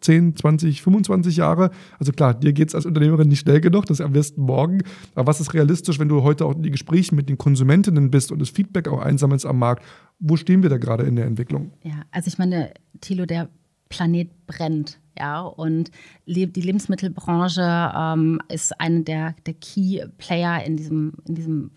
10, 0.02 0.36
20, 0.36 0.82
25 0.82 1.38
Jahre. 1.38 1.72
Also 1.98 2.12
klar, 2.12 2.34
dir 2.34 2.54
geht 2.54 2.70
es 2.70 2.76
als 2.76 2.86
Unternehmerin 2.86 3.28
nicht 3.28 3.40
schnell 3.40 3.62
genug, 3.62 3.86
das 3.86 4.00
ist 4.00 4.06
am 4.06 4.14
besten 4.14 4.42
morgen. 4.42 4.82
Aber 5.16 5.28
was 5.28 5.40
ist 5.40 5.54
realistisch, 5.54 6.00
wenn 6.00 6.10
du 6.10 6.24
heute 6.24 6.46
auch 6.46 6.56
in 6.56 6.64
die 6.64 6.72
Gespräche 6.72 7.16
mit 7.16 7.30
den 7.30 7.38
Konsumentinnen 7.38 8.12
bist 8.12 8.32
und 8.32 8.40
das 8.40 8.50
Feedback 8.50 8.88
auch 8.88 9.02
einsammelst 9.02 9.46
am 9.46 9.60
Markt? 9.60 9.84
Wo 10.20 10.36
stehen 10.36 10.64
wir 10.64 10.70
da 10.70 10.78
gerade 10.78 11.04
in 11.04 11.16
der 11.16 11.26
Entwicklung? 11.26 11.72
Ja, 11.84 12.04
also 12.12 12.28
ich 12.28 12.38
meine, 12.38 12.74
Thilo, 13.02 13.26
der 13.26 13.50
Planet 13.90 14.30
brennt. 14.48 15.00
Ja, 15.20 15.42
und 15.42 15.92
die 16.26 16.46
Lebensmittelbranche 16.46 17.92
ähm, 17.94 18.40
ist 18.48 18.80
eine 18.80 19.02
der, 19.02 19.36
der 19.46 19.54
Key 19.56 20.02
Player 20.18 20.64
in 20.64 20.78
diesem, 20.78 21.14
in 21.28 21.36
diesem 21.36 21.72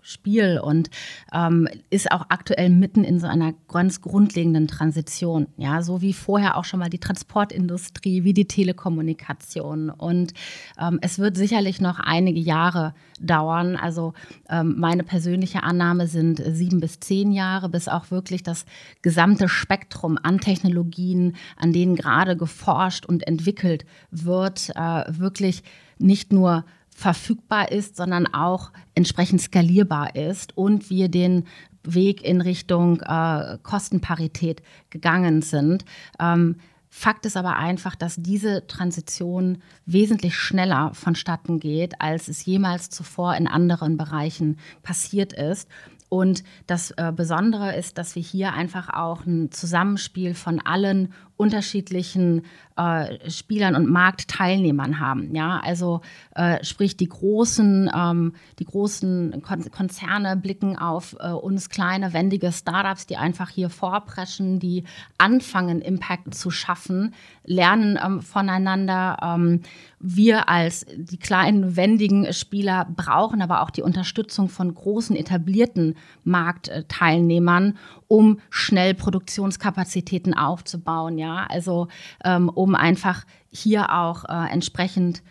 Spiel 0.00 0.58
und 0.62 0.88
ähm, 1.32 1.68
ist 1.90 2.10
auch 2.10 2.26
aktuell 2.30 2.70
mitten 2.70 3.04
in 3.04 3.20
so 3.20 3.26
einer 3.26 3.52
ganz 3.68 4.00
grundlegenden 4.00 4.68
Transition. 4.68 5.48
Ja, 5.58 5.82
so 5.82 6.00
wie 6.00 6.14
vorher 6.14 6.56
auch 6.56 6.64
schon 6.64 6.80
mal 6.80 6.88
die 6.88 6.98
Transportindustrie, 6.98 8.24
wie 8.24 8.32
die 8.32 8.46
Telekommunikation. 8.46 9.90
Und 9.90 10.32
ähm, 10.80 10.98
es 11.02 11.18
wird 11.18 11.36
sicherlich 11.36 11.80
noch 11.80 11.98
einige 11.98 12.40
Jahre 12.40 12.94
dauern. 13.20 13.76
Also 13.76 14.14
ähm, 14.48 14.76
meine 14.78 15.02
persönliche 15.02 15.62
Annahme 15.62 16.06
sind 16.06 16.40
sieben 16.42 16.80
bis 16.80 17.00
zehn 17.00 17.32
Jahre, 17.32 17.68
bis 17.68 17.88
auch 17.88 18.10
wirklich 18.10 18.42
das 18.42 18.64
gesamte 19.02 19.48
Spektrum 19.48 20.18
an 20.22 20.38
Technologien, 20.38 21.36
an 21.56 21.72
denen 21.72 21.96
gerade 21.96 22.36
geforscht 22.36 22.77
erforscht 22.78 23.06
und 23.06 23.26
entwickelt 23.26 23.84
wird, 24.10 24.70
äh, 24.76 25.04
wirklich 25.08 25.62
nicht 25.98 26.32
nur 26.32 26.64
verfügbar 26.88 27.70
ist, 27.72 27.96
sondern 27.96 28.26
auch 28.26 28.70
entsprechend 28.94 29.40
skalierbar 29.40 30.16
ist 30.16 30.56
und 30.56 30.90
wir 30.90 31.08
den 31.08 31.44
Weg 31.84 32.24
in 32.24 32.40
Richtung 32.40 33.00
äh, 33.00 33.58
Kostenparität 33.62 34.62
gegangen 34.90 35.42
sind. 35.42 35.84
Ähm, 36.20 36.56
Fakt 36.90 37.26
ist 37.26 37.36
aber 37.36 37.56
einfach, 37.56 37.94
dass 37.94 38.16
diese 38.16 38.66
Transition 38.66 39.58
wesentlich 39.84 40.34
schneller 40.36 40.92
vonstatten 40.94 41.60
geht, 41.60 42.00
als 42.00 42.28
es 42.28 42.44
jemals 42.46 42.88
zuvor 42.88 43.36
in 43.36 43.46
anderen 43.46 43.96
Bereichen 43.96 44.56
passiert 44.82 45.34
ist. 45.34 45.68
Und 46.08 46.42
das 46.66 46.90
äh, 46.92 47.12
Besondere 47.14 47.76
ist, 47.76 47.98
dass 47.98 48.14
wir 48.14 48.22
hier 48.22 48.54
einfach 48.54 48.88
auch 48.88 49.26
ein 49.26 49.52
Zusammenspiel 49.52 50.34
von 50.34 50.60
allen 50.60 51.12
unterschiedlichen 51.38 52.42
äh, 52.76 53.30
Spielern 53.30 53.74
und 53.74 53.88
Marktteilnehmern 53.88 55.00
haben. 55.00 55.34
Ja, 55.34 55.60
also 55.64 56.02
äh, 56.34 56.62
sprich 56.64 56.96
die 56.96 57.08
großen, 57.08 57.90
ähm, 57.94 58.34
die 58.58 58.64
großen 58.64 59.42
Kon 59.42 59.70
Konzerne 59.70 60.36
blicken 60.36 60.76
auf 60.76 61.16
äh, 61.18 61.30
uns 61.30 61.70
kleine 61.70 62.12
wendige 62.12 62.52
Startups, 62.52 63.06
die 63.06 63.16
einfach 63.16 63.50
hier 63.50 63.70
vorpreschen, 63.70 64.58
die 64.58 64.84
anfangen 65.16 65.80
Impact 65.80 66.34
zu 66.34 66.50
schaffen, 66.50 67.14
lernen 67.44 67.98
ähm, 68.04 68.20
voneinander. 68.20 69.16
Ähm, 69.22 69.62
wir 70.00 70.48
als 70.48 70.86
die 70.96 71.18
kleinen 71.18 71.76
wendigen 71.76 72.32
Spieler 72.32 72.84
brauchen 72.84 73.42
aber 73.42 73.62
auch 73.62 73.70
die 73.70 73.82
Unterstützung 73.82 74.48
von 74.48 74.74
großen 74.74 75.16
etablierten 75.16 75.96
Marktteilnehmern, 76.24 77.78
um 78.08 78.40
schnell 78.50 78.94
Produktionskapazitäten 78.94 80.34
aufzubauen. 80.34 81.18
Ja, 81.18 81.46
also 81.48 81.88
ähm, 82.24 82.48
um 82.48 82.74
einfach 82.74 83.24
hier 83.50 83.94
auch 83.94 84.24
äh, 84.24 84.50
entsprechend 84.50 85.22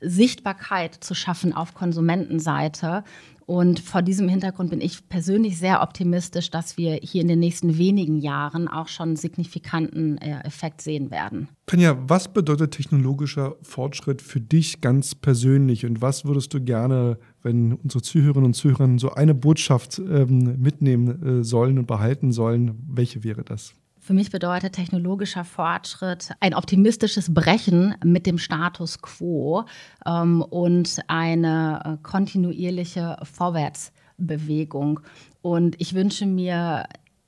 Sichtbarkeit 0.00 0.94
zu 0.94 1.14
schaffen 1.14 1.54
auf 1.54 1.74
Konsumentenseite. 1.74 3.02
Und 3.46 3.78
vor 3.78 4.02
diesem 4.02 4.28
Hintergrund 4.28 4.70
bin 4.70 4.80
ich 4.80 5.08
persönlich 5.08 5.56
sehr 5.56 5.80
optimistisch, 5.80 6.50
dass 6.50 6.76
wir 6.76 6.94
hier 7.00 7.22
in 7.22 7.28
den 7.28 7.38
nächsten 7.38 7.78
wenigen 7.78 8.18
Jahren 8.18 8.66
auch 8.66 8.88
schon 8.88 9.14
signifikanten 9.14 10.18
äh, 10.18 10.40
Effekt 10.40 10.82
sehen 10.82 11.12
werden. 11.12 11.48
Tanja, 11.66 11.96
was 12.08 12.32
bedeutet 12.32 12.72
technologischer 12.72 13.54
Fortschritt 13.62 14.20
für 14.20 14.40
dich 14.40 14.80
ganz 14.80 15.14
persönlich 15.14 15.86
und 15.86 16.02
was 16.02 16.24
würdest 16.24 16.54
du 16.54 16.60
gerne, 16.60 17.18
wenn 17.42 17.74
unsere 17.74 18.02
Zuhörerinnen 18.02 18.46
und 18.46 18.54
Zuhörer 18.54 18.98
so 18.98 19.10
eine 19.12 19.34
Botschaft 19.34 20.00
ähm, 20.00 20.60
mitnehmen 20.60 21.40
äh, 21.40 21.44
sollen 21.44 21.78
und 21.78 21.86
behalten 21.86 22.32
sollen, 22.32 22.74
welche 22.88 23.22
wäre 23.22 23.44
das? 23.44 23.74
Für 24.06 24.14
mich 24.14 24.30
bedeutet 24.30 24.74
technologischer 24.74 25.42
Fortschritt 25.42 26.30
ein 26.38 26.54
optimistisches 26.54 27.34
Brechen 27.34 27.96
mit 28.04 28.24
dem 28.24 28.38
Status 28.38 29.02
quo 29.02 29.64
ähm, 30.06 30.42
und 30.42 31.00
eine 31.08 31.82
äh, 31.84 32.02
kontinuierliche 32.04 33.16
Vorwärtsbewegung. 33.24 35.00
Und 35.42 35.74
ich 35.80 35.94
wünsche 35.94 36.24
mir 36.24 36.84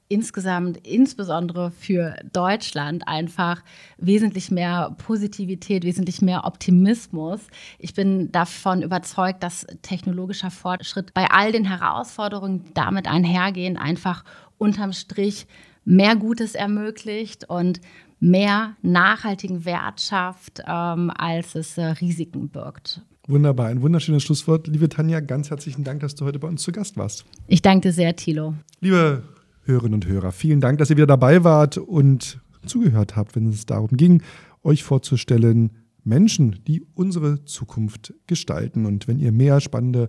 insgesamt, 0.06 0.86
insbesondere 0.86 1.72
für 1.72 2.14
Deutschland, 2.32 3.08
einfach 3.08 3.64
wesentlich 3.96 4.52
mehr 4.52 4.94
Positivität, 4.98 5.82
wesentlich 5.82 6.22
mehr 6.22 6.44
Optimismus. 6.44 7.40
Ich 7.80 7.94
bin 7.94 8.30
davon 8.30 8.82
überzeugt, 8.82 9.42
dass 9.42 9.66
technologischer 9.82 10.52
Fortschritt 10.52 11.12
bei 11.12 11.28
all 11.28 11.50
den 11.50 11.64
Herausforderungen 11.64 12.66
damit 12.74 13.08
einhergehen, 13.08 13.76
einfach 13.76 14.22
unterm 14.58 14.92
Strich 14.92 15.48
mehr 15.88 16.16
Gutes 16.16 16.54
ermöglicht 16.54 17.48
und 17.48 17.80
mehr 18.20 18.76
nachhaltigen 18.82 19.64
Wert 19.64 20.00
schafft, 20.00 20.62
ähm, 20.66 21.10
als 21.16 21.54
es 21.54 21.78
äh, 21.78 21.84
Risiken 21.84 22.50
birgt. 22.50 23.02
Wunderbar, 23.26 23.68
ein 23.68 23.80
wunderschönes 23.80 24.22
Schlusswort. 24.22 24.66
Liebe 24.66 24.88
Tanja, 24.88 25.20
ganz 25.20 25.50
herzlichen 25.50 25.84
Dank, 25.84 26.00
dass 26.00 26.14
du 26.14 26.24
heute 26.24 26.38
bei 26.38 26.48
uns 26.48 26.62
zu 26.62 26.72
Gast 26.72 26.96
warst. 26.96 27.24
Ich 27.46 27.62
danke 27.62 27.88
dir 27.88 27.92
sehr, 27.92 28.14
Thilo. 28.16 28.54
Liebe 28.80 29.22
Hörerinnen 29.64 29.94
und 29.94 30.06
Hörer, 30.06 30.32
vielen 30.32 30.60
Dank, 30.60 30.78
dass 30.78 30.90
ihr 30.90 30.96
wieder 30.96 31.06
dabei 31.06 31.42
wart 31.44 31.78
und 31.78 32.40
zugehört 32.66 33.16
habt, 33.16 33.34
wenn 33.36 33.48
es 33.48 33.66
darum 33.66 33.90
ging, 33.96 34.22
euch 34.62 34.84
vorzustellen, 34.84 35.70
Menschen, 36.04 36.60
die 36.66 36.84
unsere 36.94 37.44
Zukunft 37.44 38.14
gestalten. 38.26 38.86
Und 38.86 39.08
wenn 39.08 39.20
ihr 39.20 39.32
mehr 39.32 39.60
spannende 39.60 40.08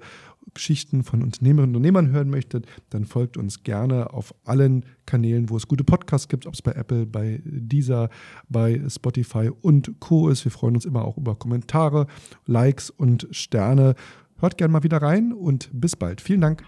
Geschichten 0.54 1.04
von 1.04 1.22
Unternehmerinnen 1.22 1.76
und 1.76 1.78
Unternehmern 1.78 2.12
hören 2.12 2.30
möchtet, 2.30 2.66
dann 2.89 3.06
folgt 3.06 3.38
uns 3.38 3.64
gerne 3.64 4.14
auf 4.14 4.34
allen 4.45 4.86
Kanälen, 5.06 5.50
wo 5.50 5.58
es 5.58 5.68
gute 5.68 5.84
Podcasts 5.84 6.28
gibt, 6.28 6.45
ob 6.45 6.54
es 6.54 6.62
bei 6.62 6.72
Apple, 6.72 7.06
bei 7.06 7.41
Deezer, 7.43 8.10
bei 8.47 8.82
Spotify 8.88 9.52
und 9.62 10.00
Co. 10.00 10.30
ist. 10.30 10.45
Wir 10.45 10.52
freuen 10.52 10.76
uns 10.76 10.86
immer 10.86 11.06
auch 11.06 11.18
über 11.18 11.36
Kommentare, 11.36 12.08
Likes 12.45 12.89
und 12.89 13.28
Sterne. 13.32 13.95
Hört 14.39 14.58
gerne 14.58 14.72
mal 14.72 14.84
wieder 14.84 15.02
rein 15.02 15.34
und 15.34 15.70
bis 15.74 15.95
bald. 15.95 16.22
Vielen 16.22 16.41
Dank. 16.41 16.64